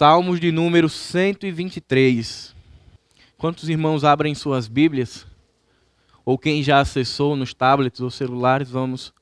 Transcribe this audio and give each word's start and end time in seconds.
Salmos 0.00 0.40
de 0.40 0.50
número 0.50 0.88
123. 0.88 2.56
Quantos 3.36 3.68
irmãos 3.68 4.02
abrem 4.02 4.34
suas 4.34 4.66
Bíblias? 4.66 5.26
Ou 6.24 6.38
quem 6.38 6.62
já 6.62 6.80
acessou 6.80 7.36
nos 7.36 7.52
tablets 7.52 8.00
ou 8.00 8.10
celulares, 8.10 8.70
vamos 8.70 9.12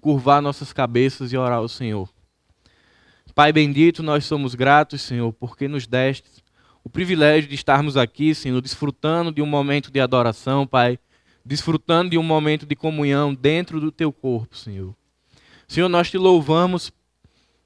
curvar 0.00 0.40
nossas 0.40 0.72
cabeças 0.72 1.34
e 1.34 1.36
orar 1.36 1.58
ao 1.58 1.68
Senhor. 1.68 2.08
Pai 3.34 3.52
bendito, 3.52 4.02
nós 4.02 4.24
somos 4.24 4.54
gratos, 4.54 5.02
Senhor, 5.02 5.34
porque 5.34 5.68
nos 5.68 5.86
deste 5.86 6.42
o 6.82 6.88
privilégio 6.88 7.50
de 7.50 7.54
estarmos 7.54 7.98
aqui, 7.98 8.34
Senhor, 8.34 8.62
desfrutando 8.62 9.32
de 9.32 9.42
um 9.42 9.46
momento 9.46 9.90
de 9.90 10.00
adoração, 10.00 10.66
Pai, 10.66 10.98
desfrutando 11.44 12.08
de 12.08 12.16
um 12.16 12.22
momento 12.22 12.64
de 12.64 12.74
comunhão 12.74 13.34
dentro 13.34 13.78
do 13.78 13.92
teu 13.92 14.10
corpo, 14.10 14.56
Senhor. 14.56 14.94
Senhor, 15.68 15.90
nós 15.90 16.10
te 16.10 16.16
louvamos 16.16 16.90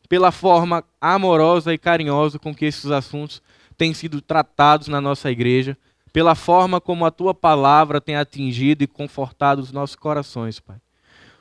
pela 0.09 0.31
forma 0.31 0.85
amorosa 1.01 1.73
e 1.73 1.79
carinhosa 1.79 2.39
com 2.39 2.55
que 2.55 2.65
esses 2.65 2.91
assuntos 2.91 3.43
têm 3.77 3.93
sido 3.93 4.21
tratados 4.21 4.89
na 4.89 5.01
nossa 5.01 5.31
igreja, 5.31 5.77
pela 6.13 6.35
forma 6.35 6.81
como 6.81 7.05
a 7.05 7.11
tua 7.11 7.35
palavra 7.35 8.01
tem 8.01 8.17
atingido 8.17 8.83
e 8.83 8.87
confortado 8.87 9.61
os 9.61 9.73
nossos 9.73 9.97
corações, 9.97 10.59
Pai. 10.59 10.77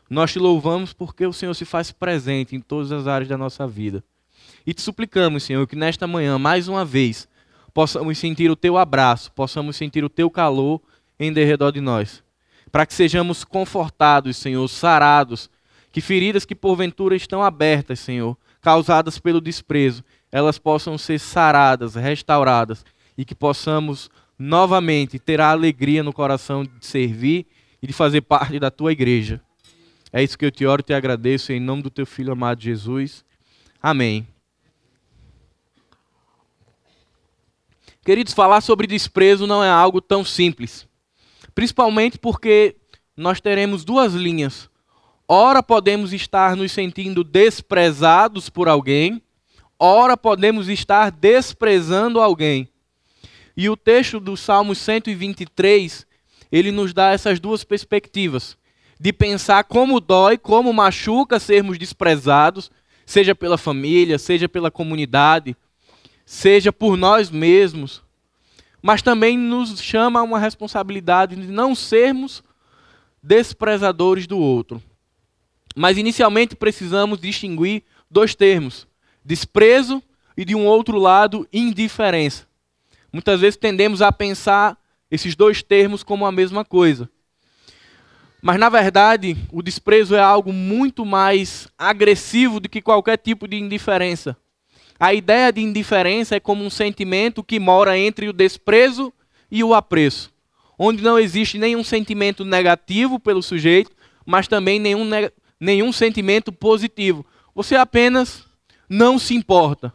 Nós 0.09 0.31
te 0.31 0.39
louvamos 0.39 0.93
porque 0.93 1.25
o 1.25 1.33
Senhor 1.33 1.53
se 1.53 1.65
faz 1.65 1.91
presente 1.91 2.55
em 2.55 2.59
todas 2.59 2.91
as 2.91 3.07
áreas 3.07 3.29
da 3.29 3.37
nossa 3.37 3.65
vida. 3.65 4.03
E 4.65 4.73
te 4.73 4.81
suplicamos, 4.81 5.43
Senhor, 5.43 5.65
que 5.65 5.75
nesta 5.75 6.05
manhã, 6.05 6.37
mais 6.37 6.67
uma 6.67 6.83
vez, 6.83 7.27
possamos 7.73 8.17
sentir 8.17 8.51
o 8.51 8.55
teu 8.55 8.77
abraço, 8.77 9.31
possamos 9.31 9.75
sentir 9.75 10.03
o 10.03 10.09
teu 10.09 10.29
calor 10.29 10.81
em 11.19 11.31
derredor 11.31 11.71
de 11.71 11.81
nós. 11.81 12.23
Para 12.71 12.85
que 12.85 12.93
sejamos 12.93 13.43
confortados, 13.43 14.37
Senhor, 14.37 14.67
sarados, 14.67 15.49
que 15.91 16.01
feridas 16.01 16.45
que 16.45 16.53
porventura 16.53 17.15
estão 17.15 17.41
abertas, 17.41 17.99
Senhor, 17.99 18.37
causadas 18.65 19.19
pelo 19.19 19.39
desprezo, 19.39 20.03
elas 20.31 20.57
possam 20.57 20.97
ser 20.97 21.19
saradas, 21.19 21.93
restauradas 21.93 22.83
e 23.15 23.23
que 23.23 23.35
possamos 23.35 24.09
novamente 24.39 25.19
ter 25.19 25.39
a 25.39 25.51
alegria 25.51 26.01
no 26.01 26.11
coração 26.11 26.63
de 26.63 26.83
servir 26.83 27.45
e 27.79 27.85
de 27.85 27.93
fazer 27.93 28.21
parte 28.21 28.57
da 28.57 28.71
tua 28.71 28.91
igreja. 28.91 29.39
É 30.11 30.23
isso 30.23 30.35
que 30.35 30.43
eu 30.43 30.49
te 30.49 30.65
oro 30.65 30.81
e 30.81 30.83
te 30.83 30.95
agradeço 30.95 31.53
em 31.53 31.59
nome 31.59 31.83
do 31.83 31.91
teu 31.91 32.07
filho 32.07 32.31
amado 32.31 32.59
Jesus. 32.59 33.23
Amém. 33.79 34.27
Queridos, 38.03 38.33
falar 38.33 38.61
sobre 38.61 38.87
desprezo 38.87 39.45
não 39.45 39.63
é 39.63 39.69
algo 39.69 40.01
tão 40.01 40.25
simples. 40.25 40.87
Principalmente 41.53 42.17
porque 42.17 42.77
nós 43.15 43.39
teremos 43.39 43.85
duas 43.85 44.15
linhas 44.15 44.71
Ora 45.27 45.63
podemos 45.63 46.13
estar 46.13 46.55
nos 46.55 46.71
sentindo 46.71 47.23
desprezados 47.23 48.47
por 48.47 48.67
alguém, 48.67 49.19
ora 49.79 50.15
podemos 50.15 50.69
estar 50.69 51.09
desprezando 51.09 52.21
alguém. 52.21 52.69
E 53.57 53.67
o 53.67 53.75
texto 53.75 54.19
do 54.19 54.37
Salmo 54.37 54.75
123, 54.75 56.05
ele 56.51 56.71
nos 56.71 56.93
dá 56.93 57.11
essas 57.11 57.39
duas 57.39 57.63
perspectivas, 57.63 58.55
de 58.99 59.11
pensar 59.11 59.63
como 59.63 59.99
dói, 59.99 60.37
como 60.37 60.71
machuca 60.71 61.39
sermos 61.39 61.79
desprezados, 61.79 62.69
seja 63.03 63.33
pela 63.33 63.57
família, 63.57 64.19
seja 64.19 64.47
pela 64.47 64.69
comunidade, 64.69 65.57
seja 66.23 66.71
por 66.71 66.95
nós 66.95 67.31
mesmos, 67.31 68.03
mas 68.79 69.01
também 69.01 69.35
nos 69.39 69.81
chama 69.81 70.19
a 70.19 70.23
uma 70.23 70.37
responsabilidade 70.37 71.35
de 71.35 71.47
não 71.47 71.73
sermos 71.73 72.43
desprezadores 73.23 74.27
do 74.27 74.37
outro. 74.37 74.79
Mas 75.75 75.97
inicialmente 75.97 76.55
precisamos 76.55 77.19
distinguir 77.19 77.83
dois 78.09 78.33
termos: 78.33 78.87
desprezo 79.23 80.01
e, 80.37 80.45
de 80.45 80.55
um 80.55 80.65
outro 80.65 80.97
lado, 80.97 81.47
indiferença. 81.51 82.47
Muitas 83.11 83.41
vezes 83.41 83.57
tendemos 83.57 84.01
a 84.01 84.11
pensar 84.11 84.77
esses 85.11 85.35
dois 85.35 85.61
termos 85.61 86.03
como 86.03 86.25
a 86.25 86.31
mesma 86.31 86.63
coisa. 86.63 87.09
Mas, 88.41 88.59
na 88.59 88.69
verdade, 88.69 89.35
o 89.51 89.61
desprezo 89.61 90.15
é 90.15 90.19
algo 90.19 90.53
muito 90.53 91.03
mais 91.03 91.67
agressivo 91.77 92.59
do 92.59 92.69
que 92.69 92.81
qualquer 92.81 93.17
tipo 93.17 93.47
de 93.47 93.57
indiferença. 93.57 94.37
A 94.99 95.13
ideia 95.13 95.51
de 95.51 95.61
indiferença 95.61 96.35
é 96.35 96.39
como 96.39 96.63
um 96.63 96.69
sentimento 96.69 97.43
que 97.43 97.59
mora 97.59 97.97
entre 97.97 98.29
o 98.29 98.33
desprezo 98.33 99.11
e 99.49 99.63
o 99.63 99.73
apreço, 99.73 100.31
onde 100.77 101.03
não 101.03 101.17
existe 101.17 101.57
nenhum 101.57 101.83
sentimento 101.83 102.45
negativo 102.45 103.19
pelo 103.19 103.41
sujeito, 103.41 103.91
mas 104.25 104.47
também 104.47 104.79
nenhum 104.79 105.09
nenhum 105.65 105.91
sentimento 105.91 106.51
positivo. 106.51 107.25
Você 107.53 107.75
apenas 107.75 108.45
não 108.87 109.17
se 109.17 109.33
importa. 109.33 109.91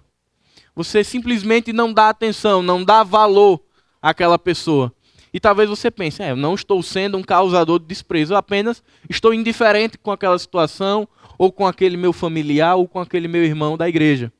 Você 0.74 1.04
simplesmente 1.04 1.72
não 1.72 1.92
dá 1.92 2.08
atenção, 2.08 2.62
não 2.62 2.84
dá 2.84 3.02
valor 3.02 3.62
àquela 4.02 4.38
pessoa. 4.38 4.92
E 5.32 5.38
talvez 5.38 5.68
você 5.68 5.90
pense, 5.90 6.20
é, 6.22 6.32
eu 6.32 6.36
não 6.36 6.54
estou 6.54 6.82
sendo 6.82 7.16
um 7.16 7.22
causador 7.22 7.78
de 7.78 7.86
desprezo, 7.86 8.32
eu 8.32 8.36
apenas 8.36 8.82
estou 9.08 9.32
indiferente 9.32 9.96
com 9.96 10.10
aquela 10.10 10.36
situação, 10.36 11.06
ou 11.38 11.52
com 11.52 11.66
aquele 11.66 11.96
meu 11.96 12.12
familiar, 12.12 12.74
ou 12.74 12.88
com 12.88 12.98
aquele 12.98 13.28
meu 13.28 13.44
irmão 13.44 13.76
da 13.76 13.88
igreja. 13.88 14.32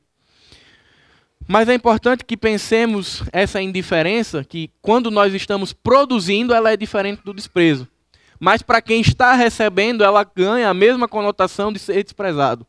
Mas 1.47 1.69
é 1.69 1.73
importante 1.73 2.25
que 2.25 2.35
pensemos 2.35 3.23
essa 3.31 3.61
indiferença, 3.61 4.43
que 4.43 4.69
quando 4.81 5.09
nós 5.09 5.33
estamos 5.33 5.71
produzindo, 5.71 6.53
ela 6.53 6.71
é 6.71 6.77
diferente 6.77 7.23
do 7.23 7.33
desprezo 7.33 7.87
mas 8.43 8.63
para 8.63 8.81
quem 8.81 9.01
está 9.01 9.33
recebendo, 9.33 10.03
ela 10.03 10.23
ganha 10.23 10.67
a 10.67 10.73
mesma 10.73 11.07
conotação 11.07 11.71
de 11.71 11.77
ser 11.77 12.03
desprezado. 12.03 12.65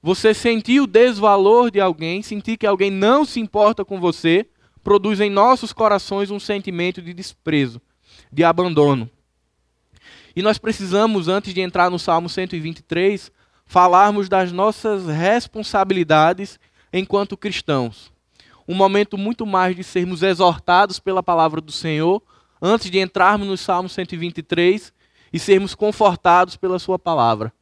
Você 0.00 0.32
sentir 0.32 0.80
o 0.80 0.86
desvalor 0.86 1.68
de 1.68 1.80
alguém, 1.80 2.22
sentir 2.22 2.56
que 2.56 2.64
alguém 2.64 2.92
não 2.92 3.24
se 3.24 3.40
importa 3.40 3.84
com 3.84 3.98
você, 3.98 4.46
produz 4.84 5.18
em 5.18 5.28
nossos 5.28 5.72
corações 5.72 6.30
um 6.30 6.38
sentimento 6.38 7.02
de 7.02 7.12
desprezo, 7.12 7.82
de 8.30 8.44
abandono. 8.44 9.10
E 10.36 10.42
nós 10.42 10.58
precisamos, 10.58 11.26
antes 11.26 11.52
de 11.52 11.60
entrar 11.60 11.90
no 11.90 11.98
Salmo 11.98 12.28
123, 12.28 13.32
falarmos 13.66 14.28
das 14.28 14.52
nossas 14.52 15.06
responsabilidades 15.08 16.56
enquanto 16.92 17.36
cristãos. 17.36 18.12
Um 18.68 18.76
momento 18.76 19.18
muito 19.18 19.44
mais 19.44 19.74
de 19.74 19.82
sermos 19.82 20.22
exortados 20.22 21.00
pela 21.00 21.20
palavra 21.20 21.60
do 21.60 21.72
Senhor 21.72 22.22
antes 22.66 22.90
de 22.90 22.98
entrarmos 22.98 23.46
no 23.46 23.58
Salmo 23.58 23.90
123 23.90 24.90
e 25.30 25.38
sermos 25.38 25.74
confortados 25.74 26.56
pela 26.56 26.78
Sua 26.78 26.98
palavra. 26.98 27.52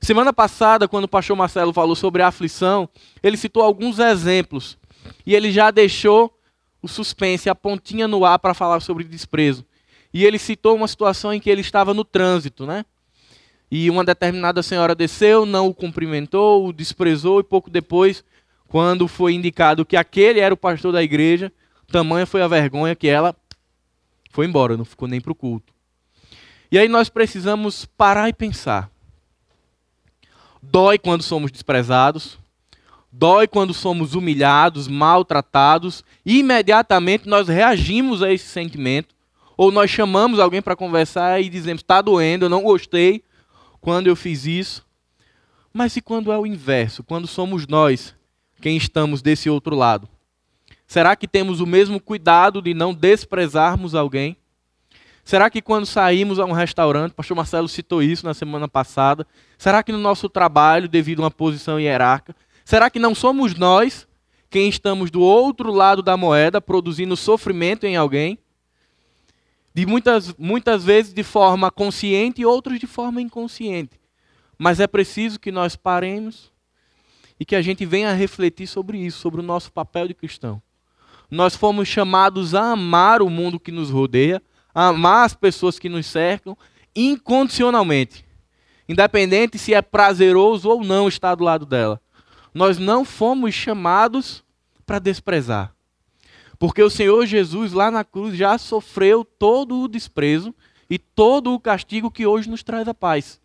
Semana 0.00 0.32
passada, 0.32 0.88
quando 0.88 1.04
o 1.04 1.08
pastor 1.08 1.36
Marcelo 1.36 1.72
falou 1.72 1.94
sobre 1.94 2.22
a 2.22 2.26
aflição, 2.26 2.88
ele 3.22 3.36
citou 3.36 3.62
alguns 3.62 4.00
exemplos 4.00 4.76
e 5.24 5.32
ele 5.32 5.52
já 5.52 5.70
deixou 5.70 6.36
o 6.82 6.88
suspense, 6.88 7.48
a 7.48 7.54
pontinha 7.54 8.08
no 8.08 8.24
ar 8.24 8.40
para 8.40 8.52
falar 8.52 8.80
sobre 8.80 9.04
desprezo. 9.04 9.64
E 10.12 10.24
ele 10.24 10.40
citou 10.40 10.74
uma 10.74 10.88
situação 10.88 11.32
em 11.32 11.38
que 11.38 11.48
ele 11.48 11.60
estava 11.60 11.94
no 11.94 12.04
trânsito, 12.04 12.66
né? 12.66 12.84
E 13.70 13.88
uma 13.88 14.04
determinada 14.04 14.60
senhora 14.60 14.92
desceu, 14.92 15.46
não 15.46 15.68
o 15.68 15.74
cumprimentou, 15.74 16.66
o 16.66 16.72
desprezou 16.72 17.38
e 17.38 17.44
pouco 17.44 17.70
depois, 17.70 18.24
quando 18.66 19.06
foi 19.06 19.34
indicado 19.34 19.86
que 19.86 19.96
aquele 19.96 20.40
era 20.40 20.52
o 20.52 20.56
pastor 20.56 20.92
da 20.92 21.02
igreja, 21.02 21.52
tamanha 21.86 22.26
foi 22.26 22.42
a 22.42 22.48
vergonha 22.48 22.96
que 22.96 23.06
ela 23.06 23.32
foi 24.32 24.46
embora, 24.46 24.76
não 24.76 24.84
ficou 24.84 25.06
nem 25.06 25.20
para 25.20 25.30
o 25.30 25.34
culto. 25.34 25.72
E 26.70 26.78
aí 26.78 26.88
nós 26.88 27.10
precisamos 27.10 27.84
parar 27.84 28.30
e 28.30 28.32
pensar. 28.32 28.90
Dói 30.62 30.98
quando 30.98 31.22
somos 31.22 31.52
desprezados, 31.52 32.38
dói 33.12 33.46
quando 33.46 33.74
somos 33.74 34.14
humilhados, 34.14 34.88
maltratados, 34.88 36.02
e 36.24 36.38
imediatamente 36.38 37.28
nós 37.28 37.46
reagimos 37.46 38.22
a 38.22 38.32
esse 38.32 38.46
sentimento, 38.46 39.14
ou 39.54 39.70
nós 39.70 39.90
chamamos 39.90 40.40
alguém 40.40 40.62
para 40.62 40.74
conversar 40.74 41.42
e 41.42 41.50
dizemos: 41.50 41.82
está 41.82 42.00
doendo, 42.00 42.46
eu 42.46 42.48
não 42.48 42.62
gostei 42.62 43.22
quando 43.82 44.06
eu 44.06 44.16
fiz 44.16 44.46
isso. 44.46 44.86
Mas 45.74 45.94
e 45.96 46.00
quando 46.00 46.32
é 46.32 46.38
o 46.38 46.46
inverso? 46.46 47.04
Quando 47.04 47.26
somos 47.26 47.66
nós 47.66 48.14
quem 48.62 48.78
estamos 48.78 49.20
desse 49.20 49.50
outro 49.50 49.76
lado? 49.76 50.08
Será 50.92 51.16
que 51.16 51.26
temos 51.26 51.58
o 51.62 51.66
mesmo 51.66 51.98
cuidado 51.98 52.60
de 52.60 52.74
não 52.74 52.92
desprezarmos 52.92 53.94
alguém? 53.94 54.36
Será 55.24 55.48
que 55.48 55.62
quando 55.62 55.86
saímos 55.86 56.38
a 56.38 56.44
um 56.44 56.52
restaurante, 56.52 57.12
o 57.12 57.14
pastor 57.14 57.34
Marcelo 57.34 57.66
citou 57.66 58.02
isso 58.02 58.26
na 58.26 58.34
semana 58.34 58.68
passada, 58.68 59.26
será 59.56 59.82
que 59.82 59.90
no 59.90 59.96
nosso 59.96 60.28
trabalho, 60.28 60.86
devido 60.86 61.20
a 61.20 61.22
uma 61.22 61.30
posição 61.30 61.80
hierárquica, 61.80 62.36
será 62.62 62.90
que 62.90 62.98
não 62.98 63.14
somos 63.14 63.54
nós 63.54 64.06
quem 64.50 64.68
estamos 64.68 65.10
do 65.10 65.22
outro 65.22 65.72
lado 65.72 66.02
da 66.02 66.14
moeda, 66.14 66.60
produzindo 66.60 67.16
sofrimento 67.16 67.86
em 67.86 67.96
alguém? 67.96 68.38
De 69.72 69.86
muitas, 69.86 70.34
muitas 70.36 70.84
vezes 70.84 71.14
de 71.14 71.22
forma 71.22 71.70
consciente 71.70 72.42
e 72.42 72.44
outras 72.44 72.78
de 72.78 72.86
forma 72.86 73.22
inconsciente. 73.22 73.98
Mas 74.58 74.78
é 74.78 74.86
preciso 74.86 75.40
que 75.40 75.50
nós 75.50 75.74
paremos 75.74 76.52
e 77.40 77.46
que 77.46 77.56
a 77.56 77.62
gente 77.62 77.86
venha 77.86 78.12
refletir 78.12 78.66
sobre 78.66 78.98
isso, 78.98 79.20
sobre 79.20 79.40
o 79.40 79.42
nosso 79.42 79.72
papel 79.72 80.06
de 80.06 80.12
cristão 80.12 80.62
nós 81.32 81.56
fomos 81.56 81.88
chamados 81.88 82.54
a 82.54 82.72
amar 82.72 83.22
o 83.22 83.30
mundo 83.30 83.58
que 83.58 83.72
nos 83.72 83.88
rodeia, 83.88 84.42
a 84.74 84.88
amar 84.88 85.24
as 85.24 85.32
pessoas 85.32 85.78
que 85.78 85.88
nos 85.88 86.04
cercam 86.06 86.54
incondicionalmente, 86.94 88.22
independente 88.86 89.56
se 89.56 89.72
é 89.72 89.80
prazeroso 89.80 90.68
ou 90.68 90.84
não 90.84 91.08
estar 91.08 91.34
do 91.34 91.42
lado 91.42 91.64
dela. 91.64 91.98
Nós 92.52 92.76
não 92.76 93.02
fomos 93.02 93.54
chamados 93.54 94.44
para 94.84 94.98
desprezar. 94.98 95.74
Porque 96.58 96.82
o 96.82 96.90
Senhor 96.90 97.24
Jesus 97.24 97.72
lá 97.72 97.90
na 97.90 98.04
cruz 98.04 98.36
já 98.36 98.58
sofreu 98.58 99.24
todo 99.24 99.80
o 99.80 99.88
desprezo 99.88 100.54
e 100.88 100.98
todo 100.98 101.54
o 101.54 101.58
castigo 101.58 102.10
que 102.10 102.26
hoje 102.26 102.50
nos 102.50 102.62
traz 102.62 102.86
a 102.86 102.92
paz. 102.92 103.40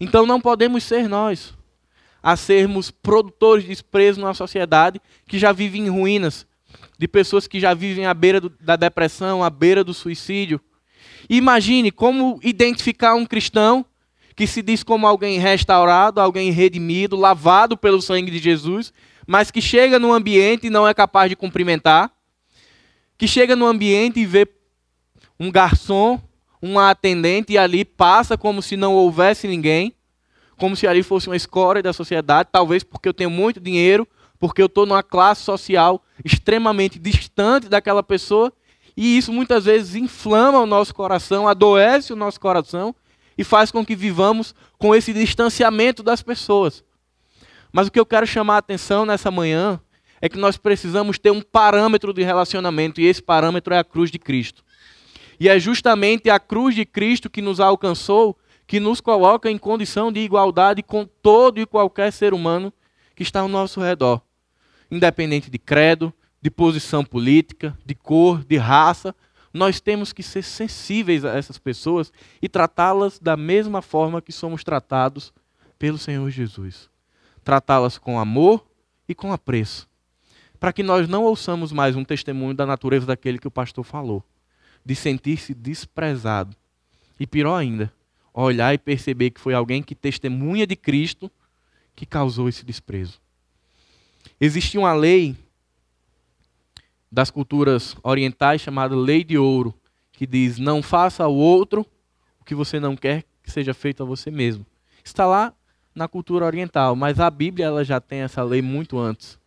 Então 0.00 0.26
não 0.26 0.40
podemos 0.40 0.82
ser 0.82 1.08
nós 1.08 1.54
a 2.20 2.36
sermos 2.36 2.90
produtores 2.90 3.62
de 3.62 3.70
desprezo 3.70 4.20
numa 4.20 4.34
sociedade 4.34 5.00
que 5.28 5.38
já 5.38 5.52
vive 5.52 5.78
em 5.78 5.88
ruínas, 5.88 6.46
de 6.98 7.08
pessoas 7.08 7.46
que 7.46 7.58
já 7.58 7.74
vivem 7.74 8.06
à 8.06 8.14
beira 8.14 8.40
do, 8.40 8.50
da 8.60 8.76
depressão, 8.76 9.42
à 9.42 9.50
beira 9.50 9.82
do 9.82 9.94
suicídio. 9.94 10.60
Imagine 11.28 11.90
como 11.90 12.38
identificar 12.42 13.14
um 13.14 13.26
cristão 13.26 13.84
que 14.34 14.46
se 14.46 14.62
diz 14.62 14.82
como 14.82 15.06
alguém 15.06 15.38
restaurado, 15.38 16.20
alguém 16.20 16.50
redimido, 16.50 17.16
lavado 17.16 17.76
pelo 17.76 18.00
sangue 18.00 18.30
de 18.30 18.38
Jesus, 18.38 18.92
mas 19.26 19.50
que 19.50 19.60
chega 19.60 19.98
no 19.98 20.12
ambiente 20.12 20.66
e 20.66 20.70
não 20.70 20.86
é 20.86 20.94
capaz 20.94 21.28
de 21.28 21.36
cumprimentar, 21.36 22.10
que 23.16 23.28
chega 23.28 23.54
no 23.54 23.66
ambiente 23.66 24.20
e 24.20 24.26
vê 24.26 24.48
um 25.38 25.50
garçom, 25.50 26.20
uma 26.60 26.90
atendente 26.90 27.52
e 27.52 27.58
ali 27.58 27.84
passa 27.84 28.38
como 28.38 28.62
se 28.62 28.76
não 28.76 28.94
houvesse 28.94 29.46
ninguém, 29.46 29.94
como 30.56 30.76
se 30.76 30.86
ali 30.86 31.02
fosse 31.02 31.28
uma 31.28 31.36
escória 31.36 31.82
da 31.82 31.92
sociedade, 31.92 32.48
talvez 32.52 32.84
porque 32.84 33.08
eu 33.08 33.14
tenho 33.14 33.30
muito 33.30 33.60
dinheiro, 33.60 34.06
porque 34.42 34.60
eu 34.60 34.66
estou 34.66 34.84
numa 34.84 35.04
classe 35.04 35.42
social 35.42 36.02
extremamente 36.24 36.98
distante 36.98 37.68
daquela 37.68 38.02
pessoa, 38.02 38.52
e 38.96 39.16
isso 39.16 39.32
muitas 39.32 39.66
vezes 39.66 39.94
inflama 39.94 40.58
o 40.58 40.66
nosso 40.66 40.92
coração, 40.92 41.46
adoece 41.46 42.12
o 42.12 42.16
nosso 42.16 42.40
coração 42.40 42.92
e 43.38 43.44
faz 43.44 43.70
com 43.70 43.86
que 43.86 43.94
vivamos 43.94 44.52
com 44.80 44.96
esse 44.96 45.12
distanciamento 45.12 46.02
das 46.02 46.22
pessoas. 46.22 46.82
Mas 47.72 47.86
o 47.86 47.92
que 47.92 48.00
eu 48.00 48.04
quero 48.04 48.26
chamar 48.26 48.56
a 48.56 48.58
atenção 48.58 49.06
nessa 49.06 49.30
manhã 49.30 49.80
é 50.20 50.28
que 50.28 50.36
nós 50.36 50.56
precisamos 50.56 51.20
ter 51.20 51.30
um 51.30 51.40
parâmetro 51.40 52.12
de 52.12 52.24
relacionamento 52.24 53.00
e 53.00 53.06
esse 53.06 53.22
parâmetro 53.22 53.72
é 53.72 53.78
a 53.78 53.84
cruz 53.84 54.10
de 54.10 54.18
Cristo. 54.18 54.64
E 55.38 55.48
é 55.48 55.56
justamente 55.56 56.28
a 56.28 56.40
cruz 56.40 56.74
de 56.74 56.84
Cristo 56.84 57.30
que 57.30 57.40
nos 57.40 57.60
alcançou, 57.60 58.36
que 58.66 58.80
nos 58.80 59.00
coloca 59.00 59.48
em 59.48 59.56
condição 59.56 60.10
de 60.10 60.18
igualdade 60.18 60.82
com 60.82 61.06
todo 61.06 61.60
e 61.60 61.64
qualquer 61.64 62.12
ser 62.12 62.34
humano 62.34 62.72
que 63.14 63.22
está 63.22 63.40
ao 63.40 63.48
nosso 63.48 63.80
redor, 63.80 64.20
independente 64.92 65.50
de 65.50 65.58
credo, 65.58 66.12
de 66.42 66.50
posição 66.50 67.02
política, 67.02 67.76
de 67.84 67.94
cor, 67.94 68.44
de 68.44 68.58
raça, 68.58 69.14
nós 69.52 69.80
temos 69.80 70.12
que 70.12 70.22
ser 70.22 70.42
sensíveis 70.42 71.24
a 71.24 71.34
essas 71.34 71.56
pessoas 71.56 72.12
e 72.42 72.48
tratá-las 72.48 73.18
da 73.18 73.34
mesma 73.34 73.80
forma 73.80 74.20
que 74.20 74.32
somos 74.32 74.62
tratados 74.62 75.32
pelo 75.78 75.96
Senhor 75.96 76.28
Jesus. 76.28 76.90
Tratá-las 77.42 77.96
com 77.96 78.18
amor 78.18 78.66
e 79.08 79.14
com 79.14 79.32
apreço. 79.32 79.88
Para 80.60 80.74
que 80.74 80.82
nós 80.82 81.08
não 81.08 81.24
ouçamos 81.24 81.72
mais 81.72 81.96
um 81.96 82.04
testemunho 82.04 82.54
da 82.54 82.66
natureza 82.66 83.06
daquele 83.06 83.38
que 83.38 83.48
o 83.48 83.50
pastor 83.50 83.84
falou, 83.84 84.22
de 84.84 84.94
sentir-se 84.94 85.54
desprezado. 85.54 86.54
E 87.18 87.26
pior 87.26 87.56
ainda, 87.56 87.90
olhar 88.34 88.74
e 88.74 88.78
perceber 88.78 89.30
que 89.30 89.40
foi 89.40 89.54
alguém 89.54 89.82
que 89.82 89.94
testemunha 89.94 90.66
de 90.66 90.76
Cristo 90.76 91.30
que 91.96 92.04
causou 92.04 92.46
esse 92.46 92.64
desprezo. 92.64 93.21
Existia 94.40 94.80
uma 94.80 94.92
lei 94.92 95.36
das 97.10 97.30
culturas 97.30 97.96
orientais 98.02 98.60
chamada 98.60 98.96
lei 98.96 99.22
de 99.22 99.36
ouro, 99.36 99.74
que 100.12 100.26
diz: 100.26 100.58
não 100.58 100.82
faça 100.82 101.24
ao 101.24 101.34
outro 101.34 101.86
o 102.40 102.44
que 102.44 102.54
você 102.54 102.80
não 102.80 102.96
quer 102.96 103.24
que 103.42 103.50
seja 103.50 103.74
feito 103.74 104.02
a 104.02 104.06
você 104.06 104.30
mesmo. 104.30 104.64
Está 105.04 105.26
lá 105.26 105.52
na 105.94 106.08
cultura 106.08 106.46
oriental, 106.46 106.96
mas 106.96 107.20
a 107.20 107.28
Bíblia 107.28 107.66
ela 107.66 107.84
já 107.84 108.00
tem 108.00 108.20
essa 108.20 108.42
lei 108.42 108.62
muito 108.62 108.98
antes. 108.98 109.38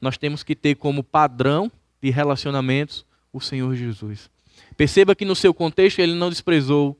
Nós 0.00 0.16
temos 0.16 0.42
que 0.42 0.54
ter 0.54 0.76
como 0.76 1.02
padrão 1.02 1.70
de 2.00 2.10
relacionamentos 2.10 3.04
o 3.32 3.40
Senhor 3.40 3.74
Jesus. 3.74 4.30
Perceba 4.76 5.14
que 5.14 5.24
no 5.24 5.34
seu 5.34 5.52
contexto 5.52 5.98
ele 5.98 6.14
não 6.14 6.30
desprezou 6.30 6.96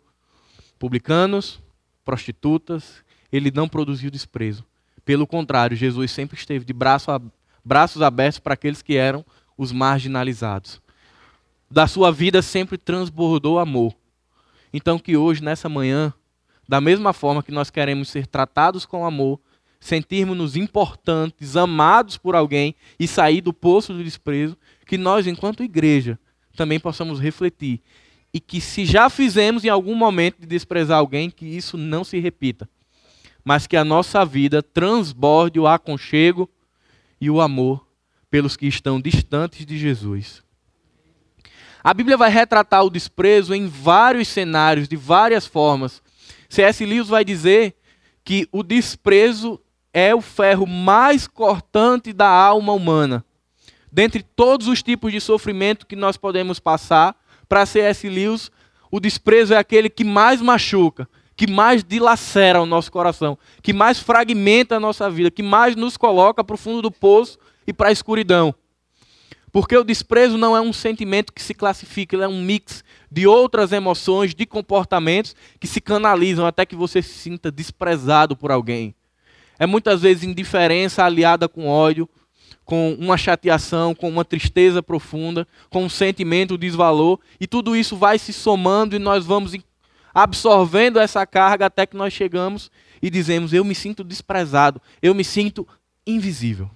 publicanos, 0.79 1.61
prostitutas, 2.05 3.05
ele 3.31 3.51
não 3.51 3.69
produziu 3.69 4.11
desprezo. 4.11 4.65
Pelo 5.09 5.27
contrário, 5.27 5.75
Jesus 5.75 6.11
sempre 6.11 6.37
esteve 6.37 6.67
de 6.67 6.73
braço 6.75 7.11
braços 7.65 8.03
abertos 8.03 8.39
para 8.41 8.53
aqueles 8.53 8.83
que 8.83 8.95
eram 8.95 9.25
os 9.57 9.73
marginalizados. 9.73 10.83
Da 11.71 11.87
sua 11.87 12.13
vida 12.13 12.43
sempre 12.43 12.77
transbordou 12.77 13.59
amor. 13.59 13.95
Então, 14.71 14.99
que 14.99 15.17
hoje, 15.17 15.43
nessa 15.43 15.67
manhã, 15.67 16.13
da 16.69 16.79
mesma 16.79 17.15
forma 17.15 17.43
que 17.43 17.51
nós 17.51 17.71
queremos 17.71 18.11
ser 18.11 18.27
tratados 18.27 18.85
com 18.85 19.03
amor, 19.03 19.41
sentirmos-nos 19.81 20.57
importantes, 20.57 21.57
amados 21.57 22.19
por 22.19 22.37
alguém 22.37 22.75
e 23.01 23.09
sair 23.09 23.41
do 23.41 23.55
poço 23.55 23.95
do 23.95 24.05
desprezo, 24.05 24.59
que 24.85 24.99
nós, 24.99 25.27
enquanto 25.27 25.63
igreja, 25.63 26.19
também 26.55 26.79
possamos 26.79 27.19
refletir. 27.19 27.81
E 28.31 28.39
que, 28.39 28.61
se 28.61 28.85
já 28.85 29.09
fizemos 29.09 29.65
em 29.65 29.71
algum 29.71 29.95
momento 29.95 30.39
de 30.39 30.47
desprezar 30.47 30.99
alguém, 30.99 31.31
que 31.31 31.47
isso 31.47 31.79
não 31.79 32.05
se 32.05 32.19
repita. 32.19 32.69
Mas 33.49 33.67
que 33.67 33.79
a 33.79 33.83
nossa 33.83 34.27
vida 34.27 34.63
transborde 34.63 35.59
o 35.59 35.67
aconchego 35.67 36.51
e 37.19 37.31
o 37.31 37.41
amor 37.41 37.89
pelos 38.31 38.59
que 38.59 38.67
estão 38.67 39.01
distantes 39.01 39.65
de 39.65 39.79
Jesus. 39.79 40.43
A 41.83 41.95
Bíblia 41.95 42.19
vai 42.19 42.29
retratar 42.29 42.85
o 42.85 42.91
desprezo 42.91 43.55
em 43.55 43.67
vários 43.67 44.29
cenários, 44.29 44.87
de 44.87 44.97
várias 44.97 45.47
formas. 45.47 46.03
C.S. 46.47 46.85
Lewis 46.85 47.09
vai 47.09 47.25
dizer 47.25 47.75
que 48.23 48.47
o 48.53 48.63
desprezo 48.63 49.59
é 49.95 50.15
o 50.15 50.21
ferro 50.21 50.67
mais 50.67 51.27
cortante 51.27 52.13
da 52.13 52.29
alma 52.29 52.75
humana. 52.75 53.25
Dentre 53.91 54.23
todos 54.23 54.69
os 54.69 54.83
tipos 54.83 55.11
de 55.11 55.23
sofrimento 55.23 55.87
que 55.87 55.97
nós 55.97 56.19
podemos 56.19 56.61
passar, 56.61 57.17
para 57.49 57.65
C.S. 57.65 58.07
Lewis, 58.11 58.51
o 58.91 59.01
desprezo 59.01 59.55
é 59.55 59.57
aquele 59.57 59.89
que 59.89 60.05
mais 60.05 60.43
machuca, 60.43 61.09
que 61.39 61.47
mais 61.47 61.85
dilacera 61.85 62.61
o 62.61 62.67
nosso 62.67 62.91
coração, 62.91 63.39
que 63.63 63.73
mais 63.73 64.01
fragmenta 64.01 64.75
a 64.75 64.81
nossa 64.81 65.09
vida, 65.09 65.31
que 65.31 65.43
mais 65.43 65.77
nos 65.77 65.97
coloca 65.97 66.43
para 66.43 66.55
o 66.55 66.59
fundo 66.59 66.83
do 66.83 66.91
poço 66.91 67.39
e 67.65 67.73
para 67.73 67.91
a 67.91 67.93
escuridão. 67.93 68.53
Porque 69.53 69.77
o 69.77 69.85
desprezo 69.85 70.37
não 70.37 70.57
é 70.57 70.61
um 70.61 70.73
sentimento 70.73 71.33
que 71.33 71.41
se 71.41 71.55
classifica, 71.55 72.17
ele 72.17 72.25
é 72.25 72.29
um 72.29 72.43
mix 72.43 72.83
de 73.09 73.25
outras 73.25 73.71
emoções, 73.71 74.35
de 74.35 74.45
comportamentos 74.45 75.37
que 75.61 75.69
se 75.69 75.81
canalizam 75.81 76.45
até 76.45 76.67
que 76.67 76.75
você 76.75 77.01
se 77.01 77.15
sinta 77.15 77.53
desprezado 77.53 78.37
por 78.37 78.51
alguém. 78.51 78.93
É 79.61 79.67
muitas 79.67 80.03
vezes 80.03 80.25
indiferença 80.25 81.05
aliada 81.05 81.49
com 81.49 81.69
ódio, 81.69 82.09
com 82.65 82.97
uma 82.99 83.17
chateação, 83.17 83.95
com 83.95 84.09
uma 84.09 84.25
tristeza 84.25 84.83
profunda, 84.83 85.47
com 85.71 85.85
um 85.85 85.89
sentimento 85.89 86.59
de 86.59 86.67
desvalor, 86.67 87.21
e 87.41 87.47
tudo 87.47 87.77
isso 87.77 87.97
vai 87.97 88.19
se 88.19 88.33
somando 88.33 88.97
e 88.97 88.99
nós 88.99 89.25
vamos 89.25 89.55
absorvendo 90.15 90.99
essa 90.99 91.27
carga 91.27 91.67
até 91.67 91.87
que 91.87 91.97
nós 91.97 92.13
chegamos 92.13 92.71
e 93.03 93.11
dizemos: 93.11 93.53
Eu 93.53 93.65
me 93.65 93.75
sinto 93.75 94.03
desprezado, 94.03 94.81
eu 95.03 95.15
me 95.15 95.25
sinto 95.25 95.67
invisível. 96.07 96.71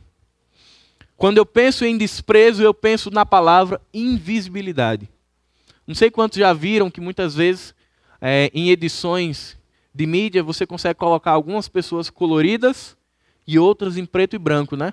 Quando 1.16 1.38
eu 1.38 1.46
penso 1.46 1.84
em 1.84 1.96
desprezo, 1.96 2.62
eu 2.62 2.74
penso 2.74 3.10
na 3.10 3.24
palavra 3.24 3.80
invisibilidade. 3.94 5.08
Não 5.86 5.94
sei 5.94 6.10
quantos 6.10 6.38
já 6.38 6.52
viram 6.52 6.90
que 6.90 7.00
muitas 7.00 7.34
vezes 7.34 7.74
é, 8.20 8.50
em 8.52 8.70
edições 8.70 9.56
de 9.94 10.06
mídia 10.06 10.42
você 10.42 10.66
consegue 10.66 10.98
colocar 10.98 11.32
algumas 11.32 11.68
pessoas 11.68 12.10
coloridas 12.10 12.96
e 13.46 13.58
outras 13.58 13.96
em 13.96 14.06
preto 14.06 14.34
e 14.34 14.38
branco, 14.38 14.76
né? 14.76 14.92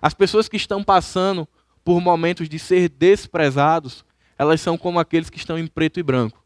As 0.00 0.14
pessoas 0.14 0.48
que 0.48 0.56
estão 0.56 0.84
passando 0.84 1.48
por 1.84 2.00
momentos 2.00 2.48
de 2.48 2.58
ser 2.58 2.88
desprezados, 2.88 4.04
elas 4.38 4.60
são 4.60 4.76
como 4.76 4.98
aqueles 4.98 5.30
que 5.30 5.38
estão 5.38 5.58
em 5.58 5.66
preto 5.66 5.98
e 5.98 6.02
branco 6.02 6.45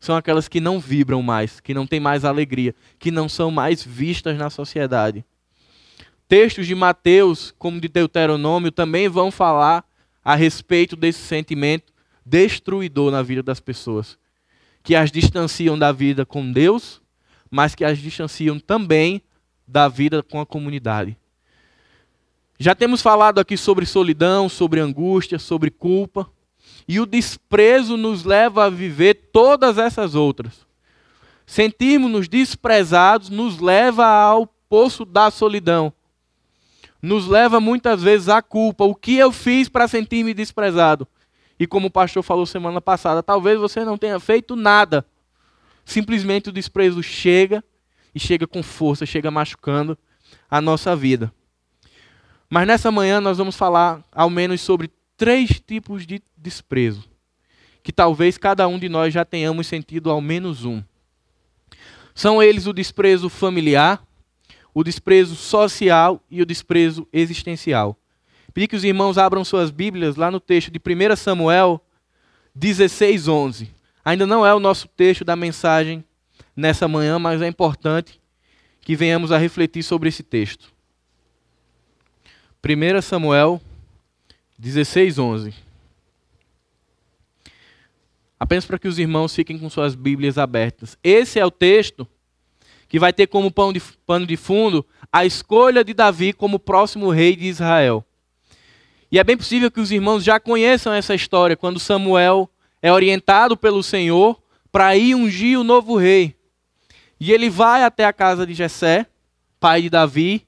são 0.00 0.16
aquelas 0.16 0.48
que 0.48 0.60
não 0.60 0.80
vibram 0.80 1.22
mais, 1.22 1.60
que 1.60 1.74
não 1.74 1.86
têm 1.86 2.00
mais 2.00 2.24
alegria, 2.24 2.74
que 2.98 3.10
não 3.10 3.28
são 3.28 3.50
mais 3.50 3.84
vistas 3.84 4.38
na 4.38 4.48
sociedade. 4.48 5.24
Textos 6.26 6.66
de 6.66 6.74
Mateus, 6.74 7.54
como 7.58 7.80
de 7.80 7.88
Deuteronômio, 7.88 8.72
também 8.72 9.08
vão 9.08 9.30
falar 9.30 9.84
a 10.24 10.34
respeito 10.34 10.96
desse 10.96 11.20
sentimento 11.20 11.92
destruidor 12.24 13.10
na 13.10 13.22
vida 13.22 13.42
das 13.42 13.60
pessoas, 13.60 14.18
que 14.82 14.94
as 14.94 15.10
distanciam 15.10 15.78
da 15.78 15.92
vida 15.92 16.24
com 16.24 16.50
Deus, 16.50 17.02
mas 17.50 17.74
que 17.74 17.84
as 17.84 17.98
distanciam 17.98 18.58
também 18.58 19.20
da 19.66 19.88
vida 19.88 20.22
com 20.22 20.40
a 20.40 20.46
comunidade. 20.46 21.16
Já 22.58 22.74
temos 22.74 23.02
falado 23.02 23.38
aqui 23.38 23.56
sobre 23.56 23.84
solidão, 23.84 24.48
sobre 24.48 24.80
angústia, 24.80 25.38
sobre 25.38 25.70
culpa. 25.70 26.30
E 26.86 27.00
o 27.00 27.06
desprezo 27.06 27.96
nos 27.96 28.24
leva 28.24 28.64
a 28.64 28.70
viver 28.70 29.14
todas 29.32 29.78
essas 29.78 30.14
outras. 30.14 30.66
Sentirmos-nos 31.46 32.28
desprezados 32.28 33.28
nos 33.28 33.58
leva 33.58 34.06
ao 34.06 34.46
poço 34.46 35.04
da 35.04 35.30
solidão. 35.30 35.92
Nos 37.02 37.26
leva 37.26 37.60
muitas 37.60 38.02
vezes 38.02 38.28
à 38.28 38.40
culpa. 38.40 38.84
O 38.84 38.94
que 38.94 39.16
eu 39.16 39.32
fiz 39.32 39.68
para 39.68 39.88
sentir-me 39.88 40.34
desprezado? 40.34 41.08
E 41.58 41.66
como 41.66 41.88
o 41.88 41.90
pastor 41.90 42.22
falou 42.22 42.46
semana 42.46 42.80
passada, 42.80 43.22
talvez 43.22 43.58
você 43.58 43.84
não 43.84 43.98
tenha 43.98 44.18
feito 44.20 44.56
nada. 44.56 45.04
Simplesmente 45.84 46.48
o 46.48 46.52
desprezo 46.52 47.02
chega 47.02 47.64
e 48.14 48.20
chega 48.20 48.46
com 48.46 48.62
força, 48.62 49.04
chega 49.04 49.30
machucando 49.30 49.98
a 50.50 50.60
nossa 50.60 50.94
vida. 50.94 51.32
Mas 52.48 52.66
nessa 52.66 52.90
manhã 52.90 53.20
nós 53.20 53.38
vamos 53.38 53.56
falar 53.56 54.02
ao 54.12 54.30
menos 54.30 54.60
sobre 54.60 54.90
três 55.20 55.60
tipos 55.60 56.06
de 56.06 56.22
desprezo, 56.34 57.06
que 57.82 57.92
talvez 57.92 58.38
cada 58.38 58.66
um 58.66 58.78
de 58.78 58.88
nós 58.88 59.12
já 59.12 59.22
tenhamos 59.22 59.66
sentido 59.66 60.10
ao 60.10 60.18
menos 60.18 60.64
um. 60.64 60.82
São 62.14 62.42
eles 62.42 62.66
o 62.66 62.72
desprezo 62.72 63.28
familiar, 63.28 64.02
o 64.72 64.82
desprezo 64.82 65.36
social 65.36 66.24
e 66.30 66.40
o 66.40 66.46
desprezo 66.46 67.06
existencial. 67.12 67.98
Pedi 68.54 68.66
que 68.66 68.74
os 68.74 68.82
irmãos 68.82 69.18
abram 69.18 69.44
suas 69.44 69.70
Bíblias 69.70 70.16
lá 70.16 70.30
no 70.30 70.40
texto 70.40 70.70
de 70.70 70.78
1 70.78 71.16
Samuel 71.16 71.84
16, 72.54 73.28
11. 73.28 73.70
Ainda 74.02 74.26
não 74.26 74.46
é 74.46 74.54
o 74.54 74.58
nosso 74.58 74.88
texto 74.88 75.22
da 75.22 75.36
mensagem 75.36 76.02
nessa 76.56 76.88
manhã, 76.88 77.18
mas 77.18 77.42
é 77.42 77.46
importante 77.46 78.18
que 78.80 78.96
venhamos 78.96 79.30
a 79.30 79.36
refletir 79.36 79.82
sobre 79.82 80.08
esse 80.08 80.22
texto. 80.22 80.72
1 82.64 83.02
Samuel 83.02 83.60
16, 84.60 85.18
11. 85.18 85.54
Apenas 88.38 88.66
para 88.66 88.78
que 88.78 88.86
os 88.86 88.98
irmãos 88.98 89.34
fiquem 89.34 89.58
com 89.58 89.70
suas 89.70 89.94
Bíblias 89.94 90.36
abertas. 90.36 90.98
Esse 91.02 91.38
é 91.38 91.46
o 91.46 91.50
texto 91.50 92.06
que 92.86 92.98
vai 92.98 93.10
ter 93.10 93.26
como 93.26 93.50
pano 93.50 94.26
de 94.26 94.36
fundo 94.36 94.84
a 95.10 95.24
escolha 95.24 95.82
de 95.82 95.94
Davi 95.94 96.34
como 96.34 96.58
próximo 96.58 97.08
rei 97.08 97.34
de 97.34 97.46
Israel. 97.46 98.04
E 99.10 99.18
é 99.18 99.24
bem 99.24 99.36
possível 99.36 99.70
que 99.70 99.80
os 99.80 99.90
irmãos 99.90 100.22
já 100.22 100.38
conheçam 100.38 100.92
essa 100.92 101.14
história, 101.14 101.56
quando 101.56 101.80
Samuel 101.80 102.48
é 102.82 102.92
orientado 102.92 103.56
pelo 103.56 103.82
Senhor 103.82 104.40
para 104.70 104.94
ir 104.94 105.14
ungir 105.14 105.58
o 105.58 105.64
novo 105.64 105.96
rei. 105.96 106.36
E 107.18 107.32
ele 107.32 107.48
vai 107.48 107.82
até 107.82 108.04
a 108.04 108.12
casa 108.12 108.46
de 108.46 108.52
Jessé, 108.52 109.06
pai 109.58 109.82
de 109.82 109.90
Davi, 109.90 110.46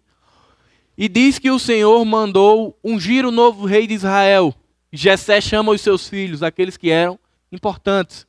e 0.97 1.09
diz 1.09 1.39
que 1.39 1.51
o 1.51 1.59
Senhor 1.59 2.05
mandou 2.05 2.79
ungir 2.83 3.25
o 3.25 3.31
novo 3.31 3.67
rei 3.67 3.87
de 3.87 3.95
Israel. 3.95 4.55
Jessé 4.93 5.41
chama 5.41 5.73
os 5.73 5.81
seus 5.81 6.09
filhos, 6.09 6.43
aqueles 6.43 6.77
que 6.77 6.91
eram 6.91 7.19
importantes, 7.51 8.27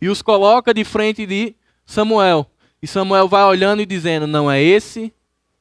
e 0.00 0.08
os 0.08 0.22
coloca 0.22 0.72
de 0.72 0.84
frente 0.84 1.26
de 1.26 1.54
Samuel. 1.84 2.50
E 2.80 2.86
Samuel 2.86 3.28
vai 3.28 3.44
olhando 3.44 3.82
e 3.82 3.86
dizendo: 3.86 4.26
Não 4.26 4.50
é 4.50 4.62
esse, 4.62 5.12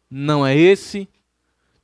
não 0.10 0.46
é 0.46 0.56
esse, 0.56 1.08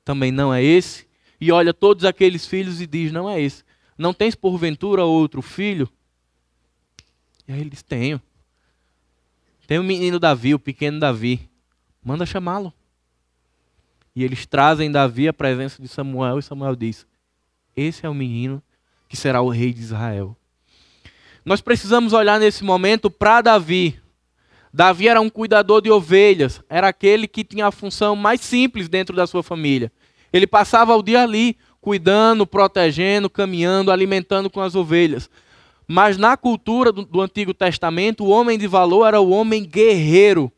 também 0.03 0.31
não 0.31 0.53
é 0.53 0.63
esse. 0.63 1.07
E 1.39 1.51
olha 1.51 1.73
todos 1.73 2.05
aqueles 2.05 2.45
filhos 2.45 2.81
e 2.81 2.87
diz: 2.87 3.11
Não 3.11 3.29
é 3.29 3.41
esse. 3.41 3.63
Não 3.97 4.13
tens 4.13 4.35
porventura 4.35 5.03
outro 5.03 5.41
filho? 5.41 5.89
E 7.47 7.53
aí 7.53 7.61
ele 7.61 7.69
diz: 7.69 7.81
Tenho. 7.81 8.21
Tem 9.67 9.79
o 9.79 9.83
menino 9.83 10.19
Davi, 10.19 10.53
o 10.53 10.59
pequeno 10.59 10.99
Davi. 10.99 11.49
Manda 12.03 12.25
chamá-lo. 12.25 12.73
E 14.15 14.24
eles 14.24 14.46
trazem 14.46 14.91
Davi 14.91 15.27
à 15.27 15.34
presença 15.34 15.82
de 15.82 15.88
Samuel, 15.88 16.39
e 16.39 16.44
Samuel 16.44 16.75
diz: 16.75 17.06
Esse 17.75 18.06
é 18.06 18.10
o 18.10 18.13
menino 18.13 18.62
que 19.08 19.15
será 19.15 19.41
o 19.41 19.50
rei 19.50 19.74
de 19.74 19.82
Israel. 19.82 20.36
Nós 21.44 21.62
precisamos 21.62 22.13
olhar 22.13 22.39
nesse 22.39 22.63
momento 22.63 23.10
para 23.10 23.41
Davi. 23.41 24.00
Davi 24.74 25.08
era 25.08 25.20
um 25.20 25.30
cuidador 25.30 25.82
de 25.82 25.91
ovelhas, 25.91 26.62
era 26.70 26.88
aquele 26.88 27.27
que 27.27 27.44
tinha 27.44 27.68
a 27.68 27.72
função 27.72 28.15
mais 28.15 28.41
simples 28.41 28.88
dentro 28.88 29.15
da 29.15 29.27
sua 29.27 29.44
família. 29.44 29.91
Ele 30.32 30.48
passava 30.48 30.96
o 30.96 31.03
dia 31.03 31.24
ali, 31.24 31.58
cuidando, 31.82 32.46
protegendo, 32.46 33.30
caminhando, 33.30 33.91
alimentando 33.91 34.50
com 34.50 34.62
as 34.62 34.75
ovelhas. 34.75 35.30
Mas 35.88 36.15
na 36.18 36.38
cultura 36.38 36.91
do, 36.91 37.03
do 37.03 37.20
Antigo 37.20 37.53
Testamento, 37.53 38.24
o 38.24 38.30
homem 38.30 38.58
de 38.58 38.68
valor 38.68 39.08
era 39.08 39.20
o 39.20 39.32
homem 39.32 39.65
guerreiro, 39.65 40.50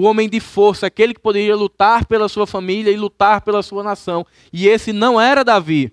o 0.00 0.04
homem 0.04 0.30
de 0.30 0.40
força, 0.40 0.86
aquele 0.86 1.12
que 1.12 1.20
poderia 1.20 1.54
lutar 1.54 2.06
pela 2.06 2.26
sua 2.26 2.46
família 2.46 2.90
e 2.90 2.96
lutar 2.96 3.42
pela 3.42 3.62
sua 3.62 3.82
nação. 3.82 4.26
E 4.50 4.66
esse 4.66 4.94
não 4.94 5.20
era 5.20 5.44
Davi. 5.44 5.92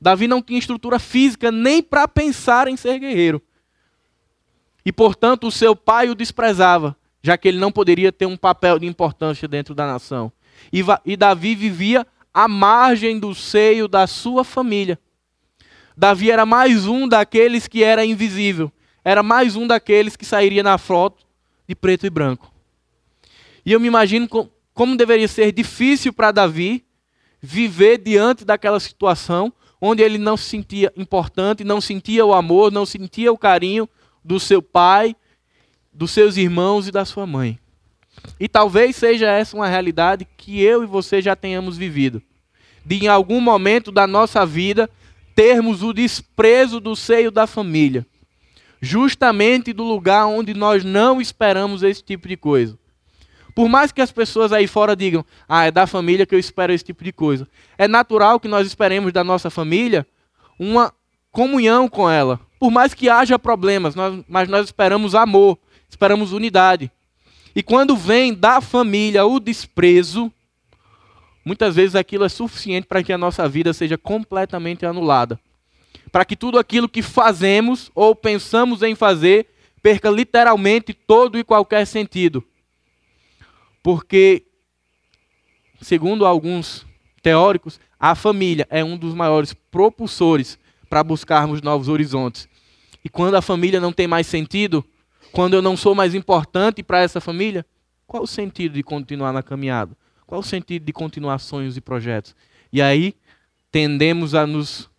Davi 0.00 0.28
não 0.28 0.40
tinha 0.40 0.60
estrutura 0.60 0.96
física 1.00 1.50
nem 1.50 1.82
para 1.82 2.06
pensar 2.06 2.68
em 2.68 2.76
ser 2.76 3.00
guerreiro. 3.00 3.42
E, 4.86 4.92
portanto, 4.92 5.48
o 5.48 5.50
seu 5.50 5.74
pai 5.74 6.08
o 6.08 6.14
desprezava, 6.14 6.96
já 7.20 7.36
que 7.36 7.48
ele 7.48 7.58
não 7.58 7.72
poderia 7.72 8.12
ter 8.12 8.26
um 8.26 8.36
papel 8.36 8.78
de 8.78 8.86
importância 8.86 9.48
dentro 9.48 9.74
da 9.74 9.88
nação. 9.88 10.30
E, 10.72 10.80
e 11.04 11.16
Davi 11.16 11.56
vivia 11.56 12.06
à 12.32 12.46
margem 12.46 13.18
do 13.18 13.34
seio 13.34 13.88
da 13.88 14.06
sua 14.06 14.44
família. 14.44 14.96
Davi 15.96 16.30
era 16.30 16.46
mais 16.46 16.86
um 16.86 17.08
daqueles 17.08 17.66
que 17.66 17.82
era 17.82 18.04
invisível. 18.04 18.70
Era 19.04 19.20
mais 19.20 19.56
um 19.56 19.66
daqueles 19.66 20.14
que 20.14 20.24
sairia 20.24 20.62
na 20.62 20.78
foto 20.78 21.26
de 21.66 21.74
preto 21.74 22.06
e 22.06 22.10
branco. 22.10 22.59
E 23.64 23.72
eu 23.72 23.80
me 23.80 23.88
imagino 23.88 24.28
como 24.74 24.96
deveria 24.96 25.28
ser 25.28 25.52
difícil 25.52 26.12
para 26.12 26.32
Davi 26.32 26.84
viver 27.40 27.98
diante 27.98 28.44
daquela 28.44 28.80
situação 28.80 29.52
onde 29.80 30.02
ele 30.02 30.18
não 30.18 30.36
se 30.36 30.44
sentia 30.44 30.92
importante, 30.96 31.64
não 31.64 31.80
sentia 31.80 32.24
o 32.24 32.34
amor, 32.34 32.70
não 32.70 32.84
sentia 32.84 33.32
o 33.32 33.38
carinho 33.38 33.88
do 34.22 34.38
seu 34.38 34.60
pai, 34.60 35.16
dos 35.92 36.10
seus 36.10 36.36
irmãos 36.36 36.86
e 36.86 36.92
da 36.92 37.04
sua 37.04 37.26
mãe. 37.26 37.58
E 38.38 38.48
talvez 38.48 38.96
seja 38.96 39.30
essa 39.30 39.56
uma 39.56 39.66
realidade 39.66 40.26
que 40.36 40.60
eu 40.62 40.82
e 40.82 40.86
você 40.86 41.22
já 41.22 41.34
tenhamos 41.34 41.78
vivido. 41.78 42.22
De 42.84 43.04
em 43.04 43.08
algum 43.08 43.40
momento 43.40 43.90
da 43.90 44.06
nossa 44.06 44.44
vida 44.44 44.90
termos 45.34 45.82
o 45.82 45.92
desprezo 45.92 46.80
do 46.80 46.94
seio 46.94 47.30
da 47.30 47.46
família. 47.46 48.06
Justamente 48.82 49.72
do 49.72 49.84
lugar 49.84 50.26
onde 50.26 50.52
nós 50.52 50.84
não 50.84 51.20
esperamos 51.20 51.82
esse 51.82 52.02
tipo 52.02 52.28
de 52.28 52.36
coisa. 52.36 52.78
Por 53.54 53.68
mais 53.68 53.92
que 53.92 54.00
as 54.00 54.12
pessoas 54.12 54.52
aí 54.52 54.66
fora 54.66 54.94
digam, 54.94 55.24
ah, 55.48 55.64
é 55.64 55.70
da 55.70 55.86
família 55.86 56.26
que 56.26 56.34
eu 56.34 56.38
espero 56.38 56.72
esse 56.72 56.84
tipo 56.84 57.02
de 57.02 57.12
coisa. 57.12 57.48
É 57.76 57.88
natural 57.88 58.38
que 58.38 58.48
nós 58.48 58.66
esperemos 58.66 59.12
da 59.12 59.24
nossa 59.24 59.50
família 59.50 60.06
uma 60.58 60.92
comunhão 61.32 61.88
com 61.88 62.08
ela. 62.08 62.40
Por 62.58 62.70
mais 62.70 62.92
que 62.92 63.08
haja 63.08 63.38
problemas, 63.38 63.94
nós, 63.94 64.22
mas 64.28 64.48
nós 64.48 64.66
esperamos 64.66 65.14
amor, 65.14 65.58
esperamos 65.88 66.32
unidade. 66.32 66.90
E 67.54 67.62
quando 67.62 67.96
vem 67.96 68.34
da 68.34 68.60
família 68.60 69.24
o 69.24 69.40
desprezo, 69.40 70.30
muitas 71.44 71.74
vezes 71.74 71.96
aquilo 71.96 72.24
é 72.24 72.28
suficiente 72.28 72.86
para 72.86 73.02
que 73.02 73.12
a 73.12 73.18
nossa 73.18 73.48
vida 73.48 73.72
seja 73.72 73.98
completamente 73.98 74.86
anulada. 74.86 75.40
Para 76.12 76.24
que 76.24 76.36
tudo 76.36 76.58
aquilo 76.58 76.88
que 76.88 77.02
fazemos 77.02 77.90
ou 77.94 78.14
pensamos 78.14 78.82
em 78.82 78.94
fazer 78.94 79.46
perca 79.82 80.10
literalmente 80.10 80.92
todo 80.92 81.38
e 81.38 81.44
qualquer 81.44 81.86
sentido. 81.86 82.44
Porque, 83.82 84.44
segundo 85.80 86.26
alguns 86.26 86.86
teóricos, 87.22 87.80
a 87.98 88.14
família 88.14 88.66
é 88.70 88.84
um 88.84 88.96
dos 88.96 89.14
maiores 89.14 89.54
propulsores 89.70 90.58
para 90.88 91.04
buscarmos 91.04 91.62
novos 91.62 91.88
horizontes. 91.88 92.48
E 93.04 93.08
quando 93.08 93.34
a 93.34 93.42
família 93.42 93.80
não 93.80 93.92
tem 93.92 94.06
mais 94.06 94.26
sentido, 94.26 94.84
quando 95.32 95.54
eu 95.54 95.62
não 95.62 95.76
sou 95.76 95.94
mais 95.94 96.14
importante 96.14 96.82
para 96.82 97.00
essa 97.00 97.20
família, 97.20 97.64
qual 98.06 98.24
o 98.24 98.26
sentido 98.26 98.74
de 98.74 98.82
continuar 98.82 99.32
na 99.32 99.42
caminhada? 99.42 99.96
Qual 100.26 100.40
o 100.40 100.44
sentido 100.44 100.84
de 100.84 100.92
continuar 100.92 101.38
sonhos 101.38 101.76
e 101.76 101.80
projetos? 101.80 102.34
E 102.72 102.82
aí 102.82 103.14
tendemos 103.70 104.34
a 104.34 104.46
nos 104.46 104.90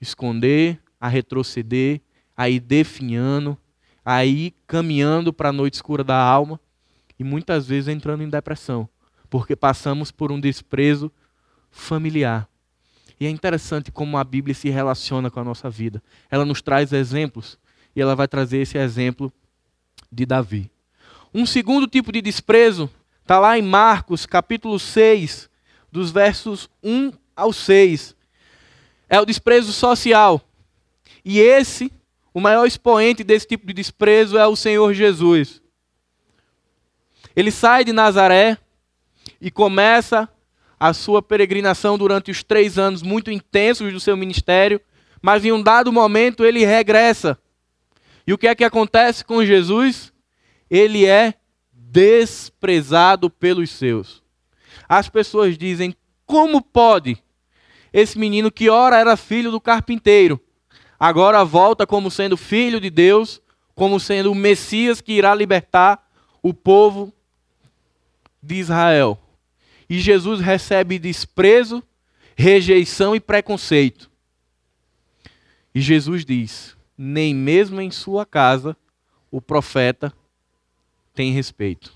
esconder, 0.00 0.80
a 1.00 1.08
retroceder, 1.08 2.00
a 2.36 2.48
ir 2.48 2.60
definhando, 2.60 3.58
a 4.04 4.24
ir 4.24 4.54
caminhando 4.66 5.32
para 5.32 5.48
a 5.48 5.52
noite 5.52 5.74
escura 5.74 6.04
da 6.04 6.16
alma 6.16 6.60
e 7.18 7.24
muitas 7.24 7.66
vezes 7.66 7.88
entrando 7.88 8.22
em 8.22 8.28
depressão, 8.28 8.88
porque 9.30 9.54
passamos 9.54 10.10
por 10.10 10.32
um 10.32 10.40
desprezo 10.40 11.10
familiar. 11.70 12.48
E 13.18 13.26
é 13.26 13.30
interessante 13.30 13.92
como 13.92 14.18
a 14.18 14.24
Bíblia 14.24 14.54
se 14.54 14.68
relaciona 14.68 15.30
com 15.30 15.40
a 15.40 15.44
nossa 15.44 15.70
vida. 15.70 16.02
Ela 16.30 16.44
nos 16.44 16.60
traz 16.60 16.92
exemplos 16.92 17.58
e 17.94 18.00
ela 18.00 18.16
vai 18.16 18.26
trazer 18.26 18.58
esse 18.58 18.76
exemplo 18.76 19.32
de 20.10 20.26
Davi. 20.26 20.70
Um 21.32 21.46
segundo 21.46 21.86
tipo 21.86 22.12
de 22.12 22.20
desprezo 22.20 22.90
está 23.22 23.38
lá 23.38 23.58
em 23.58 23.62
Marcos, 23.62 24.26
capítulo 24.26 24.78
6, 24.78 25.48
dos 25.90 26.10
versos 26.10 26.68
1 26.82 27.12
ao 27.34 27.52
6. 27.52 28.14
É 29.08 29.20
o 29.20 29.24
desprezo 29.24 29.72
social. 29.72 30.40
E 31.24 31.40
esse, 31.40 31.90
o 32.32 32.40
maior 32.40 32.66
expoente 32.66 33.24
desse 33.24 33.46
tipo 33.46 33.66
de 33.66 33.72
desprezo 33.72 34.36
é 34.36 34.46
o 34.46 34.56
Senhor 34.56 34.92
Jesus. 34.92 35.62
Ele 37.36 37.50
sai 37.50 37.84
de 37.84 37.92
Nazaré 37.92 38.58
e 39.40 39.50
começa 39.50 40.28
a 40.78 40.92
sua 40.92 41.22
peregrinação 41.22 41.96
durante 41.96 42.30
os 42.30 42.42
três 42.42 42.78
anos 42.78 43.02
muito 43.02 43.30
intensos 43.30 43.92
do 43.92 44.00
seu 44.00 44.16
ministério, 44.16 44.80
mas 45.22 45.44
em 45.44 45.52
um 45.52 45.62
dado 45.62 45.92
momento 45.92 46.44
ele 46.44 46.64
regressa. 46.64 47.38
E 48.26 48.32
o 48.32 48.38
que 48.38 48.46
é 48.46 48.54
que 48.54 48.64
acontece 48.64 49.24
com 49.24 49.44
Jesus? 49.44 50.12
Ele 50.70 51.06
é 51.06 51.34
desprezado 51.72 53.30
pelos 53.30 53.70
seus. 53.70 54.22
As 54.88 55.08
pessoas 55.08 55.56
dizem: 55.56 55.94
como 56.26 56.60
pode 56.60 57.16
esse 57.92 58.18
menino 58.18 58.50
que 58.50 58.68
ora 58.68 58.98
era 58.98 59.16
filho 59.16 59.50
do 59.50 59.60
carpinteiro, 59.60 60.40
agora 60.98 61.44
volta 61.44 61.86
como 61.86 62.10
sendo 62.10 62.36
filho 62.36 62.80
de 62.80 62.90
Deus, 62.90 63.40
como 63.74 64.00
sendo 64.00 64.32
o 64.32 64.34
Messias 64.34 65.00
que 65.00 65.12
irá 65.12 65.34
libertar 65.34 66.04
o 66.42 66.52
povo 66.52 67.13
de 68.44 68.56
Israel? 68.56 69.18
e 69.88 69.98
Jesus 69.98 70.40
recebe 70.40 70.98
desprezo, 70.98 71.82
rejeição 72.36 73.14
e 73.14 73.20
preconceito. 73.20 74.10
E 75.74 75.80
Jesus 75.80 76.24
diz: 76.24 76.76
nem 76.96 77.34
mesmo 77.34 77.80
em 77.80 77.90
sua 77.90 78.24
casa 78.24 78.76
o 79.30 79.40
profeta 79.40 80.12
tem 81.14 81.32
respeito. 81.32 81.92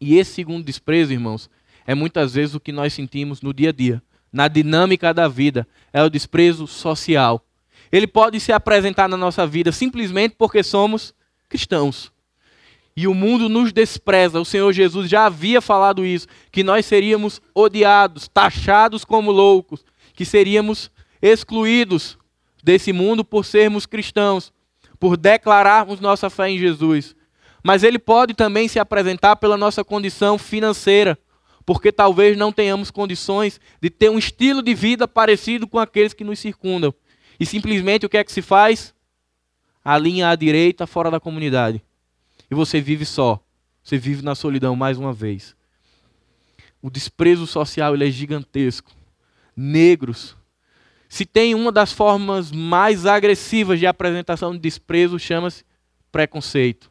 E 0.00 0.16
esse 0.16 0.32
segundo 0.32 0.64
desprezo, 0.64 1.12
irmãos, 1.12 1.50
é 1.86 1.94
muitas 1.94 2.34
vezes 2.34 2.54
o 2.54 2.60
que 2.60 2.72
nós 2.72 2.92
sentimos 2.92 3.42
no 3.42 3.52
dia 3.52 3.70
a 3.70 3.72
dia, 3.72 4.02
na 4.32 4.48
dinâmica 4.48 5.12
da 5.12 5.28
vida, 5.28 5.66
é 5.92 6.02
o 6.02 6.08
desprezo 6.08 6.66
social. 6.66 7.44
Ele 7.92 8.06
pode 8.06 8.38
se 8.38 8.52
apresentar 8.52 9.08
na 9.08 9.16
nossa 9.16 9.46
vida 9.46 9.72
simplesmente 9.72 10.36
porque 10.38 10.62
somos 10.62 11.12
cristãos. 11.48 12.12
E 12.96 13.06
o 13.06 13.14
mundo 13.14 13.48
nos 13.48 13.72
despreza. 13.72 14.40
O 14.40 14.44
Senhor 14.44 14.72
Jesus 14.72 15.08
já 15.08 15.26
havia 15.26 15.60
falado 15.60 16.04
isso, 16.04 16.26
que 16.50 16.62
nós 16.62 16.84
seríamos 16.86 17.40
odiados, 17.54 18.28
taxados 18.28 19.04
como 19.04 19.30
loucos, 19.30 19.84
que 20.14 20.24
seríamos 20.24 20.90
excluídos 21.22 22.18
desse 22.62 22.92
mundo 22.92 23.24
por 23.24 23.44
sermos 23.44 23.86
cristãos, 23.86 24.52
por 24.98 25.16
declararmos 25.16 26.00
nossa 26.00 26.28
fé 26.28 26.50
em 26.50 26.58
Jesus. 26.58 27.16
Mas 27.62 27.82
ele 27.82 27.98
pode 27.98 28.34
também 28.34 28.68
se 28.68 28.78
apresentar 28.78 29.36
pela 29.36 29.56
nossa 29.56 29.84
condição 29.84 30.38
financeira, 30.38 31.18
porque 31.64 31.92
talvez 31.92 32.36
não 32.36 32.52
tenhamos 32.52 32.90
condições 32.90 33.60
de 33.80 33.90
ter 33.90 34.10
um 34.10 34.18
estilo 34.18 34.62
de 34.62 34.74
vida 34.74 35.06
parecido 35.06 35.66
com 35.66 35.78
aqueles 35.78 36.12
que 36.12 36.24
nos 36.24 36.38
circundam. 36.38 36.92
E 37.38 37.46
simplesmente 37.46 38.04
o 38.04 38.08
que 38.08 38.18
é 38.18 38.24
que 38.24 38.32
se 38.32 38.42
faz? 38.42 38.94
A 39.84 39.96
linha 39.96 40.28
à 40.28 40.34
direita, 40.34 40.86
fora 40.86 41.10
da 41.10 41.20
comunidade. 41.20 41.82
E 42.50 42.54
você 42.54 42.80
vive 42.80 43.06
só. 43.06 43.42
Você 43.82 43.96
vive 43.96 44.22
na 44.22 44.34
solidão 44.34 44.74
mais 44.74 44.98
uma 44.98 45.12
vez. 45.12 45.56
O 46.82 46.90
desprezo 46.90 47.46
social 47.46 47.94
ele 47.94 48.08
é 48.08 48.10
gigantesco. 48.10 48.90
Negros, 49.56 50.36
se 51.08 51.26
tem 51.26 51.54
uma 51.54 51.72
das 51.72 51.92
formas 51.92 52.52
mais 52.52 53.04
agressivas 53.04 53.78
de 53.78 53.86
apresentação 53.86 54.52
de 54.52 54.58
desprezo, 54.58 55.18
chama-se 55.18 55.64
preconceito. 56.12 56.90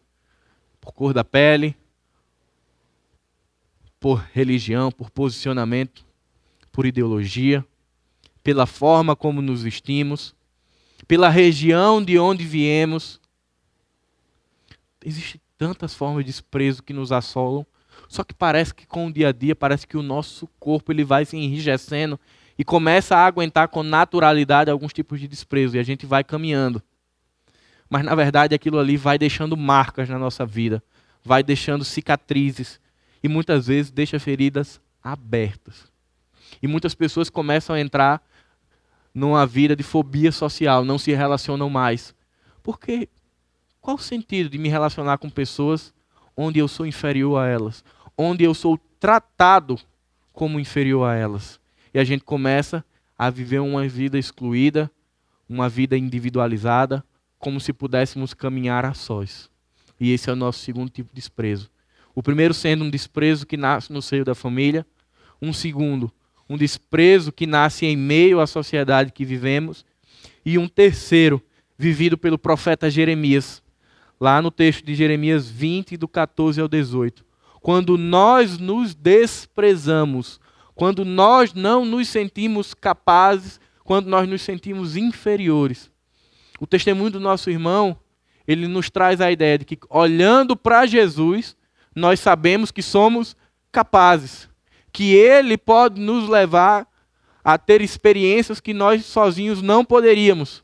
Por 0.79 0.93
cor 0.93 1.13
da 1.13 1.23
pele, 1.23 1.75
por 3.99 4.19
religião, 4.33 4.91
por 4.91 5.09
posicionamento, 5.09 6.05
por 6.71 6.85
ideologia, 6.85 7.65
pela 8.43 8.65
forma 8.65 9.15
como 9.15 9.41
nos 9.41 9.63
vestimos, 9.63 10.35
pela 11.07 11.29
região 11.29 12.03
de 12.03 12.19
onde 12.19 12.43
viemos. 12.43 13.19
Existem 15.03 15.39
tantas 15.59 15.93
formas 15.93 16.23
de 16.23 16.31
desprezo 16.31 16.81
que 16.81 16.93
nos 16.93 17.11
assolam, 17.11 17.65
só 18.07 18.23
que 18.23 18.33
parece 18.33 18.73
que 18.73 18.87
com 18.87 19.07
o 19.07 19.13
dia 19.13 19.27
a 19.27 19.31
dia, 19.33 19.53
parece 19.53 19.85
que 19.85 19.97
o 19.97 20.01
nosso 20.01 20.47
corpo 20.57 20.89
ele 20.89 21.03
vai 21.03 21.25
se 21.25 21.35
enrijecendo 21.35 22.17
e 22.57 22.63
começa 22.63 23.17
a 23.17 23.25
aguentar 23.25 23.67
com 23.67 23.83
naturalidade 23.83 24.71
alguns 24.71 24.93
tipos 24.93 25.19
de 25.19 25.27
desprezo 25.27 25.75
e 25.75 25.79
a 25.79 25.83
gente 25.83 26.05
vai 26.05 26.23
caminhando. 26.23 26.81
Mas 27.89 28.05
na 28.05 28.15
verdade 28.15 28.55
aquilo 28.55 28.79
ali 28.79 28.95
vai 28.95 29.17
deixando 29.17 29.57
marcas 29.57 30.07
na 30.07 30.17
nossa 30.17 30.45
vida, 30.45 30.81
vai 31.21 31.43
deixando 31.43 31.83
cicatrizes 31.83 32.79
e 33.21 33.27
muitas 33.27 33.67
vezes 33.67 33.91
deixa 33.91 34.17
feridas 34.17 34.79
abertas. 35.03 35.91
E 36.61 36.67
muitas 36.67 36.95
pessoas 36.95 37.29
começam 37.29 37.75
a 37.75 37.81
entrar 37.81 38.23
numa 39.13 39.45
vida 39.45 39.75
de 39.75 39.83
fobia 39.83 40.31
social, 40.31 40.85
não 40.85 40.97
se 40.97 41.11
relacionam 41.11 41.69
mais. 41.69 42.15
Porque 42.63 43.09
qual 43.89 43.97
o 43.97 43.99
sentido 43.99 44.51
de 44.51 44.59
me 44.59 44.69
relacionar 44.69 45.17
com 45.17 45.31
pessoas 45.31 45.91
onde 46.37 46.59
eu 46.59 46.67
sou 46.67 46.85
inferior 46.85 47.39
a 47.39 47.47
elas, 47.47 47.83
onde 48.15 48.43
eu 48.43 48.53
sou 48.53 48.79
tratado 48.99 49.79
como 50.31 50.59
inferior 50.59 51.05
a 51.05 51.15
elas? 51.15 51.59
e 51.91 51.97
a 51.97 52.03
gente 52.03 52.23
começa 52.23 52.85
a 53.17 53.31
viver 53.31 53.57
uma 53.57 53.87
vida 53.87 54.19
excluída, 54.19 54.91
uma 55.49 55.67
vida 55.67 55.97
individualizada, 55.97 57.03
como 57.39 57.59
se 57.59 57.73
pudéssemos 57.73 58.31
caminhar 58.31 58.85
a 58.85 58.93
sós. 58.93 59.49
E 59.99 60.11
esse 60.11 60.29
é 60.29 60.33
o 60.33 60.35
nosso 60.35 60.59
segundo 60.59 60.91
tipo 60.91 61.09
de 61.09 61.15
desprezo. 61.15 61.67
O 62.13 62.21
primeiro 62.21 62.53
sendo 62.53 62.83
um 62.83 62.91
desprezo 62.91 63.47
que 63.47 63.57
nasce 63.57 63.91
no 63.91 64.03
seio 64.03 64.23
da 64.23 64.35
família, 64.35 64.85
um 65.41 65.51
segundo, 65.51 66.11
um 66.47 66.55
desprezo 66.55 67.31
que 67.31 67.47
nasce 67.47 67.87
em 67.87 67.97
meio 67.97 68.39
à 68.39 68.45
sociedade 68.45 69.11
que 69.11 69.25
vivemos, 69.25 69.83
e 70.45 70.59
um 70.59 70.67
terceiro, 70.67 71.43
vivido 71.75 72.19
pelo 72.19 72.37
profeta 72.37 72.87
Jeremias, 72.87 73.63
lá 74.19 74.41
no 74.41 74.51
texto 74.51 74.85
de 74.85 74.95
Jeremias 74.95 75.49
20, 75.49 75.97
do 75.97 76.07
14 76.07 76.59
ao 76.59 76.67
18. 76.67 77.25
Quando 77.61 77.97
nós 77.97 78.57
nos 78.57 78.95
desprezamos 78.95 80.39
quando 80.79 81.03
nós 81.03 81.53
não 81.53 81.83
nos 81.83 82.07
sentimos 82.07 82.73
capazes, 82.73 83.59
quando 83.83 84.07
nós 84.07 84.29
nos 84.29 84.41
sentimos 84.41 84.95
inferiores. 84.95 85.91
O 86.57 86.65
testemunho 86.65 87.11
do 87.11 87.19
nosso 87.19 87.49
irmão, 87.49 87.99
ele 88.47 88.65
nos 88.65 88.89
traz 88.89 89.19
a 89.19 89.29
ideia 89.29 89.57
de 89.57 89.65
que 89.65 89.77
olhando 89.89 90.55
para 90.55 90.85
Jesus, 90.85 91.53
nós 91.93 92.21
sabemos 92.21 92.71
que 92.71 92.81
somos 92.81 93.35
capazes, 93.73 94.47
que 94.93 95.13
ele 95.13 95.57
pode 95.57 95.99
nos 95.99 96.29
levar 96.29 96.87
a 97.43 97.57
ter 97.57 97.81
experiências 97.81 98.61
que 98.61 98.73
nós 98.73 99.03
sozinhos 99.03 99.61
não 99.61 99.83
poderíamos. 99.83 100.63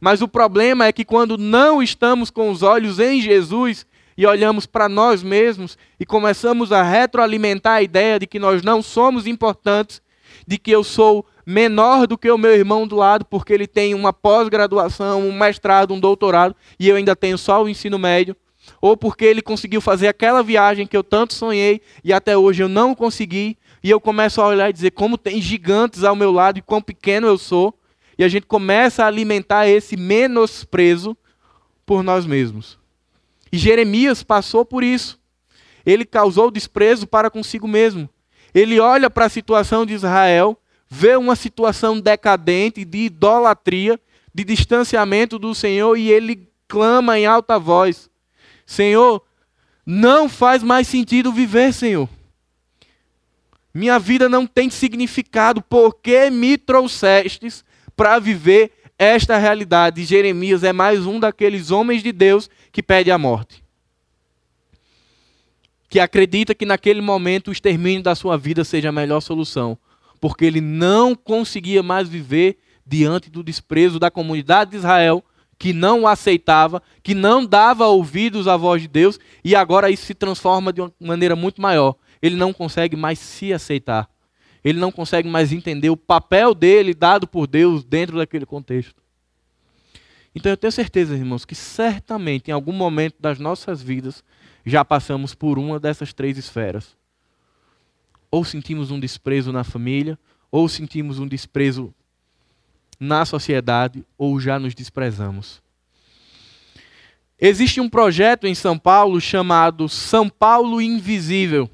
Mas 0.00 0.22
o 0.22 0.28
problema 0.28 0.86
é 0.86 0.92
que 0.92 1.04
quando 1.04 1.36
não 1.36 1.82
estamos 1.82 2.30
com 2.30 2.50
os 2.50 2.62
olhos 2.62 2.98
em 2.98 3.20
Jesus, 3.20 3.86
e 4.16 4.26
olhamos 4.26 4.66
para 4.66 4.88
nós 4.88 5.22
mesmos 5.22 5.78
e 5.98 6.04
começamos 6.04 6.72
a 6.72 6.82
retroalimentar 6.82 7.74
a 7.74 7.82
ideia 7.82 8.18
de 8.18 8.26
que 8.26 8.38
nós 8.38 8.62
não 8.62 8.82
somos 8.82 9.26
importantes, 9.26 10.02
de 10.46 10.58
que 10.58 10.70
eu 10.70 10.84
sou 10.84 11.24
menor 11.46 12.06
do 12.06 12.18
que 12.18 12.30
o 12.30 12.36
meu 12.36 12.52
irmão 12.52 12.86
do 12.86 12.96
lado, 12.96 13.24
porque 13.24 13.52
ele 13.52 13.66
tem 13.66 13.94
uma 13.94 14.12
pós-graduação, 14.12 15.26
um 15.26 15.32
mestrado, 15.32 15.94
um 15.94 15.98
doutorado, 16.00 16.54
e 16.78 16.88
eu 16.88 16.96
ainda 16.96 17.16
tenho 17.16 17.38
só 17.38 17.62
o 17.62 17.68
ensino 17.68 17.98
médio, 17.98 18.36
ou 18.80 18.94
porque 18.94 19.24
ele 19.24 19.40
conseguiu 19.40 19.80
fazer 19.80 20.08
aquela 20.08 20.42
viagem 20.42 20.86
que 20.86 20.96
eu 20.96 21.02
tanto 21.02 21.32
sonhei 21.32 21.80
e 22.04 22.12
até 22.12 22.36
hoje 22.36 22.62
eu 22.62 22.68
não 22.68 22.94
consegui, 22.94 23.56
e 23.82 23.88
eu 23.88 23.98
começo 23.98 24.42
a 24.42 24.46
olhar 24.46 24.68
e 24.68 24.72
dizer 24.74 24.90
como 24.90 25.16
tem 25.16 25.40
gigantes 25.40 26.04
ao 26.04 26.14
meu 26.14 26.30
lado 26.30 26.58
e 26.58 26.62
quão 26.62 26.82
pequeno 26.82 27.26
eu 27.26 27.38
sou, 27.38 27.74
e 28.20 28.24
a 28.24 28.28
gente 28.28 28.44
começa 28.44 29.02
a 29.02 29.06
alimentar 29.06 29.66
esse 29.66 29.96
menosprezo 29.96 31.16
por 31.86 32.02
nós 32.02 32.26
mesmos. 32.26 32.78
E 33.50 33.56
Jeremias 33.56 34.22
passou 34.22 34.62
por 34.62 34.84
isso. 34.84 35.18
Ele 35.86 36.04
causou 36.04 36.50
desprezo 36.50 37.06
para 37.06 37.30
consigo 37.30 37.66
mesmo. 37.66 38.10
Ele 38.52 38.78
olha 38.78 39.08
para 39.08 39.24
a 39.24 39.30
situação 39.30 39.86
de 39.86 39.94
Israel, 39.94 40.60
vê 40.86 41.16
uma 41.16 41.34
situação 41.34 41.98
decadente 41.98 42.84
de 42.84 43.06
idolatria, 43.06 43.98
de 44.34 44.44
distanciamento 44.44 45.38
do 45.38 45.54
Senhor 45.54 45.96
e 45.96 46.10
ele 46.10 46.46
clama 46.68 47.18
em 47.18 47.24
alta 47.24 47.58
voz: 47.58 48.10
Senhor, 48.66 49.24
não 49.86 50.28
faz 50.28 50.62
mais 50.62 50.86
sentido 50.86 51.32
viver, 51.32 51.72
Senhor. 51.72 52.06
Minha 53.72 53.98
vida 53.98 54.28
não 54.28 54.46
tem 54.46 54.68
significado, 54.68 55.62
porque 55.62 56.28
me 56.28 56.58
trouxestes 56.58 57.64
para 58.00 58.18
viver 58.18 58.72
esta 58.98 59.36
realidade. 59.36 60.06
Jeremias 60.06 60.64
é 60.64 60.72
mais 60.72 61.04
um 61.04 61.20
daqueles 61.20 61.70
homens 61.70 62.02
de 62.02 62.12
Deus 62.12 62.48
que 62.72 62.82
pede 62.82 63.10
a 63.10 63.18
morte. 63.18 63.62
Que 65.86 66.00
acredita 66.00 66.54
que 66.54 66.64
naquele 66.64 67.02
momento 67.02 67.48
o 67.48 67.52
extermínio 67.52 68.02
da 68.02 68.14
sua 68.14 68.38
vida 68.38 68.64
seja 68.64 68.88
a 68.88 68.92
melhor 68.92 69.20
solução. 69.20 69.76
Porque 70.18 70.46
ele 70.46 70.62
não 70.62 71.14
conseguia 71.14 71.82
mais 71.82 72.08
viver 72.08 72.56
diante 72.86 73.28
do 73.28 73.42
desprezo 73.42 73.98
da 73.98 74.10
comunidade 74.10 74.70
de 74.70 74.78
Israel, 74.78 75.22
que 75.58 75.74
não 75.74 76.00
o 76.00 76.08
aceitava, 76.08 76.82
que 77.02 77.14
não 77.14 77.44
dava 77.44 77.86
ouvidos 77.86 78.48
à 78.48 78.56
voz 78.56 78.80
de 78.80 78.88
Deus, 78.88 79.20
e 79.44 79.54
agora 79.54 79.90
isso 79.90 80.06
se 80.06 80.14
transforma 80.14 80.72
de 80.72 80.80
uma 80.80 80.90
maneira 80.98 81.36
muito 81.36 81.60
maior. 81.60 81.96
Ele 82.22 82.36
não 82.36 82.50
consegue 82.50 82.96
mais 82.96 83.18
se 83.18 83.52
aceitar 83.52 84.08
ele 84.64 84.78
não 84.78 84.92
consegue 84.92 85.28
mais 85.28 85.52
entender 85.52 85.90
o 85.90 85.96
papel 85.96 86.54
dele 86.54 86.94
dado 86.94 87.26
por 87.26 87.46
Deus 87.46 87.84
dentro 87.84 88.18
daquele 88.18 88.46
contexto. 88.46 89.00
Então 90.34 90.52
eu 90.52 90.56
tenho 90.56 90.72
certeza, 90.72 91.14
irmãos, 91.14 91.44
que 91.44 91.54
certamente 91.54 92.48
em 92.48 92.52
algum 92.52 92.72
momento 92.72 93.16
das 93.18 93.38
nossas 93.38 93.82
vidas 93.82 94.22
já 94.64 94.84
passamos 94.84 95.34
por 95.34 95.58
uma 95.58 95.80
dessas 95.80 96.12
três 96.12 96.38
esferas. 96.38 96.96
Ou 98.30 98.44
sentimos 98.44 98.90
um 98.90 99.00
desprezo 99.00 99.50
na 99.50 99.64
família, 99.64 100.18
ou 100.50 100.68
sentimos 100.68 101.18
um 101.18 101.26
desprezo 101.26 101.92
na 102.98 103.24
sociedade, 103.24 104.04
ou 104.16 104.38
já 104.38 104.58
nos 104.58 104.74
desprezamos. 104.74 105.62
Existe 107.40 107.80
um 107.80 107.88
projeto 107.88 108.46
em 108.46 108.54
São 108.54 108.78
Paulo 108.78 109.18
chamado 109.20 109.88
São 109.88 110.28
Paulo 110.28 110.80
Invisível. 110.80 111.70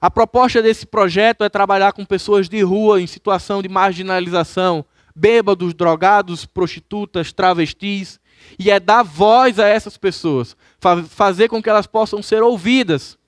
A 0.00 0.08
proposta 0.08 0.62
desse 0.62 0.86
projeto 0.86 1.42
é 1.42 1.48
trabalhar 1.48 1.92
com 1.92 2.04
pessoas 2.04 2.48
de 2.48 2.62
rua 2.62 3.00
em 3.00 3.06
situação 3.06 3.60
de 3.60 3.68
marginalização, 3.68 4.84
bêbados, 5.14 5.74
drogados, 5.74 6.46
prostitutas, 6.46 7.32
travestis, 7.32 8.20
e 8.56 8.70
é 8.70 8.78
dar 8.78 9.02
voz 9.02 9.58
a 9.58 9.66
essas 9.66 9.96
pessoas, 9.96 10.56
fazer 11.08 11.48
com 11.48 11.60
que 11.60 11.68
elas 11.68 11.88
possam 11.88 12.22
ser 12.22 12.44
ouvidas. 12.44 13.18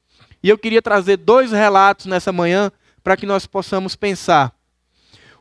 E 0.41 0.49
eu 0.49 0.57
queria 0.57 0.81
trazer 0.81 1.17
dois 1.17 1.51
relatos 1.51 2.07
nessa 2.07 2.33
manhã 2.33 2.71
para 3.03 3.17
que 3.17 3.27
nós 3.27 3.47
possamos 3.47 3.97
pensar. 3.97 4.55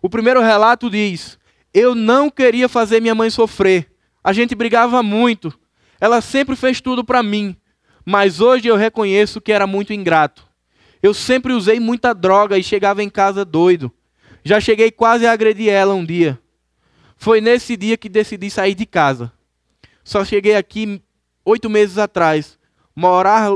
O 0.01 0.09
primeiro 0.09 0.41
relato 0.41 0.89
diz: 0.89 1.37
Eu 1.71 1.93
não 1.93 2.31
queria 2.31 2.67
fazer 2.67 2.99
minha 2.99 3.13
mãe 3.13 3.29
sofrer. 3.29 3.91
A 4.23 4.33
gente 4.33 4.55
brigava 4.55 5.03
muito. 5.03 5.53
Ela 6.01 6.21
sempre 6.21 6.55
fez 6.55 6.81
tudo 6.81 7.03
para 7.03 7.21
mim. 7.21 7.55
Mas 8.03 8.41
hoje 8.41 8.67
eu 8.67 8.75
reconheço 8.75 9.39
que 9.39 9.51
era 9.51 9.67
muito 9.67 9.93
ingrato. 9.93 10.48
Eu 11.01 11.13
sempre 11.13 11.53
usei 11.53 11.79
muita 11.79 12.13
droga 12.13 12.57
e 12.57 12.63
chegava 12.63 13.01
em 13.01 13.09
casa 13.09 13.45
doido. 13.45 13.91
Já 14.43 14.59
cheguei 14.59 14.91
quase 14.91 15.25
a 15.25 15.31
agredir 15.31 15.69
ela 15.69 15.93
um 15.93 16.05
dia. 16.05 16.39
Foi 17.15 17.41
nesse 17.41 17.75
dia 17.77 17.97
que 17.97 18.09
decidi 18.09 18.49
sair 18.49 18.75
de 18.75 18.85
casa. 18.85 19.31
Só 20.03 20.23
cheguei 20.25 20.55
aqui 20.55 21.01
oito 21.45 21.69
meses 21.69 21.97
atrás. 21.97 22.57
Morar 22.95 23.51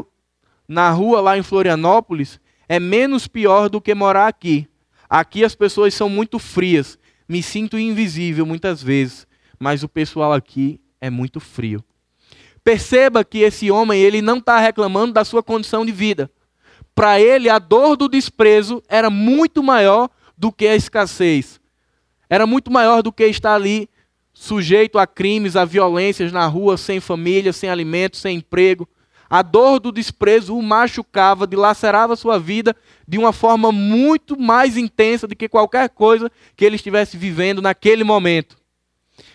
na 0.68 0.90
rua 0.92 1.20
lá 1.22 1.38
em 1.38 1.44
Florianópolis 1.44 2.40
é 2.68 2.80
menos 2.80 3.28
pior 3.28 3.70
do 3.70 3.82
que 3.82 3.94
morar 3.94 4.28
aqui. 4.28 4.68
Aqui 5.10 5.44
as 5.44 5.56
pessoas 5.56 5.94
são 5.94 6.10
muito 6.10 6.40
frias. 6.40 6.98
Me 7.28 7.44
sinto 7.44 7.78
invisível 7.78 8.46
muitas 8.46 8.82
vezes, 8.82 9.28
mas 9.60 9.84
o 9.84 9.90
pessoal 9.90 10.34
aqui 10.34 10.80
é 11.00 11.10
muito 11.10 11.40
frio. 11.40 11.84
Perceba 12.64 13.24
que 13.24 13.40
esse 13.40 13.70
homem 13.70 14.02
ele 14.02 14.22
não 14.22 14.38
está 14.38 14.60
reclamando 14.60 15.14
da 15.14 15.26
sua 15.26 15.44
condição 15.44 15.86
de 15.86 15.92
vida. 15.92 16.32
Para 16.96 17.20
ele, 17.20 17.50
a 17.50 17.60
dor 17.60 17.96
do 17.96 18.08
desprezo 18.08 18.84
era 18.88 19.10
muito 19.10 19.64
maior 19.64 20.10
do 20.38 20.52
que 20.52 20.68
a 20.68 20.76
escassez. 20.76 21.60
Era 22.30 22.46
muito 22.46 22.72
maior 22.72 23.02
do 23.02 23.12
que 23.12 23.26
estar 23.26 23.56
ali 23.56 23.90
sujeito 24.34 24.98
a 24.98 25.06
crimes, 25.06 25.56
a 25.56 25.66
violências 25.66 26.32
na 26.32 26.46
rua, 26.48 26.78
sem 26.78 27.00
família, 27.00 27.54
sem 27.54 27.70
alimento, 27.70 28.18
sem 28.18 28.38
emprego. 28.38 28.88
A 29.30 29.42
dor 29.42 29.80
do 29.80 29.92
desprezo 29.92 30.56
o 30.56 30.62
machucava, 30.62 31.48
dilacerava 31.48 32.16
sua 32.16 32.40
vida 32.40 32.76
de 33.08 33.18
uma 33.18 33.34
forma 33.34 33.72
muito 33.72 34.40
mais 34.40 34.78
intensa 34.78 35.28
do 35.28 35.36
que 35.36 35.50
qualquer 35.50 35.90
coisa 35.90 36.32
que 36.56 36.64
ele 36.64 36.76
estivesse 36.76 37.18
vivendo 37.18 37.62
naquele 37.62 38.04
momento. 38.04 38.58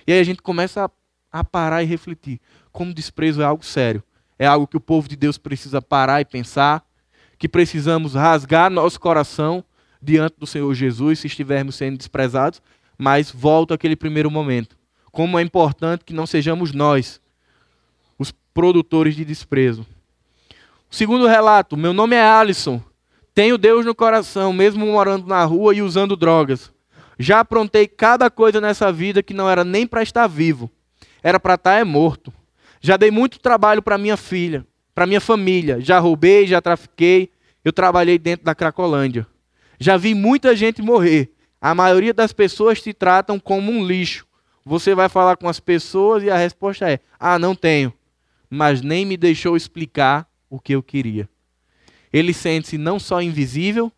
E 0.06 0.12
aí 0.12 0.20
a 0.20 0.24
gente 0.24 0.40
começa 0.40 0.90
a, 1.32 1.44
parar 1.44 1.82
e 1.82 1.86
refletir. 1.86 2.40
Como 2.70 2.94
desprezo 2.94 3.42
é 3.42 3.44
algo 3.44 3.64
sério. 3.64 4.02
É 4.38 4.46
algo 4.46 4.66
que 4.66 4.76
o 4.76 4.80
povo 4.80 5.08
de 5.08 5.16
Deus 5.16 5.36
precisa 5.36 5.82
parar 5.82 6.20
e 6.20 6.24
pensar. 6.24 6.84
Que 7.38 7.48
precisamos 7.48 8.14
rasgar 8.14 8.70
nosso 8.70 8.98
coração 8.98 9.64
diante 10.00 10.36
do 10.38 10.46
Senhor 10.46 10.72
Jesus 10.74 11.20
se 11.20 11.26
estivermos 11.26 11.76
sendo 11.76 11.96
desprezados. 11.96 12.60
Mas 12.96 13.30
volto 13.30 13.72
àquele 13.72 13.94
primeiro 13.94 14.30
momento. 14.30 14.76
Como 15.12 15.38
é 15.38 15.42
importante 15.42 16.04
que 16.04 16.12
não 16.12 16.26
sejamos 16.26 16.72
nós 16.72 17.20
os 18.18 18.32
produtores 18.52 19.14
de 19.14 19.24
desprezo. 19.24 19.86
O 20.90 20.94
segundo 20.94 21.26
relato: 21.26 21.76
meu 21.76 21.92
nome 21.92 22.16
é 22.16 22.22
Alisson. 22.22 22.82
Tenho 23.34 23.56
Deus 23.56 23.86
no 23.86 23.94
coração, 23.94 24.52
mesmo 24.52 24.84
morando 24.84 25.26
na 25.26 25.44
rua 25.44 25.74
e 25.74 25.80
usando 25.80 26.16
drogas. 26.16 26.72
Já 27.18 27.40
aprontei 27.40 27.86
cada 27.86 28.28
coisa 28.30 28.60
nessa 28.60 28.90
vida 28.92 29.22
que 29.22 29.34
não 29.34 29.48
era 29.48 29.64
nem 29.64 29.86
para 29.86 30.02
estar 30.02 30.26
vivo, 30.26 30.70
era 31.22 31.38
para 31.38 31.54
estar 31.54 31.74
é 31.74 31.84
morto. 31.84 32.32
Já 32.80 32.96
dei 32.96 33.10
muito 33.10 33.40
trabalho 33.40 33.82
para 33.82 33.98
minha 33.98 34.16
filha, 34.16 34.66
para 34.98 35.06
minha 35.06 35.20
família. 35.20 35.80
Já 35.80 36.00
roubei, 36.00 36.44
já 36.44 36.60
trafiquei. 36.60 37.30
Eu 37.64 37.72
trabalhei 37.72 38.18
dentro 38.18 38.44
da 38.44 38.52
Cracolândia. 38.52 39.28
Já 39.78 39.96
vi 39.96 40.12
muita 40.12 40.56
gente 40.56 40.82
morrer. 40.82 41.32
A 41.60 41.72
maioria 41.72 42.12
das 42.12 42.32
pessoas 42.32 42.82
te 42.82 42.92
tratam 42.92 43.38
como 43.38 43.70
um 43.70 43.86
lixo. 43.86 44.26
Você 44.64 44.96
vai 44.96 45.08
falar 45.08 45.36
com 45.36 45.48
as 45.48 45.60
pessoas 45.60 46.24
e 46.24 46.30
a 46.30 46.36
resposta 46.36 46.90
é: 46.90 46.98
ah, 47.16 47.38
não 47.38 47.54
tenho. 47.54 47.92
Mas 48.50 48.82
nem 48.82 49.06
me 49.06 49.16
deixou 49.16 49.56
explicar 49.56 50.28
o 50.50 50.58
que 50.58 50.74
eu 50.74 50.82
queria. 50.82 51.28
Ele 52.12 52.34
sente-se 52.34 52.76
não 52.76 52.98
só 52.98 53.22
invisível, 53.22 53.92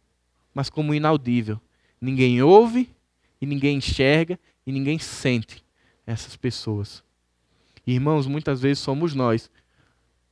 mas 0.53 0.69
como 0.69 0.93
inaudível. 0.93 1.59
Ninguém 1.99 2.43
ouve, 2.43 2.91
e 3.41 3.47
ninguém 3.47 3.79
enxerga, 3.79 4.39
e 4.67 4.71
ninguém 4.71 4.99
sente 4.99 5.65
essas 6.07 6.37
pessoas. 6.37 7.03
Irmãos, 7.87 8.27
muitas 8.27 8.61
vezes 8.61 8.81
somos 8.81 9.15
nós. 9.15 9.51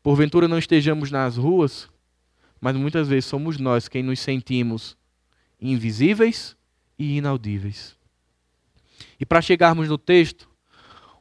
Porventura 0.03 0.49
não 0.49 0.59
estejamos 0.59 1.11
nas 1.11 1.37
ruas, 1.37 1.89
mas 2.61 2.77
muitas 2.77 3.09
vezes 3.09 3.27
somos 3.27 3.59
nós 3.59 3.89
quem 3.89 4.03
nos 4.03 4.21
sentimos 4.21 4.97
invisíveis 5.61 6.57
e 6.99 7.17
inaudíveis. 7.17 7.97
E 9.19 9.27
para 9.27 9.43
chegarmos 9.43 9.89
no 9.89 9.99
texto, 9.99 10.49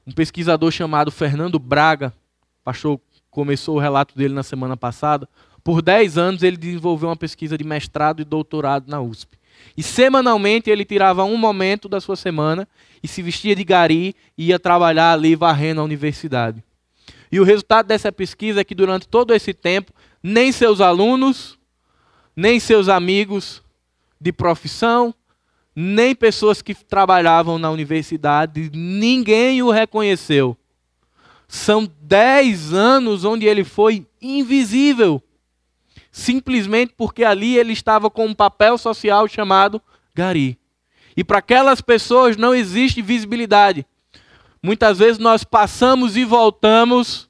um 0.05 0.11
pesquisador 0.11 0.71
chamado 0.71 1.11
Fernando 1.11 1.59
Braga, 1.59 2.13
pastor 2.63 2.99
começou 3.29 3.75
o 3.75 3.79
relato 3.79 4.17
dele 4.17 4.33
na 4.33 4.43
semana 4.43 4.77
passada, 4.77 5.27
por 5.63 5.81
10 5.81 6.17
anos 6.17 6.43
ele 6.43 6.57
desenvolveu 6.57 7.09
uma 7.09 7.15
pesquisa 7.15 7.57
de 7.57 7.63
mestrado 7.63 8.21
e 8.21 8.25
doutorado 8.25 8.87
na 8.87 9.01
USP. 9.01 9.37
E 9.75 9.83
semanalmente 9.83 10.69
ele 10.69 10.85
tirava 10.85 11.23
um 11.23 11.35
momento 11.35 11.89
da 11.89 11.99
sua 11.99 12.15
semana 12.15 12.67
e 13.01 13.07
se 13.07 13.21
vestia 13.21 13.55
de 13.55 13.63
gari 13.63 14.15
e 14.37 14.47
ia 14.47 14.59
trabalhar 14.59 15.13
ali 15.13 15.35
varrendo 15.35 15.81
a 15.81 15.83
universidade. 15.83 16.63
E 17.31 17.39
o 17.39 17.43
resultado 17.43 17.87
dessa 17.87 18.11
pesquisa 18.11 18.61
é 18.61 18.63
que 18.63 18.75
durante 18.75 19.07
todo 19.07 19.33
esse 19.33 19.53
tempo, 19.53 19.91
nem 20.21 20.51
seus 20.51 20.81
alunos, 20.81 21.57
nem 22.35 22.59
seus 22.59 22.87
amigos 22.87 23.63
de 24.19 24.31
profissão, 24.31 25.13
nem 25.75 26.15
pessoas 26.15 26.61
que 26.61 26.73
trabalhavam 26.73 27.59
na 27.59 27.69
universidade, 27.69 28.71
ninguém 28.73 29.61
o 29.61 29.69
reconheceu. 29.69 30.57
São 31.47 31.89
dez 32.01 32.73
anos 32.73 33.23
onde 33.23 33.45
ele 33.45 33.63
foi 33.63 34.05
invisível. 34.21 35.21
Simplesmente 36.11 36.93
porque 36.97 37.23
ali 37.23 37.57
ele 37.57 37.73
estava 37.73 38.09
com 38.09 38.25
um 38.25 38.33
papel 38.33 38.77
social 38.77 39.27
chamado 39.27 39.81
Gari. 40.15 40.57
E 41.15 41.23
para 41.23 41.39
aquelas 41.39 41.79
pessoas 41.79 42.37
não 42.37 42.53
existe 42.55 43.01
visibilidade. 43.01 43.85
Muitas 44.67 44.99
vezes 44.99 45.17
nós 45.17 45.45
passamos 45.45 46.17
e 46.17 46.25
voltamos 46.25 47.29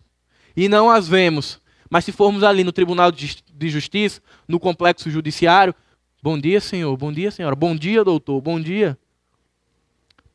e 0.56 0.68
não 0.68 0.90
as 0.90 1.08
vemos. 1.08 1.62
Mas 1.88 2.04
se 2.04 2.12
formos 2.12 2.42
ali 2.42 2.64
no 2.64 2.72
Tribunal 2.72 3.12
de 3.12 3.70
Justiça, 3.70 4.24
no 4.48 4.60
complexo 4.60 5.08
judiciário, 5.12 5.72
bom 6.20 6.36
dia, 6.36 6.60
senhor, 6.60 6.98
bom 6.98 7.14
dia, 7.14 7.30
senhora, 7.30 7.56
bom 7.56 7.76
dia, 7.76 8.04
doutor, 8.04 8.42
bom 8.42 8.60
dia. 8.60 8.98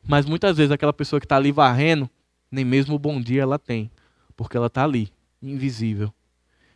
Mas 0.07 0.25
muitas 0.25 0.55
vezes 0.55 0.71
aquela 0.71 0.93
pessoa 0.93 1.19
que 1.19 1.25
está 1.25 1.35
ali 1.35 1.51
varrendo, 1.51 2.09
nem 2.49 2.63
mesmo 2.63 2.97
bom 2.97 3.19
dia 3.19 3.41
ela 3.41 3.59
tem, 3.59 3.91
porque 4.33 4.55
ela 4.55 4.67
está 4.67 4.85
ali, 4.85 5.11
invisível. 5.41 6.09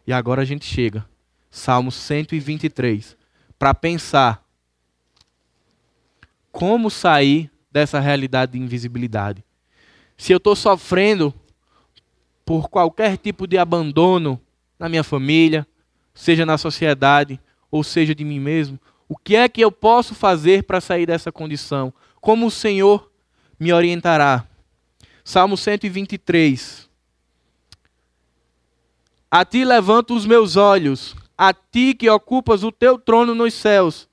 E 0.05 0.11
agora 0.11 0.41
a 0.41 0.45
gente 0.45 0.65
chega, 0.65 1.05
Salmo 1.49 1.89
123, 1.89 3.15
para 3.57 3.73
pensar 3.73 4.45
como 6.51 6.91
sair 6.91 7.49
dessa 7.71 8.01
realidade 8.01 8.51
de 8.51 8.59
invisibilidade. 8.59 9.46
Se 10.17 10.33
eu 10.33 10.37
estou 10.37 10.55
sofrendo 10.55 11.33
por 12.43 12.69
qualquer 12.69 13.17
tipo 13.17 13.45
de 13.45 13.57
abandono 13.57 14.41
na 14.79 14.89
minha 14.89 15.03
família, 15.03 15.67
seja 16.13 16.45
na 16.45 16.57
sociedade, 16.57 17.39
ou 17.69 17.83
seja 17.83 18.15
de 18.15 18.23
mim 18.23 18.39
mesmo, 18.39 18.79
o 19.07 19.15
que 19.15 19.35
é 19.35 19.47
que 19.47 19.61
eu 19.61 19.71
posso 19.71 20.15
fazer 20.15 20.63
para 20.63 20.81
sair 20.81 21.05
dessa 21.05 21.31
condição? 21.31 21.93
Como 22.19 22.47
o 22.47 22.51
Senhor 22.51 23.11
me 23.59 23.71
orientará? 23.71 24.45
Salmo 25.23 25.55
123. 25.55 26.89
A 29.29 29.45
ti 29.45 29.63
levanto 29.63 30.15
os 30.15 30.25
meus 30.25 30.55
olhos, 30.55 31.15
a 31.37 31.53
ti 31.53 31.93
que 31.93 32.09
ocupas 32.09 32.63
o 32.63 32.71
teu 32.71 32.97
trono 32.97 33.35
nos 33.35 33.53
céus. 33.53 34.09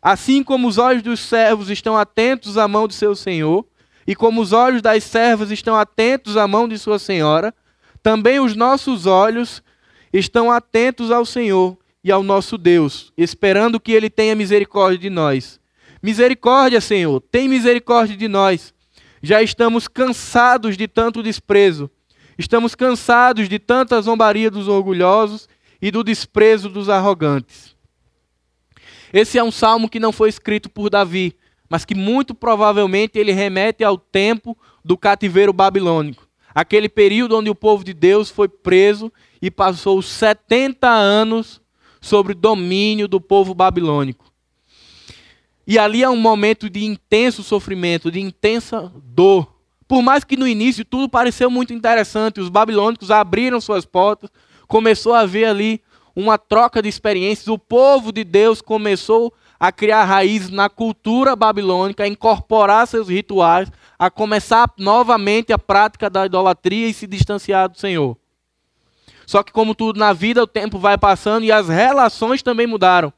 Assim 0.00 0.44
como 0.44 0.68
os 0.68 0.78
olhos 0.78 1.02
dos 1.02 1.20
servos 1.20 1.70
estão 1.70 1.96
atentos 1.96 2.56
à 2.56 2.68
mão 2.68 2.86
de 2.86 2.94
seu 2.94 3.16
senhor, 3.16 3.66
e 4.08 4.16
como 4.16 4.40
os 4.40 4.52
olhos 4.52 4.82
das 4.82 5.04
servas 5.04 5.52
estão 5.52 5.76
atentos 5.76 6.36
à 6.36 6.48
mão 6.48 6.66
de 6.66 6.76
sua 6.78 6.98
senhora, 6.98 7.54
também 8.02 8.40
os 8.40 8.56
nossos 8.56 9.06
olhos 9.06 9.62
estão 10.12 10.50
atentos 10.50 11.12
ao 11.12 11.24
Senhor 11.24 11.78
e 12.02 12.10
ao 12.10 12.24
nosso 12.24 12.58
Deus, 12.58 13.12
esperando 13.16 13.78
que 13.78 13.92
ele 13.92 14.10
tenha 14.10 14.34
misericórdia 14.34 14.98
de 14.98 15.10
nós. 15.10 15.60
Misericórdia, 16.02 16.80
Senhor, 16.80 17.20
tem 17.20 17.46
misericórdia 17.46 18.16
de 18.16 18.26
nós 18.26 18.72
já 19.22 19.42
estamos 19.42 19.88
cansados 19.88 20.76
de 20.76 20.86
tanto 20.86 21.22
desprezo. 21.22 21.90
Estamos 22.38 22.74
cansados 22.74 23.48
de 23.48 23.58
tanta 23.58 24.00
zombaria 24.00 24.50
dos 24.50 24.68
orgulhosos 24.68 25.48
e 25.82 25.90
do 25.90 26.04
desprezo 26.04 26.68
dos 26.68 26.88
arrogantes. 26.88 27.76
Esse 29.12 29.38
é 29.38 29.42
um 29.42 29.50
salmo 29.50 29.88
que 29.88 29.98
não 29.98 30.12
foi 30.12 30.28
escrito 30.28 30.68
por 30.68 30.90
Davi, 30.90 31.34
mas 31.68 31.84
que 31.84 31.94
muito 31.94 32.34
provavelmente 32.34 33.18
ele 33.18 33.32
remete 33.32 33.84
ao 33.84 33.98
tempo 33.98 34.56
do 34.84 34.96
cativeiro 34.96 35.52
babilônico. 35.52 36.26
Aquele 36.54 36.88
período 36.88 37.36
onde 37.36 37.50
o 37.50 37.54
povo 37.54 37.84
de 37.84 37.92
Deus 37.92 38.30
foi 38.30 38.48
preso 38.48 39.12
e 39.40 39.50
passou 39.50 40.00
70 40.00 40.88
anos 40.88 41.60
sobre 42.00 42.34
domínio 42.34 43.06
do 43.06 43.20
povo 43.20 43.54
babilônico. 43.54 44.24
E 45.66 45.78
ali 45.78 46.02
é 46.02 46.08
um 46.08 46.16
momento 46.16 46.70
de 46.70 46.84
intenso 46.84 47.42
sofrimento, 47.42 48.10
de 48.10 48.20
intensa 48.20 48.90
dor. 49.04 49.54
Por 49.86 50.02
mais 50.02 50.24
que 50.24 50.36
no 50.36 50.48
início 50.48 50.84
tudo 50.84 51.08
pareceu 51.08 51.50
muito 51.50 51.74
interessante, 51.74 52.40
os 52.40 52.48
babilônicos 52.48 53.10
abriram 53.10 53.60
suas 53.60 53.84
portas, 53.84 54.30
começou 54.66 55.12
a 55.12 55.20
haver 55.20 55.44
ali 55.44 55.82
uma 56.16 56.38
troca 56.38 56.82
de 56.82 56.88
experiências. 56.88 57.48
O 57.48 57.58
povo 57.58 58.10
de 58.10 58.24
Deus 58.24 58.62
começou 58.62 59.32
a 59.58 59.72
criar 59.72 60.04
raízes 60.04 60.50
na 60.50 60.68
cultura 60.68 61.34
babilônica, 61.34 62.04
a 62.04 62.08
incorporar 62.08 62.86
seus 62.86 63.08
rituais, 63.08 63.70
a 63.98 64.10
começar 64.10 64.72
novamente 64.78 65.52
a 65.52 65.58
prática 65.58 66.08
da 66.08 66.26
idolatria 66.26 66.88
e 66.88 66.94
se 66.94 67.06
distanciar 67.06 67.68
do 67.68 67.78
Senhor. 67.78 68.16
Só 69.26 69.42
que, 69.42 69.52
como 69.52 69.74
tudo 69.74 69.98
na 69.98 70.12
vida, 70.12 70.42
o 70.42 70.46
tempo 70.46 70.78
vai 70.78 70.96
passando 70.96 71.44
e 71.44 71.52
as 71.52 71.68
relações 71.68 72.42
também 72.42 72.66
mudaram. 72.66 73.12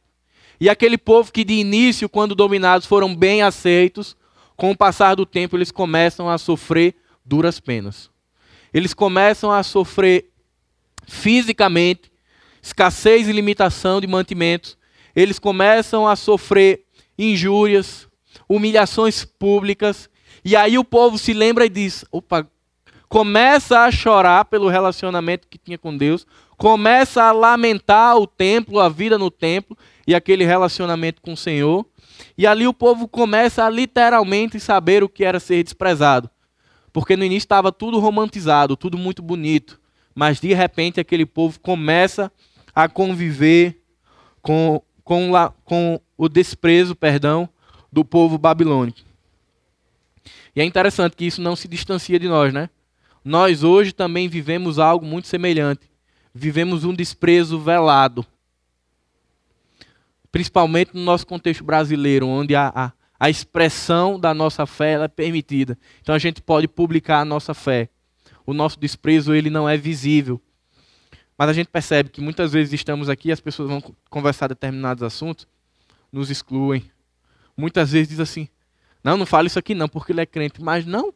E 0.61 0.69
aquele 0.69 0.99
povo 0.99 1.33
que 1.33 1.45
de 1.45 1.55
início, 1.55 2.09
quando 2.09 2.35
dominados, 2.35 2.87
foram 2.87 3.15
bem 3.15 3.43
aceitos, 3.43 4.17
com 4.57 4.71
o 4.71 4.77
passar 4.77 5.15
do 5.15 5.25
tempo 5.25 5.57
eles 5.57 5.71
começam 5.71 6.29
a 6.29 6.37
sofrer 6.37 6.97
duras 7.25 7.61
penas. 7.61 8.11
Eles 8.75 8.93
começam 8.93 9.51
a 9.51 9.63
sofrer 9.63 10.31
fisicamente 11.07 12.11
escassez 12.63 13.29
e 13.29 13.33
limitação 13.33 14.01
de 14.01 14.07
mantimentos. 14.07 14.77
Eles 15.15 15.39
começam 15.39 16.07
a 16.07 16.17
sofrer 16.17 16.85
injúrias, 17.19 18.09
humilhações 18.49 19.25
públicas. 19.25 20.09
E 20.45 20.57
aí 20.57 20.79
o 20.79 20.85
povo 20.85 21.19
se 21.19 21.33
lembra 21.33 21.67
e 21.67 21.69
diz: 21.69 22.05
opa, 22.11 22.49
começa 23.09 23.81
a 23.81 23.91
chorar 23.91 24.45
pelo 24.47 24.69
relacionamento 24.69 25.49
que 25.49 25.59
tinha 25.59 25.77
com 25.77 25.97
Deus, 25.97 26.27
começa 26.57 27.23
a 27.25 27.33
lamentar 27.33 28.17
o 28.17 28.27
templo, 28.27 28.81
a 28.81 28.89
vida 28.89 29.19
no 29.19 29.31
templo 29.31 29.77
e 30.07 30.15
aquele 30.15 30.45
relacionamento 30.45 31.21
com 31.21 31.33
o 31.33 31.37
Senhor. 31.37 31.85
E 32.37 32.47
ali 32.47 32.67
o 32.67 32.75
povo 32.75 33.09
começa 33.09 33.65
a 33.65 33.71
literalmente 33.71 34.61
saber 34.61 35.03
o 35.03 35.09
que 35.09 35.25
era 35.25 35.41
ser 35.41 35.63
desprezado. 35.63 36.31
Porque 36.93 37.17
no 37.17 37.25
início 37.25 37.45
estava 37.45 37.71
tudo 37.71 37.99
romantizado, 37.99 38.77
tudo 38.77 38.99
muito 38.99 39.23
bonito. 39.23 39.81
Mas 40.15 40.41
de 40.41 40.53
repente 40.53 41.01
aquele 41.01 41.25
povo 41.25 41.59
começa 41.61 42.31
a 42.75 42.89
conviver 42.89 43.81
com, 44.43 44.83
com, 45.11 45.33
com 45.65 46.01
o 46.17 46.29
desprezo, 46.29 46.95
perdão, 46.95 47.49
do 47.91 48.05
povo 48.05 48.39
babilônico. 48.39 49.01
E 50.55 50.61
é 50.61 50.65
interessante 50.65 51.17
que 51.17 51.25
isso 51.25 51.43
não 51.43 51.57
se 51.57 51.67
distancia 51.67 52.17
de 52.17 52.29
nós, 52.29 52.55
né? 52.55 52.71
nós 53.25 53.65
hoje 53.65 53.91
também 53.91 54.29
vivemos 54.29 54.79
algo 54.79 55.05
muito 55.05 55.27
semelhante. 55.27 55.91
Vivemos 56.33 56.85
um 56.85 56.95
desprezo 56.95 57.59
velado. 57.59 58.25
Principalmente 60.31 60.95
no 60.95 61.03
nosso 61.03 61.27
contexto 61.27 61.65
brasileiro, 61.65 62.29
onde 62.29 62.55
a, 62.55 62.73
a, 62.73 62.93
a 63.19 63.29
expressão 63.29 64.17
da 64.17 64.33
nossa 64.33 64.65
fé 64.65 64.93
é 64.93 65.09
permitida. 65.09 65.77
Então 66.01 66.15
a 66.15 66.21
gente 66.21 66.41
pode 66.41 66.69
publicar 66.69 67.19
a 67.19 67.25
nossa 67.25 67.53
fé. 67.53 67.89
O 68.47 68.55
nosso 68.55 68.79
desprezo 68.79 69.35
ele 69.35 69.51
não 69.51 69.69
é 69.69 69.77
visível. 69.77 70.41
Mas 71.41 71.49
a 71.49 71.53
gente 71.55 71.69
percebe 71.69 72.11
que 72.11 72.21
muitas 72.21 72.53
vezes 72.53 72.71
estamos 72.75 73.09
aqui, 73.09 73.33
as 73.33 73.41
pessoas 73.41 73.71
vão 73.71 73.83
conversar 74.11 74.49
determinados 74.49 75.03
assuntos, 75.03 75.49
nos 76.13 76.31
excluem. 76.31 76.85
Muitas 77.57 77.93
vezes 77.93 78.09
diz 78.09 78.21
assim: 78.21 78.47
não, 79.03 79.17
não 79.17 79.25
fale 79.25 79.47
isso 79.47 79.59
aqui 79.59 79.75
não, 79.75 79.89
porque 79.89 80.13
ele 80.13 80.21
é 80.21 80.27
crente. 80.27 80.63
Mas 80.63 80.85
não 80.85 81.15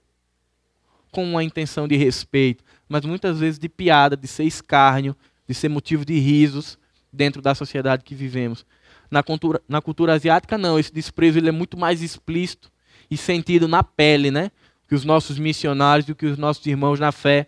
com 1.12 1.22
uma 1.22 1.44
intenção 1.44 1.86
de 1.86 1.94
respeito, 1.96 2.64
mas 2.88 3.04
muitas 3.04 3.38
vezes 3.38 3.58
de 3.58 3.68
piada, 3.68 4.16
de 4.16 4.26
ser 4.26 4.44
escárnio, 4.44 5.14
de 5.46 5.52
ser 5.52 5.68
motivo 5.68 6.06
de 6.06 6.18
risos 6.18 6.78
dentro 7.12 7.42
da 7.42 7.54
sociedade 7.54 8.02
que 8.02 8.14
vivemos. 8.14 8.64
Na 9.10 9.22
cultura, 9.22 9.60
na 9.68 9.82
cultura 9.82 10.14
asiática, 10.14 10.56
não. 10.56 10.78
Esse 10.78 10.90
desprezo 10.90 11.38
ele 11.38 11.50
é 11.50 11.52
muito 11.52 11.76
mais 11.76 12.00
explícito 12.00 12.72
e 13.10 13.16
sentido 13.18 13.68
na 13.68 13.84
pele, 13.84 14.30
né? 14.30 14.50
Que 14.88 14.94
os 14.94 15.04
nossos 15.04 15.38
missionários 15.38 16.08
e 16.08 16.14
que 16.14 16.24
os 16.24 16.38
nossos 16.38 16.64
irmãos 16.64 16.98
na 16.98 17.12
fé 17.12 17.46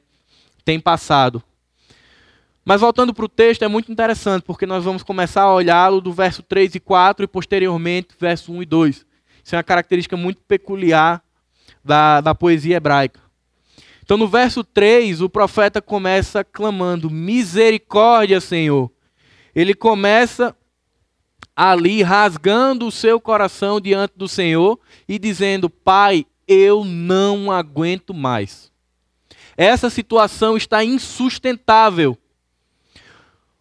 têm 0.62 0.78
passado. 0.78 1.42
Mas 2.68 2.80
voltando 2.80 3.14
para 3.14 3.24
o 3.24 3.28
texto, 3.28 3.62
é 3.62 3.68
muito 3.68 3.92
interessante, 3.92 4.42
porque 4.42 4.66
nós 4.66 4.82
vamos 4.82 5.04
começar 5.04 5.42
a 5.42 5.54
olhá-lo 5.54 6.00
do 6.00 6.12
verso 6.12 6.42
3 6.42 6.74
e 6.74 6.80
4 6.80 7.22
e 7.22 7.28
posteriormente 7.28 8.08
verso 8.18 8.52
1 8.52 8.60
e 8.60 8.66
2. 8.66 9.06
Isso 9.44 9.54
é 9.54 9.56
uma 9.56 9.62
característica 9.62 10.16
muito 10.16 10.42
peculiar 10.48 11.22
da, 11.84 12.20
da 12.20 12.34
poesia 12.34 12.74
hebraica. 12.74 13.20
Então, 14.02 14.16
no 14.16 14.26
verso 14.26 14.64
3, 14.64 15.20
o 15.20 15.30
profeta 15.30 15.80
começa 15.80 16.42
clamando: 16.42 17.08
Misericórdia, 17.08 18.40
Senhor. 18.40 18.90
Ele 19.54 19.72
começa 19.72 20.52
ali 21.54 22.02
rasgando 22.02 22.88
o 22.88 22.92
seu 22.92 23.20
coração 23.20 23.80
diante 23.80 24.14
do 24.16 24.26
Senhor 24.26 24.76
e 25.08 25.20
dizendo: 25.20 25.70
Pai, 25.70 26.26
eu 26.48 26.84
não 26.84 27.48
aguento 27.48 28.12
mais. 28.12 28.72
Essa 29.56 29.88
situação 29.88 30.56
está 30.56 30.82
insustentável. 30.82 32.18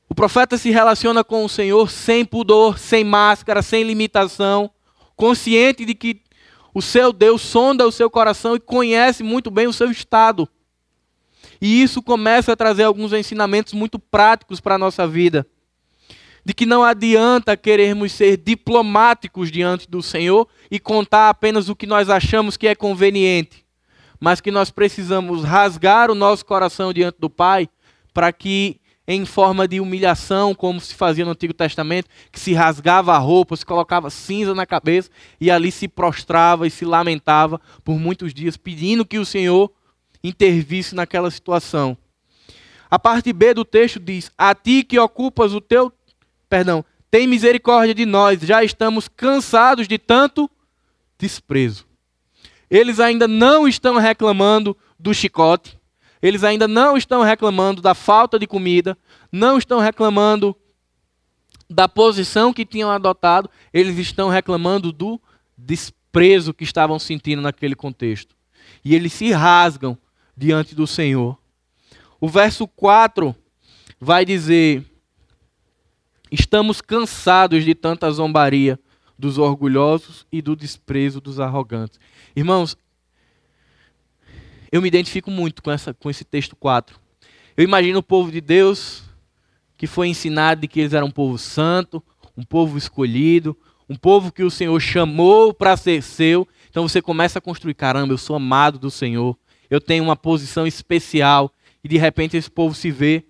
O 0.07 0.13
profeta 0.13 0.57
se 0.57 0.69
relaciona 0.69 1.23
com 1.23 1.43
o 1.43 1.49
Senhor 1.49 1.89
sem 1.89 2.23
pudor, 2.23 2.77
sem 2.77 3.03
máscara, 3.03 3.61
sem 3.61 3.83
limitação, 3.83 4.69
consciente 5.15 5.83
de 5.83 5.95
que 5.95 6.21
o 6.73 6.81
seu 6.81 7.11
Deus 7.11 7.41
sonda 7.41 7.87
o 7.87 7.91
seu 7.91 8.09
coração 8.09 8.55
e 8.55 8.59
conhece 8.59 9.23
muito 9.23 9.49
bem 9.49 9.65
o 9.65 9.73
seu 9.73 9.89
estado. 9.89 10.47
E 11.61 11.81
isso 11.81 12.01
começa 12.01 12.51
a 12.51 12.55
trazer 12.55 12.83
alguns 12.83 13.13
ensinamentos 13.13 13.73
muito 13.73 13.97
práticos 13.97 14.59
para 14.59 14.75
a 14.75 14.77
nossa 14.77 15.07
vida. 15.07 15.47
De 16.43 16.53
que 16.53 16.65
não 16.65 16.83
adianta 16.83 17.57
querermos 17.57 18.11
ser 18.11 18.37
diplomáticos 18.37 19.51
diante 19.51 19.89
do 19.89 20.03
Senhor 20.03 20.47
e 20.69 20.79
contar 20.79 21.29
apenas 21.29 21.69
o 21.69 21.75
que 21.75 21.87
nós 21.87 22.09
achamos 22.09 22.55
que 22.55 22.67
é 22.67 22.75
conveniente, 22.75 23.65
mas 24.19 24.41
que 24.41 24.51
nós 24.51 24.69
precisamos 24.69 25.43
rasgar 25.43 26.11
o 26.11 26.15
nosso 26.15 26.45
coração 26.45 26.93
diante 26.93 27.19
do 27.19 27.29
Pai 27.29 27.67
para 28.13 28.31
que 28.31 28.79
em 29.07 29.25
forma 29.25 29.67
de 29.67 29.79
humilhação, 29.79 30.55
como 30.55 30.79
se 30.79 30.95
fazia 30.95 31.23
no 31.23 31.31
Antigo 31.31 31.53
Testamento, 31.53 32.09
que 32.31 32.39
se 32.39 32.53
rasgava 32.53 33.13
a 33.13 33.17
roupa, 33.17 33.55
se 33.55 33.65
colocava 33.65 34.09
cinza 34.09 34.55
na 34.55 34.65
cabeça 34.65 35.09
e 35.39 35.51
ali 35.51 35.71
se 35.71 35.87
prostrava 35.87 36.65
e 36.65 36.71
se 36.71 36.85
lamentava 36.85 37.61
por 37.83 37.99
muitos 37.99 38.33
dias, 38.33 38.57
pedindo 38.57 39.05
que 39.05 39.19
o 39.19 39.25
Senhor 39.25 39.71
intervisse 40.23 40.95
naquela 40.95 41.29
situação. 41.29 41.95
A 42.89 42.97
parte 42.97 43.31
B 43.31 43.53
do 43.53 43.65
texto 43.65 43.99
diz: 43.99 44.31
A 44.37 44.55
ti 44.55 44.83
que 44.83 44.97
ocupas 44.97 45.53
o 45.53 45.61
teu. 45.61 45.91
Perdão, 46.49 46.83
tem 47.11 47.27
misericórdia 47.27 47.93
de 47.93 48.05
nós, 48.05 48.39
já 48.41 48.63
estamos 48.63 49.07
cansados 49.07 49.87
de 49.87 49.97
tanto 49.97 50.49
desprezo. 51.17 51.85
Eles 52.69 52.99
ainda 52.99 53.27
não 53.27 53.67
estão 53.67 53.97
reclamando 53.97 54.75
do 54.99 55.13
chicote, 55.13 55.77
eles 56.27 56.43
ainda 56.43 56.67
não 56.67 56.97
estão 56.97 57.21
reclamando 57.21 57.83
da 57.83 57.93
falta 57.93 58.39
de 58.39 58.47
comida, 58.47 58.97
não 59.31 59.59
estão 59.59 59.79
reclamando 59.79 60.55
da 61.69 61.88
posição 61.88 62.51
que 62.51 62.65
tinham 62.65 62.89
adotado, 62.89 63.47
eles 63.71 63.97
estão 63.99 64.27
reclamando 64.27 64.91
do 64.91 65.21
desprezo 65.55 66.51
que 66.51 66.63
estavam 66.63 66.97
sentindo 66.97 67.43
naquele 67.43 67.75
contexto. 67.75 68.35
E 68.83 68.95
eles 68.95 69.13
se 69.13 69.31
rasgam 69.31 69.95
diante 70.35 70.73
do 70.73 70.88
Senhor. 70.88 71.38
O 72.19 72.27
verso 72.27 72.67
4 72.67 73.35
vai 73.99 74.25
dizer: 74.25 74.83
Estamos 76.31 76.81
cansados 76.81 77.63
de 77.63 77.75
tanta 77.75 78.09
zombaria 78.09 78.79
dos 79.17 79.38
orgulhosos 79.38 80.25
e 80.31 80.41
do 80.41 80.55
desprezo 80.55 81.21
dos 81.21 81.39
arrogantes. 81.39 81.99
Irmãos, 82.35 82.75
eu 84.75 84.81
me 84.81 84.89
identifico 84.89 85.31
muito 85.31 85.63
com, 85.63 85.71
essa, 85.71 85.93
com 85.93 86.09
esse 86.09 86.25
texto 86.25 86.53
4. 86.53 86.99
Eu 87.55 87.63
imagino 87.63 87.99
o 87.99 88.03
povo 88.03 88.29
de 88.29 88.41
Deus 88.41 89.03
que 89.77 89.88
foi 89.88 90.09
ensinado 90.09 90.61
de 90.61 90.67
que 90.67 90.81
eles 90.81 90.91
eram 90.91 91.07
um 91.07 91.11
povo 91.11 91.38
santo, 91.38 92.03
um 92.35 92.43
povo 92.43 92.77
escolhido, 92.77 93.57
um 93.88 93.95
povo 93.95 94.33
que 94.33 94.43
o 94.43 94.51
Senhor 94.51 94.77
chamou 94.81 95.53
para 95.53 95.77
ser 95.77 96.01
seu. 96.03 96.45
Então 96.69 96.85
você 96.85 97.01
começa 97.01 97.39
a 97.39 97.41
construir: 97.41 97.73
caramba, 97.73 98.13
eu 98.13 98.17
sou 98.17 98.35
amado 98.35 98.77
do 98.77 98.91
Senhor, 98.91 99.38
eu 99.69 99.79
tenho 99.79 100.03
uma 100.03 100.15
posição 100.15 100.67
especial. 100.67 101.49
E 101.81 101.88
de 101.88 101.97
repente 101.97 102.35
esse 102.35 102.51
povo 102.51 102.75
se 102.75 102.91
vê 102.91 103.23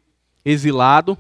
exilado, 0.43 1.15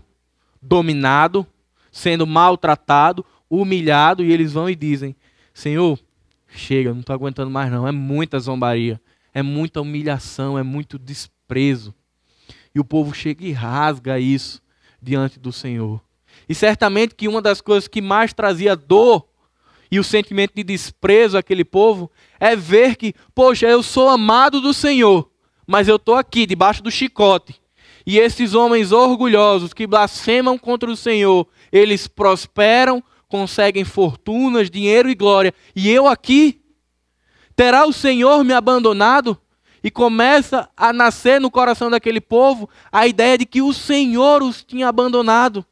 dominado, 0.59 1.45
sendo 1.91 2.25
maltratado, 2.25 3.23
humilhado, 3.47 4.23
e 4.23 4.31
eles 4.31 4.53
vão 4.53 4.67
e 4.67 4.75
dizem: 4.75 5.15
Senhor, 5.53 5.99
chega, 6.47 6.93
não 6.93 7.01
estou 7.01 7.13
aguentando 7.13 7.51
mais 7.51 7.71
não, 7.71 7.87
é 7.87 7.91
muita 7.91 8.39
zombaria 8.39 8.99
é 9.35 9.43
muita 9.43 9.81
humilhação, 9.81 10.57
é 10.57 10.63
muito 10.63 10.97
desprezo. 10.97 11.93
E 12.73 12.79
o 12.79 12.85
povo 12.85 13.13
chega 13.13 13.45
e 13.45 13.51
rasga 13.51 14.17
isso 14.17 14.61
diante 15.01 15.37
do 15.37 15.51
Senhor. 15.51 16.01
E 16.47 16.55
certamente 16.55 17.13
que 17.15 17.27
uma 17.27 17.41
das 17.41 17.59
coisas 17.59 17.85
que 17.85 18.01
mais 18.01 18.33
trazia 18.33 18.77
dor 18.77 19.27
e 19.91 19.99
o 19.99 20.03
sentimento 20.05 20.53
de 20.55 20.63
desprezo 20.63 21.37
àquele 21.37 21.65
povo 21.65 22.09
é 22.39 22.55
ver 22.55 22.95
que, 22.95 23.13
poxa, 23.33 23.67
eu 23.67 23.83
sou 23.83 24.07
amado 24.07 24.61
do 24.61 24.73
Senhor, 24.73 25.29
mas 25.67 25.89
eu 25.89 25.97
estou 25.97 26.15
aqui 26.15 26.45
debaixo 26.45 26.81
do 26.81 26.89
chicote. 26.89 27.55
E 28.05 28.17
esses 28.17 28.53
homens 28.53 28.93
orgulhosos 28.93 29.73
que 29.73 29.85
blasfemam 29.85 30.57
contra 30.57 30.89
o 30.89 30.95
Senhor, 30.95 31.45
eles 31.73 32.07
prosperam, 32.07 33.03
conseguem 33.27 33.83
fortunas, 33.83 34.69
dinheiro 34.69 35.09
e 35.09 35.15
glória. 35.15 35.53
E 35.75 35.89
eu 35.89 36.07
aqui 36.07 36.61
Terá 37.55 37.85
o 37.85 37.93
Senhor 37.93 38.43
me 38.43 38.53
abandonado? 38.53 39.37
E 39.83 39.91
começa 39.91 40.67
a 40.75 40.91
nascer 40.91 41.39
no 41.39 41.51
coração 41.51 41.91
daquele 41.91 42.19
povo 42.19 42.67
a 42.91 43.05
ideia 43.05 43.37
de 43.37 43.45
que 43.45 43.61
o 43.61 43.71
Senhor 43.71 44.41
os 44.41 44.63
tinha 44.63 44.87
abandonado. 44.87 45.63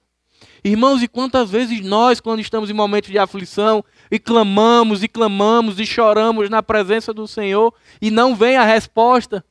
Irmãos, 0.63 1.03
e 1.03 1.07
quantas 1.07 1.49
vezes 1.49 1.81
nós, 1.81 2.21
quando 2.21 2.39
estamos 2.39 2.69
em 2.69 2.73
momentos 2.73 3.09
de 3.09 3.17
aflição, 3.17 3.83
e 4.09 4.17
clamamos, 4.17 5.03
e 5.03 5.07
clamamos, 5.07 5.79
e 5.79 5.85
choramos 5.85 6.49
na 6.49 6.63
presença 6.63 7.13
do 7.13 7.27
Senhor, 7.27 7.73
e 8.01 8.09
não 8.09 8.35
vem 8.35 8.55
a 8.55 8.63
resposta, 8.63 9.43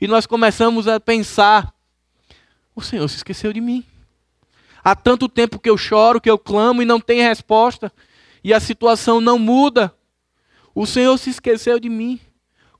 e 0.00 0.06
nós 0.06 0.26
começamos 0.26 0.86
a 0.86 1.00
pensar: 1.00 1.74
o 2.76 2.82
Senhor 2.82 3.08
se 3.08 3.16
esqueceu 3.16 3.52
de 3.52 3.60
mim. 3.60 3.82
Há 4.84 4.94
tanto 4.94 5.28
tempo 5.28 5.58
que 5.58 5.70
eu 5.70 5.78
choro, 5.78 6.20
que 6.20 6.30
eu 6.30 6.38
clamo 6.38 6.82
e 6.82 6.84
não 6.84 7.00
tem 7.00 7.22
resposta, 7.22 7.90
e 8.44 8.52
a 8.52 8.60
situação 8.60 9.20
não 9.20 9.38
muda. 9.38 9.92
O 10.74 10.86
Senhor 10.86 11.16
se 11.18 11.30
esqueceu 11.30 11.78
de 11.78 11.88
mim. 11.88 12.18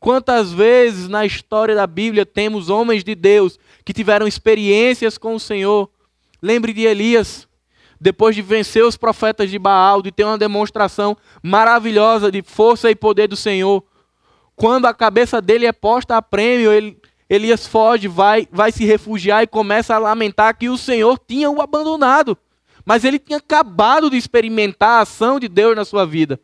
Quantas 0.00 0.52
vezes 0.52 1.08
na 1.08 1.24
história 1.24 1.74
da 1.74 1.86
Bíblia 1.86 2.26
temos 2.26 2.68
homens 2.68 3.04
de 3.04 3.14
Deus 3.14 3.58
que 3.84 3.92
tiveram 3.92 4.26
experiências 4.26 5.16
com 5.16 5.34
o 5.34 5.40
Senhor? 5.40 5.88
Lembre 6.42 6.72
de 6.72 6.82
Elias, 6.82 7.48
depois 8.00 8.34
de 8.34 8.42
vencer 8.42 8.84
os 8.84 8.96
profetas 8.96 9.50
de 9.50 9.58
Baal, 9.58 10.02
de 10.02 10.12
ter 10.12 10.24
uma 10.24 10.36
demonstração 10.36 11.16
maravilhosa 11.42 12.30
de 12.30 12.42
força 12.42 12.90
e 12.90 12.96
poder 12.96 13.28
do 13.28 13.36
Senhor. 13.36 13.82
Quando 14.56 14.86
a 14.86 14.92
cabeça 14.92 15.40
dele 15.40 15.64
é 15.64 15.72
posta 15.72 16.16
a 16.16 16.22
prêmio, 16.22 16.70
ele, 16.70 17.00
Elias 17.30 17.66
foge, 17.66 18.08
vai, 18.08 18.46
vai 18.52 18.72
se 18.72 18.84
refugiar 18.84 19.42
e 19.42 19.46
começa 19.46 19.94
a 19.94 19.98
lamentar 19.98 20.58
que 20.58 20.68
o 20.68 20.76
Senhor 20.76 21.18
tinha 21.26 21.48
o 21.48 21.62
abandonado. 21.62 22.36
Mas 22.84 23.04
ele 23.04 23.18
tinha 23.18 23.38
acabado 23.38 24.10
de 24.10 24.16
experimentar 24.16 24.98
a 24.98 25.02
ação 25.02 25.40
de 25.40 25.48
Deus 25.48 25.74
na 25.74 25.84
sua 25.84 26.04
vida. 26.04 26.38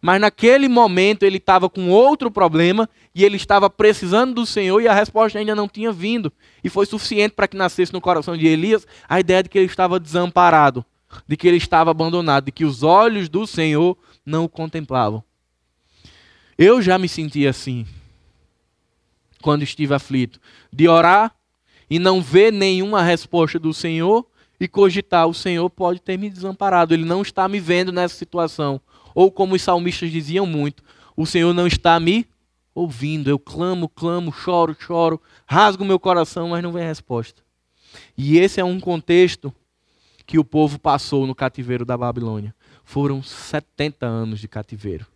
Mas 0.00 0.20
naquele 0.20 0.68
momento 0.68 1.24
ele 1.24 1.38
estava 1.38 1.68
com 1.68 1.90
outro 1.90 2.30
problema 2.30 2.88
e 3.14 3.24
ele 3.24 3.36
estava 3.36 3.68
precisando 3.68 4.34
do 4.34 4.46
Senhor 4.46 4.80
e 4.80 4.86
a 4.86 4.94
resposta 4.94 5.38
ainda 5.38 5.54
não 5.54 5.68
tinha 5.68 5.90
vindo. 5.90 6.32
E 6.62 6.68
foi 6.68 6.86
suficiente 6.86 7.34
para 7.34 7.48
que 7.48 7.56
nascesse 7.56 7.92
no 7.92 8.00
coração 8.00 8.36
de 8.36 8.46
Elias 8.46 8.86
a 9.08 9.18
ideia 9.18 9.42
de 9.42 9.48
que 9.48 9.58
ele 9.58 9.66
estava 9.66 9.98
desamparado, 9.98 10.84
de 11.26 11.36
que 11.36 11.48
ele 11.48 11.56
estava 11.56 11.90
abandonado, 11.90 12.44
de 12.46 12.52
que 12.52 12.64
os 12.64 12.82
olhos 12.82 13.28
do 13.28 13.46
Senhor 13.46 13.96
não 14.24 14.44
o 14.44 14.48
contemplavam. 14.48 15.22
Eu 16.56 16.80
já 16.80 16.98
me 16.98 17.08
senti 17.08 17.46
assim 17.46 17.86
quando 19.40 19.62
estive 19.62 19.94
aflito, 19.94 20.40
de 20.72 20.88
orar 20.88 21.34
e 21.88 21.98
não 21.98 22.20
ver 22.20 22.52
nenhuma 22.52 23.02
resposta 23.02 23.58
do 23.58 23.72
Senhor 23.72 24.26
e 24.60 24.66
cogitar: 24.66 25.26
o 25.26 25.34
Senhor 25.34 25.68
pode 25.70 26.00
ter 26.00 26.18
me 26.18 26.28
desamparado, 26.28 26.94
ele 26.94 27.04
não 27.04 27.22
está 27.22 27.48
me 27.48 27.60
vendo 27.60 27.92
nessa 27.92 28.14
situação. 28.14 28.80
Ou 29.14 29.30
como 29.30 29.54
os 29.54 29.62
salmistas 29.62 30.10
diziam 30.10 30.46
muito: 30.46 30.82
o 31.16 31.26
Senhor 31.26 31.52
não 31.52 31.66
está 31.66 31.98
me 31.98 32.26
ouvindo. 32.74 33.28
Eu 33.28 33.38
clamo, 33.38 33.88
clamo, 33.88 34.32
choro, 34.32 34.76
choro, 34.78 35.20
rasgo 35.46 35.84
meu 35.84 35.98
coração, 35.98 36.50
mas 36.50 36.62
não 36.62 36.72
vem 36.72 36.84
resposta. 36.84 37.42
E 38.16 38.38
esse 38.38 38.60
é 38.60 38.64
um 38.64 38.78
contexto 38.78 39.52
que 40.26 40.38
o 40.38 40.44
povo 40.44 40.78
passou 40.78 41.26
no 41.26 41.34
cativeiro 41.34 41.84
da 41.84 41.96
Babilônia. 41.96 42.54
Foram 42.84 43.22
70 43.22 44.06
anos 44.06 44.40
de 44.40 44.48
cativeiro. 44.48 45.06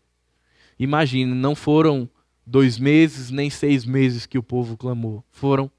Imagine, 0.79 1.35
não 1.35 1.55
foram 1.55 2.09
dois 2.47 2.79
meses, 2.79 3.31
nem 3.31 3.51
seis 3.51 3.85
meses 3.85 4.27
que 4.27 4.39
o 4.39 4.43
povo 4.43 4.77
clamou. 4.77 5.23
Foram 5.31 5.71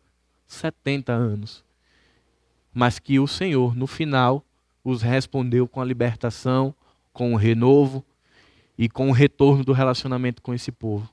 70 0.48 1.12
anos. 1.12 1.64
Mas 2.74 3.00
que 3.00 3.20
o 3.20 3.28
Senhor, 3.28 3.76
no 3.76 3.88
final, 3.88 4.46
os 4.84 5.02
respondeu 5.02 5.68
com 5.68 5.82
a 5.82 5.86
libertação, 5.86 6.74
com 7.14 7.34
o 7.34 7.38
renovo 7.38 8.04
e 8.78 8.90
com 8.90 9.10
o 9.10 9.14
retorno 9.14 9.64
do 9.64 9.72
relacionamento 9.72 10.42
com 10.42 10.54
esse 10.54 10.72
povo. 10.72 11.08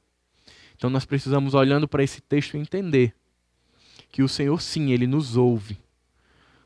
Então 0.76 0.88
nós 0.88 1.04
precisamos, 1.04 1.52
olhando 1.54 1.86
para 1.86 2.02
esse 2.02 2.20
texto, 2.20 2.56
entender 2.56 3.14
que 4.10 4.22
o 4.22 4.28
Senhor, 4.28 4.60
sim, 4.60 4.90
ele 4.90 5.06
nos 5.06 5.36
ouve. 5.36 5.78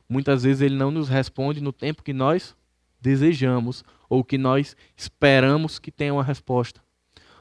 Muitas 0.09 0.45
vezes 0.45 0.63
ele 0.63 0.77
não 0.77 0.91
nos 0.91 1.09
responde 1.09 1.61
no 1.61 1.73
tempo 1.73 2.03
que 2.03 2.13
nós 2.13 2.55
desejamos 3.01 3.85
ou 4.09 4.23
que 4.23 4.39
nós 4.39 4.77
esperamos 4.97 5.79
que 5.79 5.91
tenha 5.91 6.15
uma 6.15 6.23
resposta. 6.23 6.81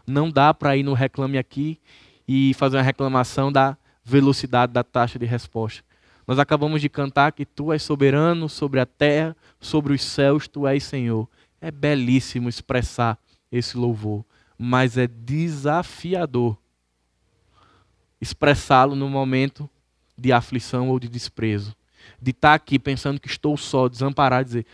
Não 0.05 0.29
dá 0.29 0.53
para 0.53 0.75
ir 0.75 0.83
no 0.83 0.93
Reclame 0.93 1.37
Aqui 1.37 1.79
e 2.27 2.53
fazer 2.55 2.77
uma 2.77 2.83
reclamação 2.83 3.51
da 3.51 3.77
velocidade 4.03 4.73
da 4.73 4.83
taxa 4.83 5.19
de 5.19 5.25
resposta. 5.25 5.83
Nós 6.25 6.39
acabamos 6.39 6.81
de 6.81 6.89
cantar 6.89 7.31
que 7.33 7.45
tu 7.45 7.71
és 7.71 7.83
soberano 7.83 8.47
sobre 8.47 8.79
a 8.79 8.85
terra, 8.85 9.35
sobre 9.59 9.93
os 9.93 10.01
céus, 10.01 10.47
tu 10.47 10.65
és 10.65 10.83
Senhor. 10.83 11.27
É 11.63 11.71
belíssimo 11.71 12.49
expressar 12.49 13.17
esse 13.49 13.77
louvor, 13.77 14.25
mas 14.57 14.97
é 14.97 15.07
desafiador 15.07 16.57
expressá-lo 18.19 18.95
no 18.95 19.09
momento 19.09 19.69
de 20.17 20.33
aflição 20.33 20.89
ou 20.89 20.99
de 20.99 21.07
desprezo. 21.07 21.73
De 22.21 22.31
estar 22.31 22.49
tá 22.49 22.53
aqui 22.53 22.77
pensando 22.77 23.17
que 23.17 23.29
estou 23.29 23.55
só, 23.55 23.87
desamparado, 23.87 24.45
dizer: 24.45 24.65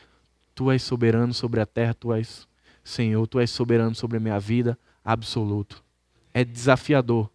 Tu 0.55 0.71
és 0.71 0.81
soberano 0.81 1.31
sobre 1.31 1.59
a 1.59 1.65
terra, 1.67 1.93
tu 1.93 2.11
és 2.11 2.47
Senhor, 2.83 3.27
tu 3.27 3.39
és 3.39 3.51
soberano 3.51 3.93
sobre 3.93 4.17
a 4.17 4.19
minha 4.19 4.39
vida, 4.39 4.75
absoluto. 5.05 5.83
É 6.33 6.43
desafiador. 6.43 7.29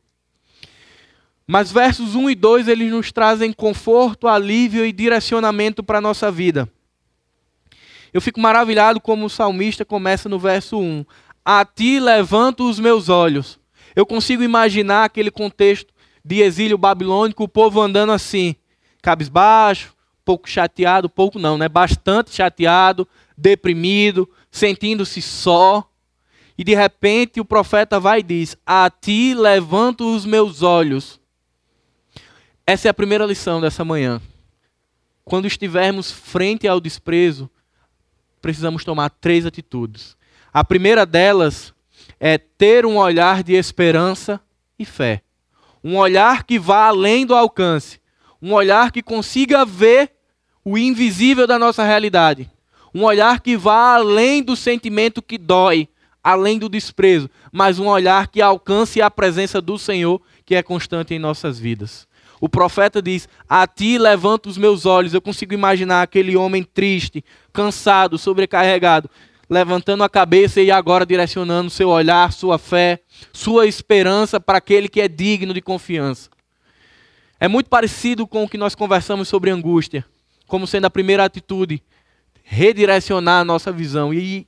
Mas 1.46 1.70
versos 1.70 2.16
1 2.16 2.30
e 2.30 2.34
2 2.34 2.66
eles 2.66 2.90
nos 2.90 3.12
trazem 3.12 3.52
conforto, 3.52 4.26
alívio 4.26 4.84
e 4.84 4.92
direcionamento 4.92 5.80
para 5.80 5.98
a 5.98 6.00
nossa 6.00 6.28
vida. 6.28 6.68
Eu 8.14 8.20
fico 8.20 8.40
maravilhado 8.40 9.00
como 9.00 9.26
o 9.26 9.28
salmista 9.28 9.84
começa 9.84 10.28
no 10.28 10.38
verso 10.38 10.78
1. 10.78 11.04
A 11.44 11.64
ti 11.64 11.98
levanto 11.98 12.70
os 12.70 12.78
meus 12.78 13.08
olhos. 13.08 13.58
Eu 13.96 14.06
consigo 14.06 14.44
imaginar 14.44 15.04
aquele 15.04 15.32
contexto 15.32 15.92
de 16.24 16.40
exílio 16.40 16.78
babilônico, 16.78 17.42
o 17.42 17.48
povo 17.48 17.80
andando 17.80 18.12
assim, 18.12 18.54
cabisbaixo, 19.02 19.92
pouco 20.24 20.48
chateado, 20.48 21.10
pouco 21.10 21.40
não, 21.40 21.58
né? 21.58 21.68
Bastante 21.68 22.32
chateado, 22.32 23.06
deprimido, 23.36 24.30
sentindo-se 24.48 25.20
só. 25.20 25.84
E 26.56 26.62
de 26.62 26.72
repente 26.72 27.40
o 27.40 27.44
profeta 27.44 27.98
vai 27.98 28.20
e 28.20 28.22
diz: 28.22 28.56
A 28.64 28.88
ti 28.88 29.34
levanto 29.34 30.14
os 30.14 30.24
meus 30.24 30.62
olhos. 30.62 31.20
Essa 32.64 32.86
é 32.86 32.90
a 32.90 32.94
primeira 32.94 33.26
lição 33.26 33.60
dessa 33.60 33.84
manhã. 33.84 34.22
Quando 35.24 35.46
estivermos 35.48 36.12
frente 36.12 36.68
ao 36.68 36.80
desprezo, 36.80 37.50
precisamos 38.44 38.84
tomar 38.84 39.08
três 39.08 39.46
atitudes. 39.46 40.18
A 40.52 40.62
primeira 40.62 41.06
delas 41.06 41.72
é 42.20 42.36
ter 42.36 42.84
um 42.84 42.98
olhar 42.98 43.42
de 43.42 43.54
esperança 43.54 44.38
e 44.78 44.84
fé. 44.84 45.22
Um 45.82 45.96
olhar 45.96 46.44
que 46.44 46.58
vá 46.58 46.88
além 46.88 47.24
do 47.24 47.34
alcance. 47.34 47.98
Um 48.42 48.52
olhar 48.52 48.92
que 48.92 49.02
consiga 49.02 49.64
ver 49.64 50.10
o 50.62 50.76
invisível 50.76 51.46
da 51.46 51.58
nossa 51.58 51.84
realidade. 51.84 52.50
Um 52.94 53.04
olhar 53.04 53.40
que 53.40 53.56
vá 53.56 53.94
além 53.94 54.42
do 54.42 54.54
sentimento 54.54 55.22
que 55.22 55.38
dói, 55.38 55.88
além 56.22 56.58
do 56.58 56.68
desprezo, 56.68 57.30
mas 57.50 57.78
um 57.78 57.86
olhar 57.86 58.28
que 58.28 58.42
alcance 58.42 59.00
a 59.00 59.10
presença 59.10 59.58
do 59.58 59.78
Senhor, 59.78 60.20
que 60.44 60.54
é 60.54 60.62
constante 60.62 61.14
em 61.14 61.18
nossas 61.18 61.58
vidas. 61.58 62.06
O 62.44 62.48
profeta 62.48 63.00
diz: 63.00 63.26
A 63.48 63.66
ti 63.66 63.96
levanto 63.96 64.50
os 64.50 64.58
meus 64.58 64.84
olhos. 64.84 65.14
Eu 65.14 65.22
consigo 65.22 65.54
imaginar 65.54 66.02
aquele 66.02 66.36
homem 66.36 66.62
triste, 66.62 67.24
cansado, 67.54 68.18
sobrecarregado, 68.18 69.08
levantando 69.48 70.02
a 70.02 70.08
cabeça 70.08 70.60
e 70.60 70.70
agora 70.70 71.06
direcionando 71.06 71.70
seu 71.70 71.88
olhar, 71.88 72.32
sua 72.32 72.58
fé, 72.58 73.00
sua 73.32 73.66
esperança 73.66 74.40
para 74.40 74.58
aquele 74.58 74.88
que 74.88 75.00
é 75.00 75.06
digno 75.06 75.54
de 75.54 75.62
confiança. 75.62 76.28
É 77.38 77.46
muito 77.46 77.70
parecido 77.70 78.26
com 78.26 78.42
o 78.42 78.48
que 78.48 78.58
nós 78.58 78.74
conversamos 78.74 79.28
sobre 79.28 79.50
angústia, 79.50 80.04
como 80.48 80.66
sendo 80.66 80.86
a 80.86 80.90
primeira 80.90 81.24
atitude, 81.24 81.80
redirecionar 82.42 83.40
a 83.40 83.44
nossa 83.44 83.70
visão. 83.70 84.12
E 84.12 84.46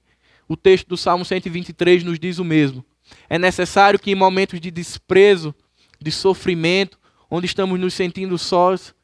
o 0.48 0.56
texto 0.56 0.88
do 0.88 0.96
Salmo 0.96 1.24
123 1.24 2.02
nos 2.02 2.18
diz 2.18 2.38
o 2.38 2.44
mesmo. 2.44 2.84
É 3.28 3.38
necessário 3.38 3.98
que 3.98 4.10
em 4.10 4.16
momentos 4.16 4.60
de 4.60 4.70
desprezo, 4.70 5.54
de 6.00 6.10
sofrimento, 6.10 6.98
onde 7.30 7.46
estamos 7.46 7.78
nos 7.78 7.94
sentindo 7.94 8.36
sós, 8.36 8.94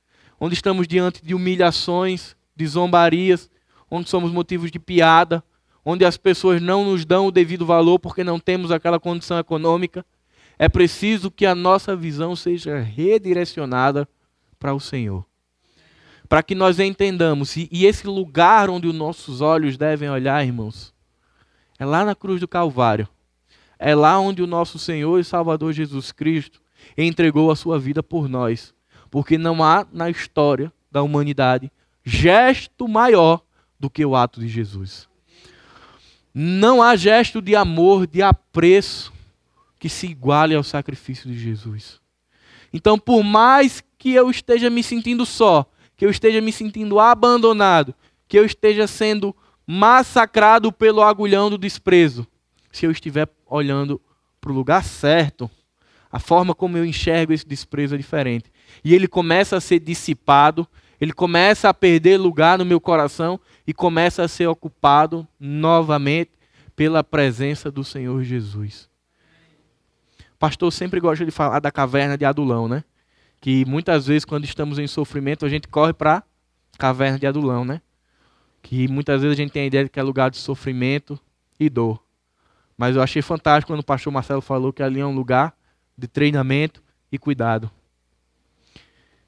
onde 0.41 0.55
estamos 0.55 0.89
diante 0.89 1.25
de 1.25 1.35
humilhações, 1.35 2.35
de 2.57 2.67
zombarias, 2.67 3.49
onde 3.95 4.09
somos 4.09 4.33
motivos 4.33 4.71
de 4.71 4.79
piada, 4.79 5.45
onde 5.85 6.03
as 6.03 6.17
pessoas 6.17 6.63
não 6.63 6.83
nos 6.83 7.05
dão 7.05 7.27
o 7.27 7.31
devido 7.31 7.67
valor 7.67 7.99
porque 7.99 8.25
não 8.25 8.41
temos 8.41 8.71
aquela 8.71 8.99
condição 8.99 9.39
econômica, 9.39 10.03
é 10.59 10.67
preciso 10.67 11.31
que 11.31 11.45
a 11.45 11.55
nossa 11.55 11.95
visão 11.95 12.35
seja 12.35 12.81
redirecionada 12.81 14.09
para 14.59 14.73
o 14.73 14.81
Senhor. 14.81 15.27
Para 16.27 16.43
que 16.43 16.55
nós 16.55 16.81
entendamos, 16.81 17.55
e, 17.55 17.69
esse 17.85 18.07
lugar 18.07 18.71
onde 18.71 18.89
os 18.89 18.95
nossos 18.95 19.43
olhos 19.43 19.77
devem 19.77 20.09
olhar, 20.09 20.43
irmãos, 20.43 20.95
é 21.79 21.85
lá 21.85 22.03
na 22.03 22.15
cruz 22.15 22.41
do 22.41 22.49
Calvário. 22.49 23.07
É 23.79 23.95
lá 23.95 24.19
onde 24.19 24.43
o 24.43 24.47
nosso 24.47 24.79
Senhor 24.79 25.19
e 25.19 25.25
Salvador 25.25 25.75
Jesus 25.75 26.13
Cristo 26.13 26.63
entregou 26.97 27.51
a 27.51 27.57
sua 27.57 27.79
vida 27.79 28.03
por 28.03 28.27
nós. 28.27 28.73
Porque 29.11 29.37
não 29.37 29.63
há 29.63 29.87
na 29.93 30.09
história 30.09 30.73
da 30.91 31.03
humanidade 31.03 31.71
gesto 32.03 32.89
maior 32.89 33.43
do 33.83 33.91
que 33.91 34.07
o 34.07 34.15
ato 34.15 34.39
de 34.39 34.47
Jesus. 34.47 35.09
Não 36.33 36.81
há 36.81 36.95
gesto 36.95 37.43
de 37.43 37.57
amor, 37.57 38.07
de 38.07 38.23
apreço 38.23 39.13
que 39.77 39.89
se 39.89 40.07
iguale 40.07 40.55
ao 40.55 40.63
sacrifício 40.63 41.29
de 41.29 41.37
Jesus. 41.37 42.01
Então, 42.73 42.97
por 42.97 43.25
mais 43.25 43.83
que 43.99 44.13
eu 44.13 44.31
esteja 44.31 44.71
me 44.71 44.85
sentindo 44.85 45.27
só, 45.27 45.69
que 45.97 46.07
eu 46.07 46.11
esteja 46.11 46.41
me 46.41 46.53
sentindo 46.53 47.01
abandonado, 47.01 47.93
que 48.29 48.39
eu 48.39 48.45
esteja 48.45 48.87
sendo 48.87 49.35
massacrado 49.67 50.71
pelo 50.71 51.03
agulhão 51.03 51.51
do 51.51 51.59
desprezo. 51.59 52.25
Se 52.71 52.87
eu 52.87 52.91
estiver 52.93 53.29
olhando 53.45 54.01
para 54.41 54.53
o 54.53 54.55
lugar 54.55 54.85
certo, 54.85 55.51
a 56.11 56.21
forma 56.21 56.55
como 56.55 56.79
eu 56.79 56.85
enxergo 56.85 57.33
esse 57.33 57.47
desprezo 57.47 57.97
é 57.97 57.99
diferente. 57.99 58.49
E 58.85 58.95
ele 58.95 59.09
começa 59.09 59.57
a 59.57 59.61
ser 59.61 59.81
dissipado, 59.81 60.69
ele 61.03 61.13
começa 61.13 61.69
a 61.69 61.75
perder 61.75 62.17
lugar 62.17 62.57
no 62.57 62.65
meu 62.65 62.81
coração 62.81 63.41
e 63.67 63.75
começa 63.75 64.23
a 64.23 64.29
ser 64.29 64.47
ocupado 64.47 65.27
novamente 65.41 66.31
pela 66.77 67.03
presença 67.03 67.73
do 67.73 67.83
Senhor 67.83 68.23
Jesus. 68.23 68.89
O 70.33 70.39
pastor 70.39 70.73
sempre 70.73 71.01
gosta 71.01 71.25
de 71.25 71.33
falar 71.33 71.59
da 71.59 71.73
caverna 71.73 72.17
de 72.17 72.25
Adulão, 72.25 72.69
né? 72.69 72.85
Que 73.41 73.65
muitas 73.65 74.07
vezes, 74.07 74.25
quando 74.25 74.45
estamos 74.45 74.79
em 74.79 74.87
sofrimento, 74.87 75.45
a 75.45 75.49
gente 75.49 75.67
corre 75.67 75.93
para 75.93 76.19
a 76.19 76.79
caverna 76.79 77.19
de 77.19 77.27
Adulão, 77.27 77.65
né? 77.65 77.83
Que 78.63 78.87
muitas 78.87 79.23
vezes 79.23 79.37
a 79.37 79.43
gente 79.43 79.51
tem 79.51 79.63
a 79.63 79.67
ideia 79.67 79.83
de 79.83 79.91
que 79.91 79.99
é 79.99 80.03
lugar 80.05 80.31
de 80.31 80.37
sofrimento 80.37 81.19
e 81.59 81.69
dor. 81.69 82.01
Mas 82.79 82.95
eu 82.95 83.03
achei 83.03 83.23
fantástico 83.23 83.73
quando 83.73 83.81
o 83.81 83.85
pastor 83.85 84.13
Marcelo 84.13 84.41
falou 84.41 84.73
que 84.73 84.85
ali 84.85 85.01
é 85.01 85.05
um 85.05 85.17
lugar 85.17 85.53
de 85.99 86.07
treinamento 86.07 86.81
e 87.11 87.19
cuidado. 87.19 87.69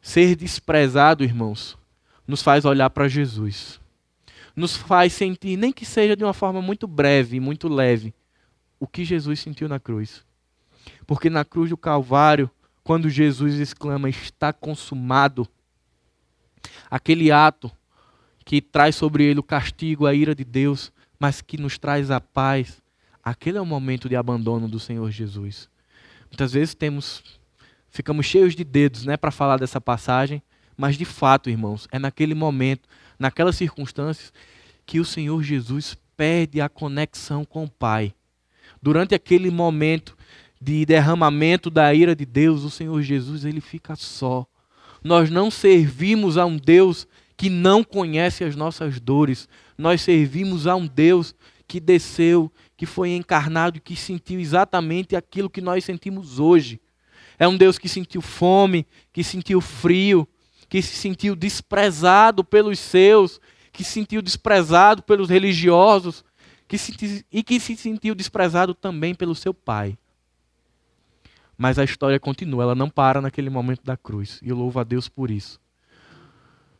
Ser 0.05 0.37
desprezado, 0.37 1.25
irmãos, 1.25 1.79
nos 2.29 2.43
faz 2.43 2.65
olhar 2.65 2.91
para 2.91 3.09
Jesus 3.09 3.81
nos 4.57 4.77
faz 4.77 5.13
sentir, 5.13 5.57
nem 5.57 5.73
que 5.73 5.85
seja 5.85 6.17
de 6.17 6.25
uma 6.25 6.33
forma 6.33 6.63
muito 6.63 6.87
breve, 6.87 7.41
muito 7.41 7.69
leve, 7.69 8.15
o 8.79 8.87
que 8.87 9.05
Jesus 9.05 9.41
sentiu 9.41 9.69
na 9.69 9.81
cruz. 9.81 10.25
Porque 11.07 11.29
na 11.29 11.45
cruz 11.45 11.71
do 11.71 11.77
Calvário, 11.77 12.51
quando 12.83 13.09
Jesus 13.09 13.59
exclama: 13.59 14.09
Está 14.09 14.53
consumado, 14.53 15.49
aquele 16.91 17.33
ato 17.33 17.71
que 18.45 18.61
traz 18.61 18.95
sobre 18.95 19.25
ele 19.25 19.41
o 19.41 19.45
castigo, 19.45 20.07
a 20.07 20.15
ira 20.15 20.35
de 20.35 20.45
Deus, 20.45 20.93
mas 21.19 21.41
que 21.41 21.57
nos 21.57 21.79
traz 21.79 22.11
a 22.11 22.21
paz, 22.21 22.83
aquele 23.23 23.59
é 23.59 23.61
o 23.61 23.67
momento 23.67 24.09
de 24.09 24.17
abandono 24.17 24.69
do 24.69 24.79
Senhor 24.79 25.11
Jesus. 25.11 25.69
Muitas 26.27 26.53
vezes 26.53 26.75
temos 26.75 27.41
ficamos 27.95 28.27
cheios 28.27 28.57
de 28.57 28.65
dedos, 28.65 29.07
né, 29.07 29.17
para 29.17 29.31
falar 29.31 29.57
dessa 29.57 29.81
passagem, 29.81 30.43
mas 30.77 30.99
de 30.99 31.05
fato, 31.05 31.49
irmãos, 31.49 31.87
é 31.93 31.99
naquele 31.99 32.35
momento 32.35 32.89
naquelas 33.17 33.55
circunstâncias, 33.55 34.33
que 34.85 34.99
o 34.99 35.05
Senhor 35.05 35.41
Jesus 35.45 35.97
perde 36.17 36.61
a 36.61 36.69
conexão 36.69 37.45
com 37.45 37.65
o 37.65 37.71
Pai. 37.71 38.13
Durante 38.83 39.15
aquele 39.15 39.49
momento 39.49 40.17
de 40.61 40.85
derramamento 40.85 41.71
da 41.71 41.95
ira 41.95 42.17
de 42.17 42.27
Deus, 42.27 42.65
o 42.65 42.71
Senhor 42.71 43.01
Jesus 43.01 43.45
ele 43.45 43.61
fica 43.61 43.95
só. 43.95 44.45
Nós 45.03 45.31
não 45.31 45.49
servimos 45.49 46.37
a 46.37 46.45
um 46.45 46.57
Deus 46.57 47.07
que 47.37 47.49
não 47.49 47.85
conhece 47.85 48.43
as 48.43 48.57
nossas 48.57 48.99
dores. 48.99 49.49
Nós 49.79 50.03
servimos 50.03 50.67
a 50.67 50.75
um 50.75 50.87
Deus 50.87 51.33
que 51.67 51.79
desceu, 51.79 52.51
que 52.77 52.87
foi 52.87 53.11
encarnado 53.11 53.81
que 53.81 53.95
sentiu 53.95 54.41
exatamente 54.41 55.15
aquilo 55.15 55.49
que 55.49 55.61
nós 55.61 55.85
sentimos 55.85 56.41
hoje. 56.41 56.81
É 57.39 57.49
um 57.49 57.57
Deus 57.57 57.79
que 57.79 57.89
sentiu 57.89 58.21
fome, 58.21 58.87
que 59.13 59.25
sentiu 59.25 59.61
frio, 59.61 60.27
que 60.69 60.81
se 60.81 60.97
sentiu 60.97 61.35
desprezado 61.35 62.45
pelos 62.45 62.79
seus, 62.79 63.41
que 63.73 63.83
se 63.85 63.93
sentiu 63.93 64.23
desprezado 64.23 65.03
pelos 65.03 65.29
religiosos, 65.29 66.25
que 66.67 66.77
e 67.31 67.43
que 67.43 67.61
se 67.61 67.77
sentiu 67.77 68.15
desprezado 68.15 68.75
também 68.75 69.15
pelo 69.15 69.35
seu 69.35 69.53
pai. 69.53 69.97
Mas 71.57 71.79
a 71.79 71.85
história 71.85 72.19
continua, 72.19 72.65
ela 72.65 72.75
não 72.75 72.91
para 72.91 73.21
naquele 73.21 73.49
momento 73.49 73.83
da 73.85 73.97
cruz. 73.97 74.41
E 74.43 74.49
eu 74.49 74.57
louvo 74.57 74.81
a 74.81 74.85
Deus 74.85 75.09
por 75.09 75.31
isso. 75.31 75.61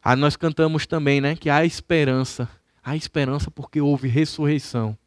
Aí 0.03 0.17
nós 0.17 0.37
cantamos 0.37 0.87
também, 0.87 1.21
né, 1.21 1.37
que 1.37 1.49
há 1.49 1.65
esperança. 1.65 2.49
Há 2.83 2.97
esperança 2.97 3.51
porque 3.51 3.81
houve 3.81 4.09
ressurreição. 4.09 4.99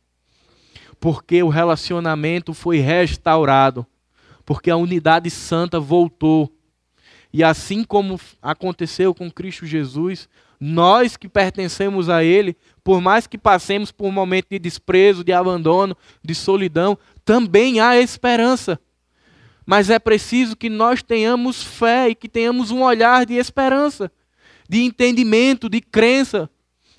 Porque 1.00 1.44
o 1.44 1.50
relacionamento 1.50 2.54
foi 2.54 2.80
restaurado. 2.80 3.86
Porque 4.48 4.72
a 4.72 4.78
unidade 4.78 5.30
santa 5.30 5.78
voltou. 5.78 6.50
E 7.34 7.44
assim 7.44 7.84
como 7.84 8.18
aconteceu 8.42 9.14
com 9.14 9.30
Cristo 9.30 9.66
Jesus, 9.66 10.30
nós 10.58 11.18
que 11.18 11.28
pertencemos 11.28 12.08
a 12.08 12.24
Ele, 12.24 12.56
por 12.82 13.02
mais 13.02 13.28
que 13.28 13.38
passemos 13.38 13.92
por 13.92 14.08
um 14.08 14.12
momento 14.12 14.48
de 14.50 14.58
desprezo, 14.58 15.22
de 15.22 15.34
abandono, 15.34 15.98
de 16.24 16.34
solidão, 16.34 16.98
também 17.26 17.82
há 17.82 18.00
esperança. 18.00 18.80
Mas 19.66 19.90
é 19.90 20.00
preciso 20.00 20.56
que 20.56 20.70
nós 20.70 21.04
tenhamos 21.04 21.62
fé 21.62 22.08
e 22.08 22.16
que 22.16 22.30
tenhamos 22.30 22.72
um 22.72 22.84
olhar 22.84 23.26
de 23.26 23.34
esperança, 23.34 24.10
de 24.70 24.82
entendimento, 24.82 25.68
de 25.68 25.82
crença 25.82 26.50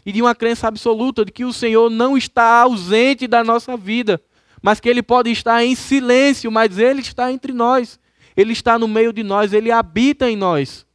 e 0.04 0.12
de 0.12 0.20
uma 0.20 0.34
crença 0.34 0.68
absoluta 0.68 1.24
de 1.24 1.32
que 1.32 1.46
o 1.46 1.52
Senhor 1.52 1.88
não 1.88 2.14
está 2.14 2.60
ausente 2.60 3.26
da 3.26 3.42
nossa 3.42 3.74
vida, 3.74 4.20
mas 4.62 4.80
que 4.80 4.88
Ele 4.88 5.02
pode 5.02 5.30
estar 5.30 5.64
em 5.64 5.74
silêncio, 5.74 6.50
mas 6.50 6.78
Ele 6.78 7.00
está 7.00 7.32
entre 7.32 7.52
nós. 7.52 7.98
Ele 8.38 8.52
está 8.52 8.78
no 8.78 8.86
meio 8.86 9.12
de 9.12 9.24
nós, 9.24 9.52
ele 9.52 9.68
habita 9.72 10.30
em 10.30 10.36
nós. 10.36 10.86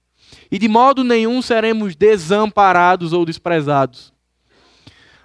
E 0.49 0.57
de 0.57 0.69
modo 0.69 1.03
nenhum 1.03 1.41
seremos 1.41 1.93
desamparados 1.93 3.11
ou 3.11 3.25
desprezados. 3.25 4.13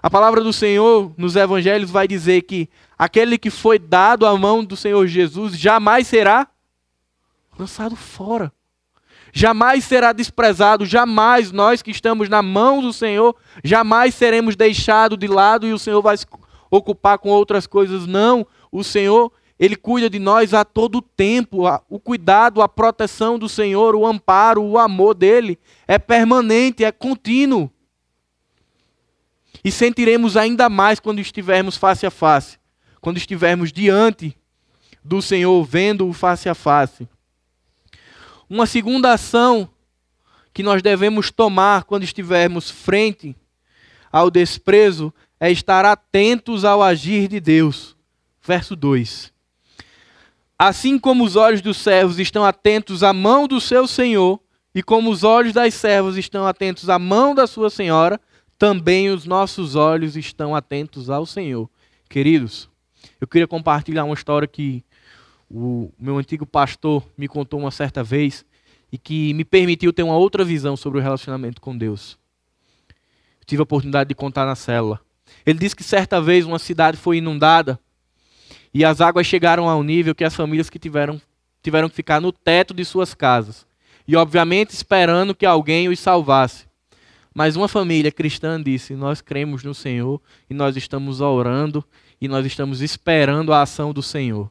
A 0.03 0.11
palavra 0.11 0.43
do 0.43 0.53
Senhor 0.53 1.12
nos 1.16 1.36
evangelhos 1.36 1.93
vai 1.93 2.09
dizer 2.09 2.43
que 2.43 2.68
aquele 2.99 3.39
que 3.39 3.51
foi 3.51 3.78
dado 3.78 4.26
à 4.26 4.36
mão 4.36 4.64
do 4.64 4.76
Senhor 4.76 5.07
Jesus 5.07 5.57
jamais 5.57 6.09
será 6.09 6.49
lançado 7.57 7.95
fora. 7.95 8.53
Jamais 9.32 9.84
será 9.84 10.12
desprezado, 10.12 10.84
jamais 10.84 11.53
nós 11.53 11.82
que 11.82 11.93
estamos 11.93 12.28
na 12.28 12.43
mão 12.43 12.80
do 12.80 12.93
Senhor, 12.93 13.36
jamais 13.62 14.12
seremos 14.12 14.57
deixados 14.57 15.16
de 15.16 15.28
lado 15.28 15.68
e 15.68 15.72
o 15.72 15.78
Senhor 15.78 16.03
vai 16.03 16.16
ocupar 16.70 17.18
com 17.18 17.30
outras 17.30 17.66
coisas. 17.66 18.06
Não, 18.06 18.46
o 18.70 18.82
Senhor 18.84 19.32
ele 19.58 19.74
cuida 19.74 20.08
de 20.08 20.18
nós 20.18 20.54
a 20.54 20.64
todo 20.64 21.02
tempo. 21.02 21.64
O 21.88 21.98
cuidado, 21.98 22.62
a 22.62 22.68
proteção 22.68 23.38
do 23.38 23.48
Senhor, 23.48 23.94
o 23.94 24.06
amparo, 24.06 24.62
o 24.62 24.78
amor 24.78 25.14
dele 25.14 25.58
é 25.86 25.98
permanente, 25.98 26.84
é 26.84 26.92
contínuo. 26.92 27.70
E 29.64 29.72
sentiremos 29.72 30.36
ainda 30.36 30.68
mais 30.68 31.00
quando 31.00 31.18
estivermos 31.18 31.76
face 31.76 32.06
a 32.06 32.10
face, 32.10 32.58
quando 33.00 33.16
estivermos 33.16 33.72
diante 33.72 34.36
do 35.02 35.20
Senhor, 35.20 35.64
vendo-o 35.64 36.12
face 36.12 36.48
a 36.48 36.54
face. 36.54 37.08
Uma 38.48 38.66
segunda 38.66 39.12
ação 39.12 39.68
que 40.54 40.62
nós 40.62 40.80
devemos 40.82 41.30
tomar 41.30 41.84
quando 41.84 42.04
estivermos 42.04 42.70
frente 42.70 43.36
ao 44.12 44.30
desprezo 44.30 45.12
é 45.41 45.51
estar 45.51 45.84
atentos 45.84 46.64
ao 46.64 46.82
agir 46.82 47.28
de 47.28 47.41
Deus. 47.41 47.97
Verso 48.43 48.74
2. 48.74 49.32
Assim 50.59 50.99
como 50.99 51.24
os 51.24 51.36
olhos 51.36 51.61
dos 51.61 51.76
servos 51.76 52.18
estão 52.18 52.45
atentos 52.45 53.03
à 53.03 53.12
mão 53.12 53.47
do 53.47 53.61
seu 53.61 53.86
senhor, 53.86 54.41
e 54.74 54.82
como 54.82 55.11
os 55.11 55.24
olhos 55.24 55.53
das 55.53 55.74
servas 55.74 56.16
estão 56.16 56.47
atentos 56.47 56.89
à 56.89 56.99
mão 56.99 57.34
da 57.34 57.47
sua 57.47 57.70
senhora, 57.70 58.20
também 58.59 59.09
os 59.09 59.24
nossos 59.24 59.76
olhos 59.76 60.16
estão 60.16 60.55
atentos 60.55 61.09
ao 61.09 61.24
Senhor. 61.24 61.70
Queridos, 62.09 62.68
eu 63.20 63.26
queria 63.26 63.47
compartilhar 63.47 64.05
uma 64.05 64.14
história 64.14 64.49
que 64.49 64.84
o 65.49 65.91
meu 65.99 66.18
antigo 66.18 66.45
pastor 66.45 67.05
me 67.16 67.28
contou 67.28 67.61
uma 67.61 67.70
certa 67.70 68.03
vez 68.03 68.45
e 68.91 68.99
que 68.99 69.32
me 69.34 69.45
permitiu 69.45 69.93
ter 69.93 70.03
uma 70.03 70.16
outra 70.16 70.45
visão 70.45 70.76
sobre 70.76 70.99
o 70.99 71.03
relacionamento 71.03 71.61
com 71.61 71.76
Deus. 71.76 72.18
Eu 73.41 73.47
tive 73.47 73.61
a 73.61 73.64
oportunidade 73.64 74.09
de 74.09 74.14
contar 74.14 74.45
na 74.45 74.57
célula. 74.57 75.01
Ele 75.49 75.59
disse 75.59 75.74
que 75.74 75.82
certa 75.82 76.20
vez 76.20 76.44
uma 76.44 76.59
cidade 76.59 76.99
foi 76.99 77.16
inundada 77.16 77.80
e 78.74 78.84
as 78.84 79.01
águas 79.01 79.26
chegaram 79.26 79.66
ao 79.66 79.82
nível 79.82 80.14
que 80.14 80.22
as 80.22 80.36
famílias 80.36 80.68
que 80.68 80.78
tiveram, 80.78 81.18
tiveram 81.62 81.88
que 81.88 81.94
ficar 81.96 82.20
no 82.20 82.30
teto 82.30 82.74
de 82.74 82.84
suas 82.84 83.14
casas. 83.14 83.66
E, 84.07 84.14
obviamente, 84.14 84.74
esperando 84.74 85.34
que 85.34 85.46
alguém 85.46 85.88
os 85.88 85.99
salvasse. 86.01 86.66
Mas 87.34 87.57
uma 87.57 87.66
família 87.66 88.12
cristã 88.12 88.62
disse: 88.62 88.92
Nós 88.92 89.22
cremos 89.22 89.64
no 89.64 89.74
Senhor 89.74 90.20
e 90.51 90.53
nós 90.53 90.76
estamos 90.76 91.22
orando 91.22 91.82
e 92.20 92.28
nós 92.28 92.44
estamos 92.44 92.82
esperando 92.82 93.51
a 93.51 93.62
ação 93.62 93.90
do 93.90 94.03
Senhor. 94.03 94.51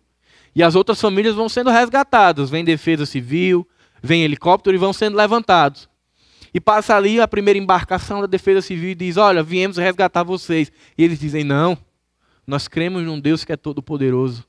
E 0.55 0.63
as 0.63 0.73
outras 0.73 0.99
famílias 0.99 1.35
vão 1.35 1.47
sendo 1.47 1.69
resgatadas. 1.69 2.49
Vem 2.49 2.65
defesa 2.65 3.05
civil, 3.05 3.67
vem 4.01 4.23
helicóptero 4.23 4.75
e 4.75 4.79
vão 4.79 4.91
sendo 4.91 5.15
levantados. 5.15 5.87
E 6.53 6.59
passa 6.59 6.95
ali 6.95 7.19
a 7.19 7.27
primeira 7.27 7.59
embarcação 7.59 8.21
da 8.21 8.27
defesa 8.27 8.61
civil 8.61 8.91
e 8.91 8.95
diz: 8.95 9.17
Olha, 9.17 9.43
viemos 9.43 9.77
resgatar 9.77 10.23
vocês. 10.23 10.71
E 10.97 11.03
eles 11.03 11.19
dizem: 11.19 11.43
Não, 11.43 11.77
nós 12.45 12.67
cremos 12.67 13.03
num 13.03 13.19
Deus 13.19 13.43
que 13.43 13.51
é 13.51 13.57
todo-poderoso, 13.57 14.45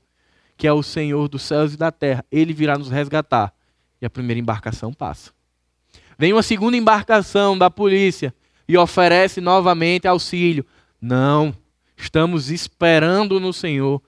que 0.57 0.67
é 0.67 0.73
o 0.73 0.81
Senhor 0.81 1.27
dos 1.27 1.41
céus 1.41 1.73
e 1.73 1.77
da 1.77 1.91
terra. 1.91 2.25
Ele 2.31 2.53
virá 2.53 2.77
nos 2.77 2.89
resgatar. 2.89 3.53
E 4.01 4.05
a 4.05 4.09
primeira 4.09 4.39
embarcação 4.39 4.93
passa. 4.93 5.31
Vem 6.17 6.33
uma 6.33 6.43
segunda 6.43 6.77
embarcação 6.77 7.57
da 7.57 7.69
polícia 7.69 8.33
e 8.67 8.77
oferece 8.77 9.41
novamente 9.41 10.07
auxílio. 10.07 10.65
Não, 11.01 11.55
estamos 11.97 12.49
esperando 12.49 13.39
no 13.39 13.51
Senhor. 13.51 14.01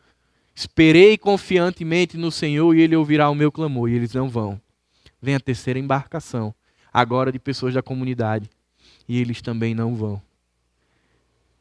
Esperei 0.54 1.18
confiantemente 1.18 2.18
no 2.18 2.32
Senhor 2.32 2.76
e 2.76 2.82
ele 2.82 2.96
ouvirá 2.96 3.30
o 3.30 3.36
meu 3.36 3.52
clamor. 3.52 3.90
E 3.90 3.96
eles 3.96 4.14
não 4.14 4.30
vão. 4.30 4.60
Vem 5.22 5.36
a 5.36 5.40
terceira 5.40 5.80
embarcação, 5.80 6.54
agora 6.94 7.32
de 7.32 7.40
pessoas 7.40 7.74
da 7.74 7.82
comunidade. 7.82 8.50
E 9.08 9.20
eles 9.20 9.42
também 9.42 9.74
não 9.74 9.96
vão. 9.96 10.22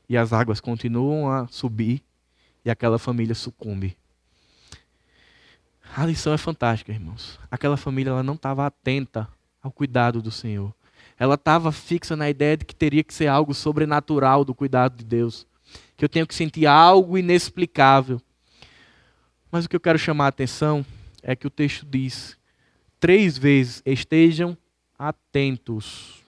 e 0.09 0.17
as 0.17 0.33
águas 0.33 0.61
continuam 0.61 1.31
a 1.31 1.47
subir 1.47 2.03
e 2.65 2.71
aquela 2.71 2.99
família 2.99 3.35
sucumbe. 3.35 3.97
A 5.97 6.05
lição 6.05 6.33
é 6.33 6.39
fantástica, 6.39 6.93
irmãos. 6.93 7.39
Aquela 7.51 7.77
família 7.77 8.11
ela 8.11 8.23
não 8.23 8.35
estava 8.35 8.67
atenta 8.67 9.29
ao 9.63 9.71
cuidado 9.71 10.21
do 10.21 10.31
Senhor. 10.31 10.75
Ela 11.19 11.35
estava 11.35 11.71
fixa 11.71 12.17
na 12.17 12.29
ideia 12.29 12.57
de 12.57 12.65
que 12.65 12.75
teria 12.75 13.05
que 13.05 13.15
ser 13.15 13.27
algo 13.27 13.55
sobrenatural 13.55 14.45
do 14.45 14.55
cuidado 14.55 14.97
de 14.97 15.05
Deus, 15.05 15.47
que 15.97 16.05
eu 16.05 16.09
tenho 16.09 16.27
que 16.27 16.35
sentir 16.35 16.67
algo 16.67 17.19
inexplicável. 17.19 18.21
Mas 19.51 19.65
o 19.65 19.69
que 19.69 19.77
eu 19.77 19.81
quero 19.81 19.99
chamar 19.99 20.27
a 20.27 20.29
atenção 20.29 20.85
é 21.23 21.37
que 21.37 21.47
o 21.47 21.51
texto 21.51 21.85
diz 21.85 22.37
três 22.99 23.37
vezes: 23.37 23.83
estejam 23.85 24.57
atentos. 25.01 26.23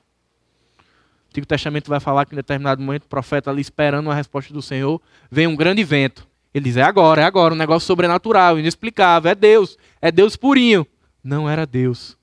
O 0.79 1.31
Antigo 1.31 1.47
Testamento 1.47 1.89
vai 1.89 2.01
falar 2.01 2.25
que 2.25 2.35
em 2.35 2.37
determinado 2.37 2.83
momento 2.83 3.05
o 3.05 3.09
profeta 3.09 3.51
ali 3.51 3.61
esperando 3.61 4.07
uma 4.07 4.15
resposta 4.15 4.53
do 4.53 4.63
Senhor, 4.63 5.01
vem 5.31 5.47
um 5.47 5.55
grande 5.55 5.85
vento. 5.85 6.27
Ele 6.55 6.65
diz: 6.65 6.77
é 6.79 6.83
agora, 6.83 7.21
é 7.21 7.25
agora, 7.25 7.53
um 7.53 7.57
negócio 7.57 7.87
sobrenatural, 7.87 8.59
inexplicável, 8.59 9.31
é 9.31 9.35
Deus, 9.35 9.77
é 10.01 10.11
Deus 10.11 10.37
purinho. 10.37 10.87
Não 11.23 11.49
era 11.49 11.67
Deus. 11.67 12.17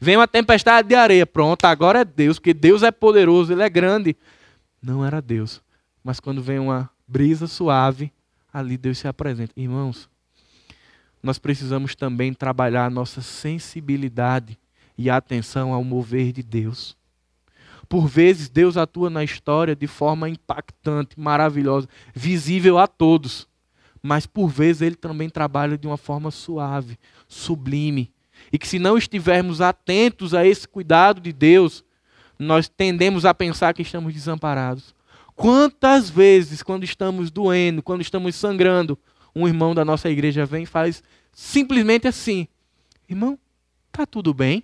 Vem 0.00 0.16
uma 0.16 0.28
tempestade 0.28 0.88
de 0.88 0.94
areia, 0.94 1.24
pronto, 1.24 1.64
agora 1.64 2.00
é 2.00 2.04
Deus, 2.04 2.38
porque 2.38 2.52
Deus 2.52 2.82
é 2.82 2.90
poderoso, 2.90 3.52
Ele 3.52 3.62
é 3.62 3.70
grande. 3.70 4.16
Não 4.82 5.04
era 5.04 5.22
Deus. 5.22 5.62
Mas 6.02 6.20
quando 6.20 6.42
vem 6.42 6.58
uma 6.58 6.90
brisa 7.06 7.46
suave, 7.46 8.12
ali 8.52 8.76
Deus 8.76 8.98
se 8.98 9.08
apresenta. 9.08 9.52
Irmãos, 9.56 10.08
nós 11.22 11.38
precisamos 11.38 11.94
também 11.94 12.34
trabalhar 12.34 12.84
a 12.84 12.90
nossa 12.90 13.22
sensibilidade 13.22 14.58
e 14.96 15.10
atenção 15.10 15.72
ao 15.72 15.82
mover 15.82 16.32
de 16.32 16.42
Deus. 16.42 16.96
Por 17.88 18.06
vezes, 18.06 18.48
Deus 18.48 18.76
atua 18.76 19.10
na 19.10 19.22
história 19.22 19.76
de 19.76 19.86
forma 19.86 20.28
impactante, 20.28 21.18
maravilhosa, 21.18 21.88
visível 22.14 22.78
a 22.78 22.86
todos 22.86 23.46
mas 24.04 24.26
por 24.26 24.48
vezes 24.48 24.82
ele 24.82 24.96
também 24.96 25.30
trabalha 25.30 25.78
de 25.78 25.86
uma 25.86 25.96
forma 25.96 26.30
suave, 26.30 26.98
sublime. 27.26 28.12
E 28.52 28.58
que 28.58 28.68
se 28.68 28.78
não 28.78 28.98
estivermos 28.98 29.62
atentos 29.62 30.34
a 30.34 30.46
esse 30.46 30.68
cuidado 30.68 31.22
de 31.22 31.32
Deus, 31.32 31.82
nós 32.38 32.68
tendemos 32.68 33.24
a 33.24 33.32
pensar 33.32 33.72
que 33.72 33.80
estamos 33.80 34.12
desamparados. 34.12 34.94
Quantas 35.34 36.10
vezes, 36.10 36.62
quando 36.62 36.84
estamos 36.84 37.30
doendo, 37.30 37.82
quando 37.82 38.02
estamos 38.02 38.36
sangrando, 38.36 38.98
um 39.34 39.48
irmão 39.48 39.74
da 39.74 39.86
nossa 39.86 40.10
igreja 40.10 40.44
vem 40.44 40.64
e 40.64 40.66
faz 40.66 41.02
simplesmente 41.32 42.06
assim: 42.06 42.46
Irmão, 43.08 43.38
tá 43.90 44.04
tudo 44.04 44.34
bem? 44.34 44.62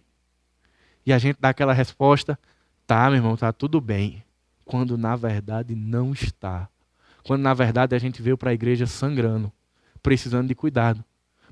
E 1.04 1.12
a 1.12 1.18
gente 1.18 1.38
dá 1.40 1.50
aquela 1.50 1.72
resposta: 1.72 2.38
Tá, 2.86 3.08
meu 3.08 3.16
irmão, 3.16 3.36
tá 3.36 3.52
tudo 3.52 3.80
bem. 3.80 4.22
Quando 4.64 4.96
na 4.96 5.16
verdade 5.16 5.74
não 5.74 6.12
está 6.12 6.68
quando 7.22 7.42
na 7.42 7.54
verdade 7.54 7.94
a 7.94 7.98
gente 7.98 8.22
veio 8.22 8.36
para 8.36 8.50
a 8.50 8.54
igreja 8.54 8.86
sangrando, 8.86 9.52
precisando 10.02 10.48
de 10.48 10.54
cuidado. 10.54 11.04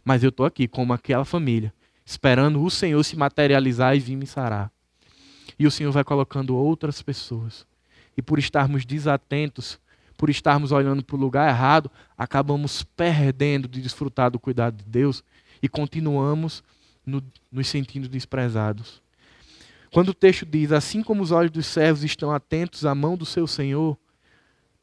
Mas 0.05 0.23
eu 0.23 0.31
estou 0.31 0.47
aqui 0.47 0.67
como 0.67 0.93
aquela 0.93 1.25
família, 1.25 1.73
esperando 2.05 2.63
o 2.63 2.71
Senhor 2.71 3.03
se 3.05 3.17
materializar 3.17 3.95
e 3.95 4.01
vir 4.01 4.17
me 4.17 4.27
sarar. 4.27 4.71
E 5.59 5.67
o 5.67 5.71
Senhor 5.71 5.93
vai 5.93 6.05
colocando 6.05 6.57
outras 6.57 7.03
pessoas. 7.03 7.67
E 8.17 8.23
por 8.23 8.39
estarmos 8.39 8.85
desatentos, 8.85 9.79
por 10.17 10.31
estarmos 10.31 10.73
olhando 10.73 11.05
para 11.05 11.17
o 11.17 11.19
lugar 11.19 11.49
errado, 11.49 11.91
acabamos 12.17 12.83
perdendo 12.83 13.69
de 13.69 13.81
desfrutar 13.81 14.31
do 14.31 14.39
cuidado 14.39 14.77
de 14.77 14.85
Deus 14.85 15.23
e 15.63 15.69
continuamos 15.69 16.63
no, 17.05 17.23
nos 17.53 17.69
sentindo 17.69 18.09
desprezados. 18.09 19.03
Quando 19.93 20.11
o 20.11 20.15
texto 20.15 20.45
diz: 20.45 20.73
Assim 20.73 21.03
como 21.03 21.23
os 21.23 21.31
olhos 21.31 21.51
dos 21.51 21.67
servos 21.67 22.05
estão 22.05 22.33
atentos 22.33 22.85
à 22.85 22.95
mão 22.95 23.17
do 23.17 23.25
seu 23.25 23.47
Senhor, 23.47 23.97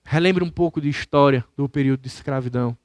Relembre 0.06 0.44
um 0.44 0.50
pouco 0.52 0.80
de 0.80 0.88
história 0.88 1.44
do 1.58 1.68
período 1.68 2.02
de 2.02 2.08
escravidão. 2.08 2.78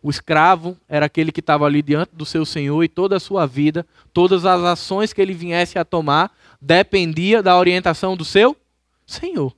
O 0.00 0.08
escravo 0.08 0.78
era 0.88 1.04
aquele 1.04 1.32
que 1.32 1.40
estava 1.40 1.66
ali 1.66 1.82
diante 1.82 2.14
do 2.14 2.24
seu 2.24 2.46
senhor 2.46 2.82
e 2.84 2.88
toda 2.88 3.16
a 3.16 3.20
sua 3.20 3.44
vida, 3.44 3.84
todas 4.14 4.46
as 4.46 4.62
ações 4.62 5.12
que 5.12 5.20
ele 5.20 5.34
viesse 5.34 5.78
a 5.78 5.84
tomar, 5.84 6.32
dependia 6.60 7.42
da 7.42 7.58
orientação 7.58 8.16
do 8.16 8.24
seu 8.24 8.56
senhor. 9.04 9.54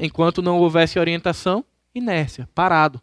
Enquanto 0.00 0.42
não 0.42 0.58
houvesse 0.58 0.98
orientação, 0.98 1.64
inércia, 1.94 2.48
parado. 2.54 3.00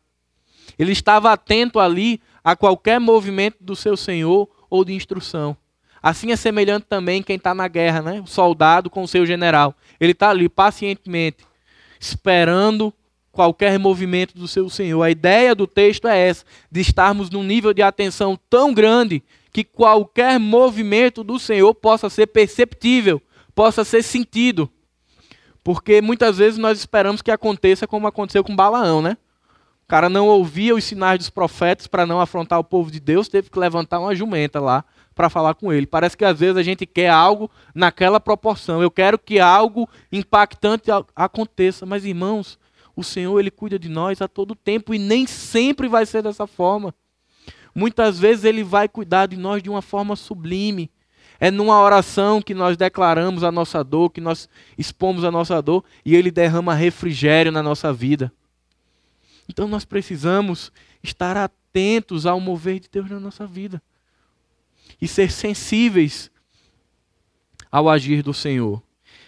Ele 0.77 0.91
estava 0.91 1.31
atento 1.31 1.79
ali 1.79 2.19
a 2.43 2.55
qualquer 2.55 2.99
movimento 2.99 3.57
do 3.61 3.75
seu 3.75 3.95
senhor 3.95 4.49
ou 4.69 4.83
de 4.83 4.93
instrução. 4.93 5.55
Assim 6.03 6.33
é 6.33 6.35
semelhante 6.35 6.85
também 6.85 7.23
quem 7.23 7.37
está 7.37 7.55
na 7.55 7.65
guerra, 7.69 8.01
né? 8.01 8.19
o 8.19 8.27
soldado 8.27 8.89
com 8.89 9.03
o 9.03 9.07
seu 9.07 9.25
general. 9.25 9.73
Ele 9.97 10.11
está 10.11 10.31
ali 10.31 10.49
pacientemente 10.49 11.45
esperando 11.97 12.93
qualquer 13.31 13.79
movimento 13.79 14.37
do 14.37 14.45
seu 14.45 14.69
Senhor. 14.69 15.01
A 15.01 15.09
ideia 15.09 15.55
do 15.55 15.65
texto 15.65 16.05
é 16.05 16.27
essa, 16.27 16.43
de 16.69 16.81
estarmos 16.81 17.29
num 17.29 17.41
nível 17.41 17.73
de 17.73 17.81
atenção 17.81 18.37
tão 18.49 18.73
grande 18.73 19.23
que 19.53 19.63
qualquer 19.63 20.37
movimento 20.37 21.23
do 21.23 21.39
Senhor 21.39 21.73
possa 21.73 22.09
ser 22.09 22.27
perceptível, 22.27 23.21
possa 23.55 23.85
ser 23.85 24.03
sentido. 24.03 24.69
Porque 25.63 26.01
muitas 26.01 26.37
vezes 26.37 26.59
nós 26.59 26.79
esperamos 26.79 27.21
que 27.21 27.31
aconteça 27.31 27.87
como 27.87 28.07
aconteceu 28.07 28.43
com 28.43 28.53
Balaão, 28.53 29.01
né? 29.01 29.15
O 29.85 29.87
cara 29.87 30.09
não 30.09 30.27
ouvia 30.27 30.75
os 30.75 30.83
sinais 30.83 31.17
dos 31.17 31.29
profetas 31.29 31.87
para 31.87 32.05
não 32.05 32.19
afrontar 32.19 32.59
o 32.59 32.63
povo 32.63 32.91
de 32.91 32.99
Deus, 32.99 33.29
teve 33.29 33.49
que 33.49 33.57
levantar 33.57 34.01
uma 34.01 34.13
jumenta 34.13 34.59
lá 34.59 34.83
para 35.13 35.29
falar 35.29 35.53
com 35.53 35.71
ele. 35.71 35.85
Parece 35.85 36.17
que 36.17 36.25
às 36.25 36.39
vezes 36.39 36.57
a 36.57 36.63
gente 36.63 36.85
quer 36.85 37.09
algo 37.09 37.49
naquela 37.73 38.19
proporção. 38.19 38.81
Eu 38.81 38.91
quero 38.91 39.17
que 39.17 39.39
algo 39.39 39.87
impactante 40.11 40.89
aconteça, 41.15 41.85
mas 41.85 42.05
irmãos, 42.05 42.57
o 42.95 43.03
Senhor 43.03 43.39
ele 43.39 43.51
cuida 43.51 43.77
de 43.77 43.89
nós 43.89 44.21
a 44.21 44.27
todo 44.27 44.55
tempo 44.55 44.93
e 44.93 44.99
nem 44.99 45.25
sempre 45.25 45.87
vai 45.87 46.05
ser 46.05 46.23
dessa 46.23 46.47
forma. 46.47 46.93
Muitas 47.73 48.19
vezes 48.19 48.43
ele 48.43 48.63
vai 48.63 48.87
cuidar 48.87 49.25
de 49.27 49.37
nós 49.37 49.61
de 49.63 49.69
uma 49.69 49.81
forma 49.81 50.15
sublime. 50.15 50.91
É 51.39 51.49
numa 51.49 51.81
oração 51.81 52.41
que 52.41 52.53
nós 52.53 52.77
declaramos 52.77 53.43
a 53.43 53.51
nossa 53.51 53.83
dor, 53.83 54.11
que 54.11 54.21
nós 54.21 54.47
expomos 54.77 55.23
a 55.23 55.31
nossa 55.31 55.61
dor 55.61 55.83
e 56.05 56.15
ele 56.15 56.31
derrama 56.31 56.73
refrigério 56.73 57.51
na 57.51 57.63
nossa 57.63 57.91
vida. 57.91 58.31
Então 59.49 59.67
nós 59.67 59.83
precisamos 59.83 60.71
estar 61.01 61.35
atentos 61.35 62.25
ao 62.25 62.39
mover 62.39 62.79
de 62.79 62.87
Deus 62.89 63.09
na 63.09 63.19
nossa 63.19 63.45
vida 63.45 63.81
e 65.01 65.07
ser 65.07 65.31
sensíveis 65.31 66.31
ao 67.71 67.89
agir 67.89 68.21
do 68.21 68.33
Senhor. 68.33 68.81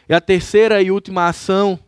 E 0.08 0.14
a 0.14 0.22
terceira 0.22 0.82
e 0.82 0.92
última 0.92 1.28
ação, 1.28 1.80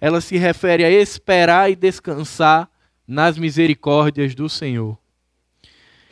ela 0.00 0.20
se 0.20 0.36
refere 0.36 0.84
a 0.84 0.90
esperar 0.90 1.70
e 1.70 1.76
descansar 1.76 2.68
nas 3.06 3.38
misericórdias 3.38 4.34
do 4.34 4.48
Senhor. 4.48 4.98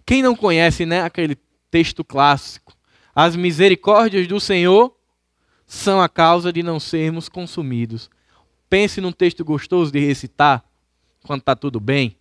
Quem 0.06 0.22
não 0.22 0.36
conhece, 0.36 0.86
né, 0.86 1.02
aquele 1.02 1.36
texto 1.70 2.04
clássico, 2.04 2.74
as 3.14 3.36
misericórdias 3.36 4.26
do 4.26 4.40
Senhor 4.40 4.96
são 5.66 6.00
a 6.00 6.08
causa 6.08 6.52
de 6.52 6.62
não 6.62 6.78
sermos 6.78 7.28
consumidos. 7.28 8.10
Pense 8.68 9.00
num 9.00 9.12
texto 9.12 9.44
gostoso 9.44 9.90
de 9.90 10.00
recitar 10.00 10.64
quando 11.24 11.40
está 11.40 11.54
tudo 11.54 11.80
bem. 11.80 12.16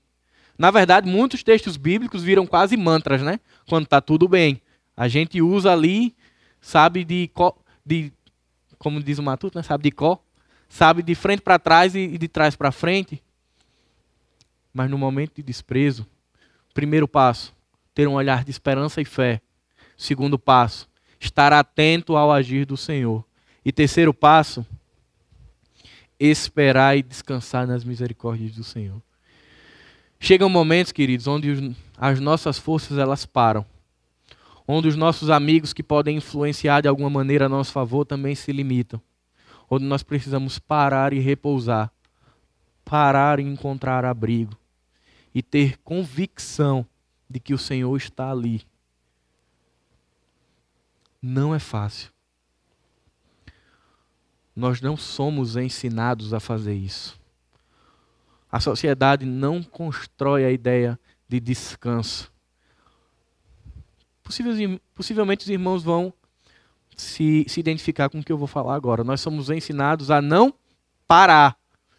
Na 0.57 0.69
verdade, 0.69 1.09
muitos 1.09 1.43
textos 1.43 1.77
bíblicos 1.77 2.23
viram 2.23 2.45
quase 2.45 2.77
mantras, 2.77 3.21
né? 3.21 3.39
Quando 3.67 3.85
está 3.85 3.99
tudo 3.99 4.27
bem. 4.27 4.61
A 4.95 5.07
gente 5.07 5.41
usa 5.41 5.71
ali, 5.71 6.15
sabe 6.59 7.03
de, 7.03 7.29
de 7.85 8.11
como 8.77 9.01
diz 9.01 9.17
o 9.17 9.23
Matuto, 9.23 9.57
né? 9.57 9.63
sabe 9.63 9.83
de 9.83 9.91
có, 9.91 10.19
sabe 10.67 11.01
de 11.01 11.15
frente 11.15 11.41
para 11.41 11.57
trás 11.57 11.95
e 11.95 12.17
de 12.17 12.27
trás 12.27 12.55
para 12.55 12.71
frente. 12.71 13.21
Mas 14.73 14.89
no 14.89 14.97
momento 14.97 15.35
de 15.35 15.43
desprezo, 15.43 16.05
primeiro 16.73 17.07
passo, 17.07 17.53
ter 17.93 18.07
um 18.07 18.13
olhar 18.13 18.43
de 18.43 18.51
esperança 18.51 19.01
e 19.01 19.05
fé. 19.05 19.41
Segundo 19.97 20.39
passo, 20.39 20.89
estar 21.19 21.53
atento 21.53 22.15
ao 22.15 22.31
agir 22.31 22.65
do 22.65 22.77
Senhor. 22.77 23.25
E 23.63 23.71
terceiro 23.71 24.13
passo, 24.13 24.65
esperar 26.19 26.97
e 26.97 27.03
descansar 27.03 27.67
nas 27.67 27.83
misericórdias 27.83 28.55
do 28.55 28.63
Senhor. 28.63 29.01
Chegam 30.19 30.49
momentos, 30.49 30.91
queridos, 30.91 31.27
onde 31.27 31.75
as 31.97 32.19
nossas 32.19 32.57
forças 32.57 32.97
elas 32.97 33.25
param 33.25 33.65
onde 34.71 34.87
os 34.87 34.95
nossos 34.95 35.29
amigos 35.29 35.73
que 35.73 35.83
podem 35.83 36.17
influenciar 36.17 36.81
de 36.81 36.87
alguma 36.87 37.09
maneira 37.09 37.47
a 37.47 37.49
nosso 37.49 37.73
favor 37.73 38.05
também 38.05 38.33
se 38.35 38.53
limitam, 38.53 39.01
onde 39.69 39.83
nós 39.83 40.01
precisamos 40.01 40.57
parar 40.59 41.11
e 41.11 41.19
repousar, 41.19 41.91
parar 42.85 43.39
e 43.39 43.43
encontrar 43.43 44.05
abrigo 44.05 44.57
e 45.35 45.43
ter 45.43 45.77
convicção 45.79 46.85
de 47.29 47.37
que 47.37 47.53
o 47.53 47.57
Senhor 47.57 47.95
está 47.97 48.31
ali. 48.31 48.61
Não 51.21 51.53
é 51.53 51.59
fácil. 51.59 52.09
Nós 54.55 54.79
não 54.79 54.95
somos 54.95 55.57
ensinados 55.57 56.33
a 56.33 56.39
fazer 56.39 56.75
isso. 56.75 57.19
A 58.49 58.59
sociedade 58.59 59.25
não 59.25 59.61
constrói 59.61 60.45
a 60.45 60.51
ideia 60.51 60.97
de 61.27 61.39
descanso 61.41 62.30
possivelmente 64.95 65.43
os 65.43 65.49
irmãos 65.49 65.83
vão 65.83 66.13
se, 66.95 67.45
se 67.47 67.59
identificar 67.59 68.09
com 68.09 68.19
o 68.19 68.23
que 68.23 68.31
eu 68.31 68.37
vou 68.37 68.47
falar 68.47 68.75
agora. 68.75 69.03
Nós 69.03 69.21
somos 69.21 69.49
ensinados 69.49 70.11
a 70.11 70.21
não 70.21 70.53
parar. 71.07 71.57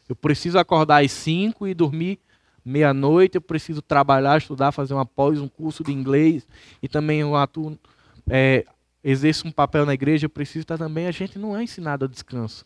Eu 0.08 0.16
preciso 0.16 0.58
acordar 0.58 1.04
às 1.04 1.12
5 1.12 1.66
e 1.66 1.74
dormir 1.74 2.18
meia-noite, 2.64 3.36
eu 3.36 3.40
preciso 3.40 3.82
trabalhar, 3.82 4.38
estudar, 4.38 4.72
fazer 4.72 4.94
uma 4.94 5.06
pós, 5.06 5.40
um 5.40 5.48
curso 5.48 5.82
de 5.82 5.92
inglês, 5.92 6.46
e 6.82 6.88
também 6.88 7.20
eu 7.20 7.34
atuo, 7.34 7.76
é, 8.28 8.64
exerço 9.02 9.48
um 9.48 9.50
papel 9.50 9.84
na 9.84 9.94
igreja, 9.94 10.26
eu 10.26 10.30
preciso 10.30 10.60
estar 10.60 10.78
também. 10.78 11.06
A 11.06 11.10
gente 11.10 11.38
não 11.38 11.56
é 11.56 11.62
ensinado 11.62 12.04
a 12.04 12.08
descanso. 12.08 12.64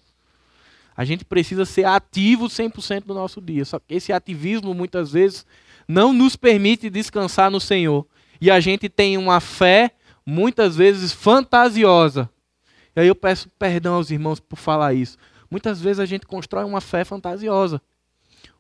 A 0.97 1.05
gente 1.05 1.25
precisa 1.25 1.64
ser 1.64 1.85
ativo 1.85 2.47
100% 2.47 3.05
do 3.05 3.14
nosso 3.14 3.41
dia. 3.41 3.64
Só 3.64 3.79
que 3.79 3.95
esse 3.95 4.12
ativismo, 4.12 4.73
muitas 4.75 5.12
vezes, 5.12 5.45
não 5.87 6.12
nos 6.12 6.37
permite 6.37 6.89
descansar 6.89 7.51
no 7.51 7.61
Senhor. 7.61 8.07
E 8.41 8.51
a 8.51 8.61
gente 8.61 8.89
tem 8.89 9.16
uma 9.16 9.41
fé, 9.41 9.93
muitas 10.24 10.76
vezes, 10.76 11.12
fantasiosa. 11.12 12.30
E 12.95 13.01
aí 13.01 13.09
eu 13.09 13.14
peço 13.14 13.49
perdão 13.59 13.95
aos 13.95 14.11
irmãos 14.11 14.41
por 14.41 14.57
falar 14.57 14.95
isso. 14.95 15.18
Muitas 15.51 15.80
vezes 15.80 16.01
a 16.01 16.07
gente 16.07 16.26
constrói 16.26 16.64
uma 16.64 16.80
fé 16.80 17.05
fantasiosa. 17.05 17.80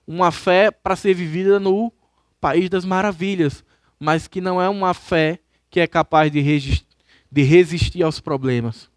Uma 0.06 0.30
fé 0.30 0.70
para 0.70 0.94
ser 0.94 1.14
vivida 1.14 1.58
no 1.58 1.92
país 2.40 2.68
das 2.70 2.84
maravilhas. 2.84 3.64
Mas 3.98 4.28
que 4.28 4.40
não 4.40 4.60
é 4.60 4.68
uma 4.68 4.94
fé 4.94 5.40
que 5.70 5.80
é 5.80 5.86
capaz 5.86 6.30
de 6.30 6.40
resistir, 6.40 6.86
de 7.30 7.42
resistir 7.42 8.02
aos 8.02 8.20
problemas. 8.20 8.88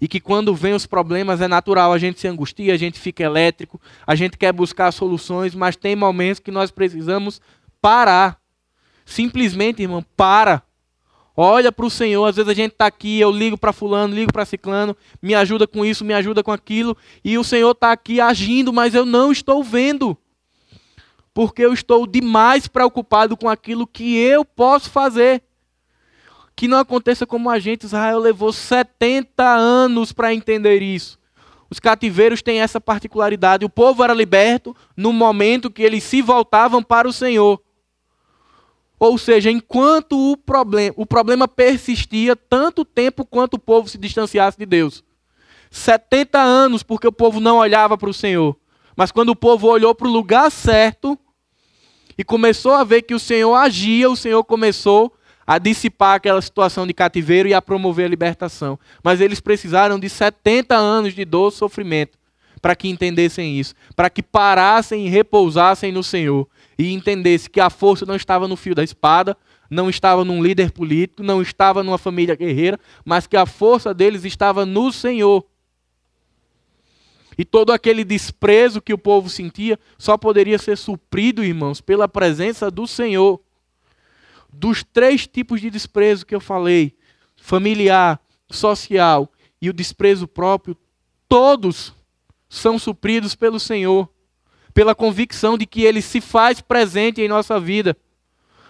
E 0.00 0.06
que 0.06 0.20
quando 0.20 0.54
vem 0.54 0.74
os 0.74 0.86
problemas 0.86 1.40
é 1.40 1.48
natural, 1.48 1.92
a 1.92 1.98
gente 1.98 2.20
se 2.20 2.28
angustia, 2.28 2.72
a 2.72 2.76
gente 2.76 2.98
fica 3.00 3.22
elétrico, 3.22 3.80
a 4.06 4.14
gente 4.14 4.38
quer 4.38 4.52
buscar 4.52 4.92
soluções, 4.92 5.54
mas 5.54 5.74
tem 5.74 5.96
momentos 5.96 6.38
que 6.38 6.50
nós 6.50 6.70
precisamos 6.70 7.40
parar. 7.80 8.40
Simplesmente, 9.08 9.80
irmão, 9.80 10.04
para. 10.14 10.62
Olha 11.34 11.72
para 11.72 11.86
o 11.86 11.90
Senhor. 11.90 12.26
Às 12.26 12.36
vezes 12.36 12.50
a 12.50 12.54
gente 12.54 12.72
está 12.72 12.86
aqui, 12.86 13.18
eu 13.18 13.30
ligo 13.30 13.56
para 13.56 13.72
fulano, 13.72 14.14
ligo 14.14 14.30
para 14.30 14.44
ciclano, 14.44 14.94
me 15.22 15.34
ajuda 15.34 15.66
com 15.66 15.82
isso, 15.82 16.04
me 16.04 16.12
ajuda 16.12 16.42
com 16.42 16.52
aquilo, 16.52 16.94
e 17.24 17.38
o 17.38 17.42
Senhor 17.42 17.70
está 17.70 17.90
aqui 17.90 18.20
agindo, 18.20 18.70
mas 18.70 18.94
eu 18.94 19.06
não 19.06 19.32
estou 19.32 19.64
vendo. 19.64 20.14
Porque 21.32 21.64
eu 21.64 21.72
estou 21.72 22.06
demais 22.06 22.68
preocupado 22.68 23.34
com 23.34 23.48
aquilo 23.48 23.86
que 23.86 24.18
eu 24.18 24.44
posso 24.44 24.90
fazer. 24.90 25.42
Que 26.54 26.68
não 26.68 26.76
aconteça 26.76 27.24
como 27.24 27.48
a 27.48 27.58
gente, 27.58 27.84
Israel 27.84 28.18
levou 28.18 28.52
70 28.52 29.42
anos 29.42 30.12
para 30.12 30.34
entender 30.34 30.82
isso. 30.82 31.18
Os 31.70 31.80
cativeiros 31.80 32.42
têm 32.42 32.60
essa 32.60 32.80
particularidade. 32.80 33.64
O 33.64 33.70
povo 33.70 34.04
era 34.04 34.12
liberto 34.12 34.76
no 34.94 35.14
momento 35.14 35.70
que 35.70 35.82
eles 35.82 36.04
se 36.04 36.20
voltavam 36.20 36.82
para 36.82 37.08
o 37.08 37.12
Senhor. 37.12 37.58
Ou 38.98 39.16
seja, 39.16 39.50
enquanto 39.50 40.32
o 40.32 40.36
problema, 40.36 40.94
o 40.96 41.06
problema 41.06 41.46
persistia 41.46 42.34
tanto 42.34 42.84
tempo 42.84 43.24
quanto 43.24 43.54
o 43.54 43.58
povo 43.58 43.88
se 43.88 43.96
distanciasse 43.96 44.58
de 44.58 44.66
Deus. 44.66 45.04
70 45.70 46.38
anos 46.38 46.82
porque 46.82 47.06
o 47.06 47.12
povo 47.12 47.38
não 47.40 47.58
olhava 47.58 47.96
para 47.96 48.10
o 48.10 48.14
Senhor. 48.14 48.56
Mas 48.96 49.12
quando 49.12 49.28
o 49.28 49.36
povo 49.36 49.68
olhou 49.68 49.94
para 49.94 50.08
o 50.08 50.12
lugar 50.12 50.50
certo 50.50 51.16
e 52.16 52.24
começou 52.24 52.72
a 52.72 52.82
ver 52.82 53.02
que 53.02 53.14
o 53.14 53.20
Senhor 53.20 53.54
agia, 53.54 54.10
o 54.10 54.16
Senhor 54.16 54.42
começou 54.42 55.14
a 55.46 55.58
dissipar 55.58 56.16
aquela 56.16 56.42
situação 56.42 56.86
de 56.86 56.92
cativeiro 56.92 57.48
e 57.48 57.54
a 57.54 57.62
promover 57.62 58.06
a 58.06 58.08
libertação. 58.08 58.78
Mas 59.02 59.20
eles 59.20 59.38
precisaram 59.38 59.98
de 59.98 60.08
70 60.08 60.74
anos 60.74 61.14
de 61.14 61.24
dor 61.24 61.52
sofrimento 61.52 62.18
para 62.60 62.74
que 62.74 62.88
entendessem 62.88 63.58
isso, 63.58 63.74
para 63.94 64.10
que 64.10 64.22
parassem 64.22 65.06
e 65.06 65.08
repousassem 65.08 65.92
no 65.92 66.02
Senhor 66.02 66.48
e 66.78 66.92
entendessem 66.92 67.50
que 67.50 67.60
a 67.60 67.68
força 67.68 68.06
não 68.06 68.14
estava 68.14 68.46
no 68.46 68.56
fio 68.56 68.74
da 68.74 68.84
espada, 68.84 69.36
não 69.68 69.90
estava 69.90 70.24
num 70.24 70.42
líder 70.42 70.70
político, 70.70 71.22
não 71.22 71.42
estava 71.42 71.82
numa 71.82 71.98
família 71.98 72.34
guerreira, 72.34 72.78
mas 73.04 73.26
que 73.26 73.36
a 73.36 73.44
força 73.44 73.92
deles 73.92 74.24
estava 74.24 74.64
no 74.64 74.92
Senhor. 74.92 75.44
E 77.36 77.44
todo 77.44 77.72
aquele 77.72 78.04
desprezo 78.04 78.80
que 78.80 78.94
o 78.94 78.98
povo 78.98 79.28
sentia 79.28 79.78
só 79.98 80.16
poderia 80.16 80.58
ser 80.58 80.78
suprido, 80.78 81.44
irmãos, 81.44 81.80
pela 81.80 82.08
presença 82.08 82.70
do 82.70 82.86
Senhor 82.86 83.40
dos 84.52 84.82
três 84.82 85.26
tipos 85.26 85.60
de 85.60 85.70
desprezo 85.70 86.26
que 86.26 86.34
eu 86.34 86.40
falei, 86.40 86.96
familiar, 87.36 88.20
social 88.50 89.30
e 89.60 89.68
o 89.68 89.72
desprezo 89.72 90.26
próprio, 90.26 90.76
todos 91.28 91.94
são 92.48 92.78
supridos 92.78 93.34
pelo 93.34 93.60
Senhor, 93.60 94.08
pela 94.78 94.94
convicção 94.94 95.58
de 95.58 95.66
que 95.66 95.82
Ele 95.82 96.00
se 96.00 96.20
faz 96.20 96.60
presente 96.60 97.20
em 97.20 97.26
nossa 97.26 97.58
vida. 97.58 97.96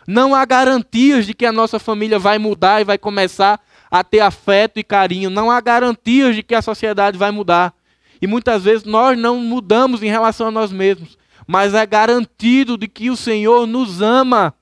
Não 0.07 0.35
há 0.35 0.43
garantias 0.47 1.27
de 1.27 1.35
que 1.35 1.45
a 1.45 1.53
nossa 1.53 1.79
família 1.79 2.19
vai 2.19 2.39
mudar 2.39 2.81
e 2.81 2.85
vai 2.85 2.97
começar 2.97 3.61
a 3.91 4.03
ter 4.03 4.21
afeto 4.21 4.81
e 4.81 4.83
carinho. 4.83 5.29
Não 5.29 5.51
há 5.51 5.61
garantias 5.61 6.35
de 6.35 6.43
que 6.43 6.55
a 6.55 6.63
sociedade 6.63 7.19
vai 7.19 7.31
mudar. 7.31 7.75
E 8.23 8.27
muitas 8.27 8.65
vezes 8.65 8.85
nós 8.85 9.19
não 9.19 9.37
mudamos 9.37 10.03
em 10.03 10.09
relação 10.09 10.49
a 10.49 10.51
nós 10.51 10.73
mesmos. 10.73 11.19
Mas 11.47 11.75
é 11.75 11.85
garantido 11.85 12.79
de 12.79 12.89
que 12.89 13.11
o 13.11 13.17
Senhor 13.17 13.67
nos 13.67 14.01
ama 14.01 14.55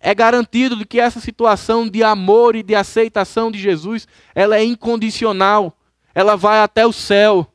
é 0.00 0.12
garantido 0.12 0.74
de 0.74 0.84
que 0.84 0.98
essa 0.98 1.20
situação 1.20 1.88
de 1.88 2.02
amor 2.02 2.56
e 2.56 2.64
de 2.64 2.74
aceitação 2.74 3.48
de 3.48 3.60
Jesus, 3.60 4.08
ela 4.34 4.56
é 4.56 4.64
incondicional. 4.64 5.78
Ela 6.12 6.34
vai 6.34 6.58
até 6.58 6.84
o 6.84 6.92
céu. 6.92 7.52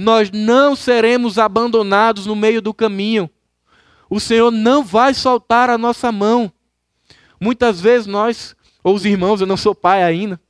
Nós 0.00 0.30
não 0.30 0.74
seremos 0.74 1.38
abandonados 1.38 2.24
no 2.24 2.34
meio 2.34 2.62
do 2.62 2.72
caminho. 2.72 3.28
O 4.08 4.18
Senhor 4.18 4.50
não 4.50 4.82
vai 4.82 5.12
soltar 5.12 5.68
a 5.68 5.76
nossa 5.76 6.10
mão. 6.10 6.50
Muitas 7.38 7.82
vezes 7.82 8.06
nós, 8.06 8.56
ou 8.82 8.94
os 8.94 9.04
irmãos, 9.04 9.42
eu 9.42 9.46
não 9.46 9.58
sou 9.58 9.74
pai 9.74 10.02
ainda, 10.02 10.40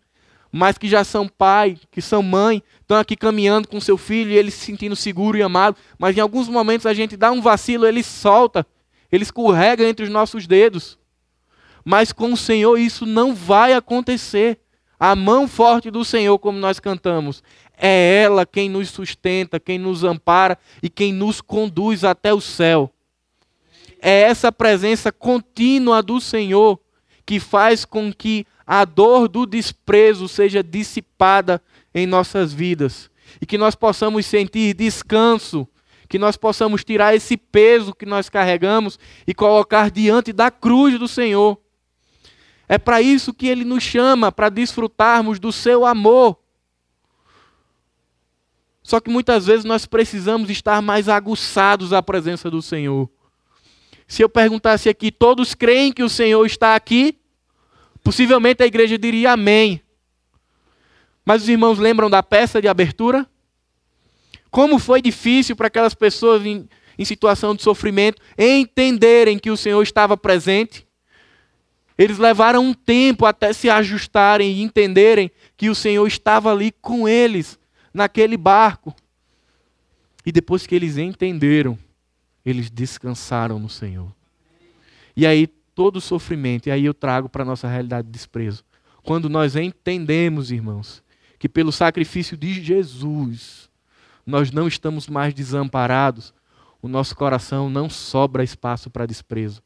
mas 0.53 0.79
que 0.79 0.89
já 0.89 1.03
são 1.03 1.27
pai, 1.27 1.77
que 1.91 2.01
são 2.01 2.23
mãe, 2.23 2.63
estão 2.81 2.97
aqui 2.97 3.17
caminhando 3.17 3.67
com 3.67 3.81
seu 3.81 3.99
filho 3.99 4.31
e 4.31 4.37
ele 4.37 4.53
se 4.53 4.65
sentindo 4.65 4.95
seguro 4.95 5.37
e 5.37 5.43
amado, 5.43 5.77
mas 5.99 6.17
em 6.17 6.21
alguns 6.21 6.49
momentos 6.49 6.87
a 6.87 6.95
gente 6.95 7.17
dá 7.17 7.33
um 7.33 7.43
vacilo, 7.43 7.89
ele 7.89 8.05
solta, 8.05 8.65
ele 9.11 9.25
escorrega 9.25 9.83
entre 9.83 10.05
os 10.05 10.11
nossos 10.13 10.47
dedos. 10.47 10.97
Mas 11.85 12.13
com 12.13 12.33
o 12.33 12.37
Senhor 12.37 12.79
isso 12.79 13.05
não 13.05 13.35
vai 13.35 13.73
acontecer. 13.73 14.61
A 15.03 15.17
mão 15.17 15.49
forte 15.49 15.91
do 15.91 16.05
Senhor, 16.05 16.39
como 16.39 16.59
nós 16.59 16.79
cantamos, 16.79 17.43
é 17.81 18.23
ela 18.23 18.45
quem 18.45 18.69
nos 18.69 18.91
sustenta, 18.91 19.59
quem 19.59 19.79
nos 19.79 20.05
ampara 20.05 20.59
e 20.83 20.89
quem 20.89 21.13
nos 21.13 21.41
conduz 21.41 22.05
até 22.05 22.33
o 22.33 22.41
céu. 22.41 22.93
É 24.01 24.23
essa 24.23 24.53
presença 24.53 25.11
contínua 25.11 26.03
do 26.03 26.21
Senhor 26.21 26.79
que 27.25 27.41
faz 27.41 27.85
com 27.85 28.13
que 28.13 28.47
a 28.67 28.85
dor 28.85 29.29
do 29.29 29.47
desprezo 29.47 30.29
seja 30.29 30.63
dissipada 30.63 31.63
em 31.95 32.07
nossas 32.07 32.53
vidas 32.53 33.11
e 33.41 33.47
que 33.47 33.59
nós 33.59 33.75
possamos 33.75 34.27
sentir 34.27 34.75
descanso, 34.75 35.67
que 36.09 36.19
nós 36.19 36.37
possamos 36.37 36.83
tirar 36.85 37.15
esse 37.15 37.37
peso 37.37 37.95
que 37.95 38.07
nós 38.07 38.29
carregamos 38.29 38.99
e 39.27 39.35
colocar 39.35 39.91
diante 39.91 40.33
da 40.33 40.51
cruz 40.51 40.99
do 40.99 41.07
Senhor 41.07 41.59
é 42.71 42.79
para 42.79 43.03
isso 43.03 43.35
que 43.35 43.49
ele 43.49 43.65
nos 43.65 43.83
chama, 43.83 44.31
para 44.31 44.49
desfrutarmos 44.49 45.41
do 45.41 45.51
seu 45.51 45.85
amor. 45.85 46.39
Só 48.91 48.99
que 48.99 49.09
muitas 49.09 49.47
vezes 49.47 49.65
nós 49.65 49.87
precisamos 49.87 50.51
estar 50.51 50.83
mais 50.83 51.09
aguçados 51.09 51.93
à 51.93 52.03
presença 52.03 52.51
do 52.51 52.61
Senhor. 52.61 53.09
Se 54.05 54.21
eu 54.21 54.29
perguntasse 54.29 54.89
aqui, 54.89 55.13
todos 55.13 55.55
creem 55.55 55.93
que 55.93 56.03
o 56.03 56.09
Senhor 56.09 56.45
está 56.45 56.75
aqui? 56.75 57.17
Possivelmente 58.03 58.65
a 58.65 58.67
igreja 58.67 58.99
diria 58.99 59.31
amém. 59.31 59.81
Mas 61.25 61.43
os 61.43 61.49
irmãos 61.49 61.79
lembram 61.79 62.11
da 62.11 62.21
peça 62.21 62.61
de 62.61 62.67
abertura? 62.67 63.25
Como 64.51 64.77
foi 64.77 65.01
difícil 65.01 65.55
para 65.55 65.69
aquelas 65.69 65.95
pessoas 65.95 66.45
em, 66.45 66.69
em 66.99 67.05
situação 67.05 67.55
de 67.55 67.63
sofrimento 67.63 68.21
entenderem 68.37 69.39
que 69.39 69.53
o 69.53 69.57
Senhor 69.57 69.81
estava 69.85 70.17
presente? 70.17 70.85
Eles 71.97 72.19
levaram 72.19 72.65
um 72.65 72.75
tempo 72.75 73.25
até 73.25 73.53
se 73.53 73.71
ajustarem 73.71 74.51
e 74.51 74.63
entenderem 74.63 75.31
que 75.57 75.71
o 75.71 75.77
Senhor 75.77 76.05
estava 76.09 76.51
ali 76.51 76.73
com 76.83 77.09
eles, 77.09 77.60
naquele 77.93 78.37
barco. 78.37 78.95
E 80.25 80.31
depois 80.33 80.67
que 80.67 80.75
eles 80.75 80.97
entenderam, 80.97 81.79
eles 82.45 82.71
descansaram 82.71 83.59
no 83.59 83.69
Senhor. 83.69 84.13
E 85.17 85.27
aí 85.27 85.47
todo 85.75 85.97
o 85.97 86.01
sofrimento, 86.01 86.69
e 86.69 86.71
aí 86.71 86.85
eu 86.85 86.95
trago 86.95 87.29
para 87.29 87.43
a 87.43 87.47
nossa 87.47 87.69
realidade 87.69 88.07
de 88.07 88.13
desprezo. 88.13 88.65
Quando 89.03 89.29
nós 89.29 89.57
entendemos, 89.57 90.51
irmãos, 90.51 91.03
que 91.39 91.49
pelo 91.49 91.73
sacrifício 91.73 92.37
de 92.37 92.63
Jesus, 92.63 93.71
nós 94.27 94.53
não 94.53 94.69
estamos 94.69 95.09
mais 95.09 95.33
desamparados, 95.33 96.35
o 96.83 96.89
nosso 96.89 97.17
coração 97.17 97.71
não 97.71 97.89
sobra 97.89 98.45
espaço 98.45 98.91
para 98.91 99.07
desprezo. 99.07 99.63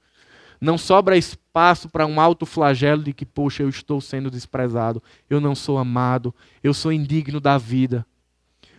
Não 0.61 0.79
sobra 0.79 1.17
espaço 1.17 1.89
para 1.89 2.07
um 2.07 2.21
alto 2.21 2.47
flagelo 2.47 3.03
de 3.03 3.13
que, 3.13 3.27
poxa, 3.27 3.63
eu 3.63 3.69
estou 3.69 4.01
sendo 4.01 4.31
desprezado, 4.31 5.03
eu 5.29 5.41
não 5.41 5.55
sou 5.55 5.79
amado, 5.79 6.35
eu 6.63 6.73
sou 6.73 6.93
indigno 6.93 7.41
da 7.41 7.59
vida. 7.59 8.07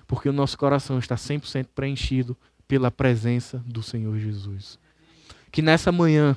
Porque 0.08 0.30
o 0.30 0.34
nosso 0.34 0.58
coração 0.58 0.99
está 0.99 1.16
100% 1.16 1.68
preenchido 1.74 2.38
pela 2.68 2.91
presença 2.91 3.64
do 3.66 3.82
Senhor 3.82 4.18
Jesus. 4.18 4.80
Que 5.51 5.62
nessa 5.62 5.91
manhã, 5.91 6.36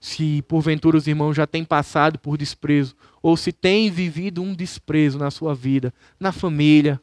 se 0.00 0.42
porventura 0.42 0.96
os 0.96 1.06
irmãos 1.06 1.34
já 1.34 1.46
têm 1.46 1.64
passado 1.64 2.18
por 2.18 2.36
desprezo, 2.36 2.94
ou 3.22 3.36
se 3.36 3.52
têm 3.52 3.90
vivido 3.90 4.42
um 4.42 4.54
desprezo 4.54 5.18
na 5.18 5.30
sua 5.30 5.54
vida, 5.54 5.92
na 6.18 6.32
família, 6.32 7.00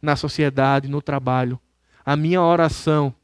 na 0.00 0.16
sociedade, 0.16 0.88
no 0.88 1.00
trabalho. 1.00 1.58
A 2.04 2.16
minha 2.16 2.42
oração 2.42 3.14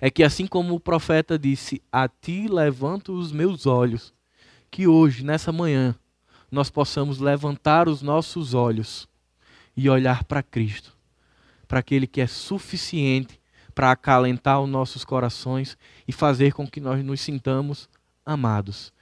é 0.00 0.10
que, 0.10 0.22
assim 0.22 0.46
como 0.46 0.74
o 0.74 0.80
profeta 0.80 1.38
disse: 1.38 1.82
A 1.90 2.08
ti 2.08 2.46
levanto 2.46 3.12
os 3.12 3.32
meus 3.32 3.66
olhos, 3.66 4.14
que 4.70 4.86
hoje, 4.86 5.24
nessa 5.24 5.50
manhã, 5.50 5.94
nós 6.50 6.70
possamos 6.70 7.18
levantar 7.18 7.88
os 7.88 8.00
nossos 8.00 8.54
olhos 8.54 9.07
e 9.78 9.88
olhar 9.88 10.24
para 10.24 10.42
Cristo, 10.42 10.98
para 11.68 11.78
aquele 11.78 12.08
que 12.08 12.20
é 12.20 12.26
suficiente 12.26 13.40
para 13.72 13.92
acalentar 13.92 14.60
os 14.60 14.68
nossos 14.68 15.04
corações 15.04 15.78
e 16.06 16.10
fazer 16.10 16.52
com 16.52 16.66
que 16.66 16.80
nós 16.80 17.04
nos 17.04 17.20
sintamos 17.20 17.88
amados. 18.26 18.92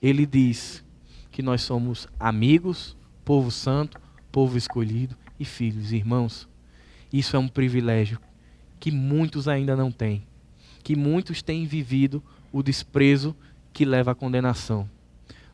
Ele 0.00 0.26
diz 0.26 0.84
que 1.30 1.40
nós 1.40 1.62
somos 1.62 2.06
amigos, 2.20 2.94
povo 3.24 3.50
santo, 3.50 3.98
povo 4.30 4.58
escolhido 4.58 5.16
e 5.40 5.44
filhos, 5.46 5.90
irmãos. 5.90 6.46
Isso 7.10 7.34
é 7.34 7.38
um 7.38 7.48
privilégio 7.48 8.20
que 8.78 8.90
muitos 8.90 9.48
ainda 9.48 9.74
não 9.74 9.90
têm, 9.90 10.26
que 10.84 10.94
muitos 10.94 11.40
têm 11.40 11.64
vivido 11.64 12.22
o 12.52 12.62
desprezo 12.62 13.34
que 13.72 13.86
leva 13.86 14.10
à 14.10 14.14
condenação. 14.14 14.86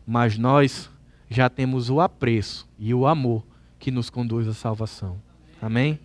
Mas 0.05 0.37
nós 0.37 0.91
já 1.31 1.49
temos 1.49 1.89
o 1.89 2.01
apreço 2.01 2.69
e 2.77 2.93
o 2.93 3.07
amor 3.07 3.47
que 3.83 3.91
nos 3.91 4.09
conduz 4.09 4.47
à 4.47 4.55
salvação. 4.55 5.21
Amém? 5.61 5.99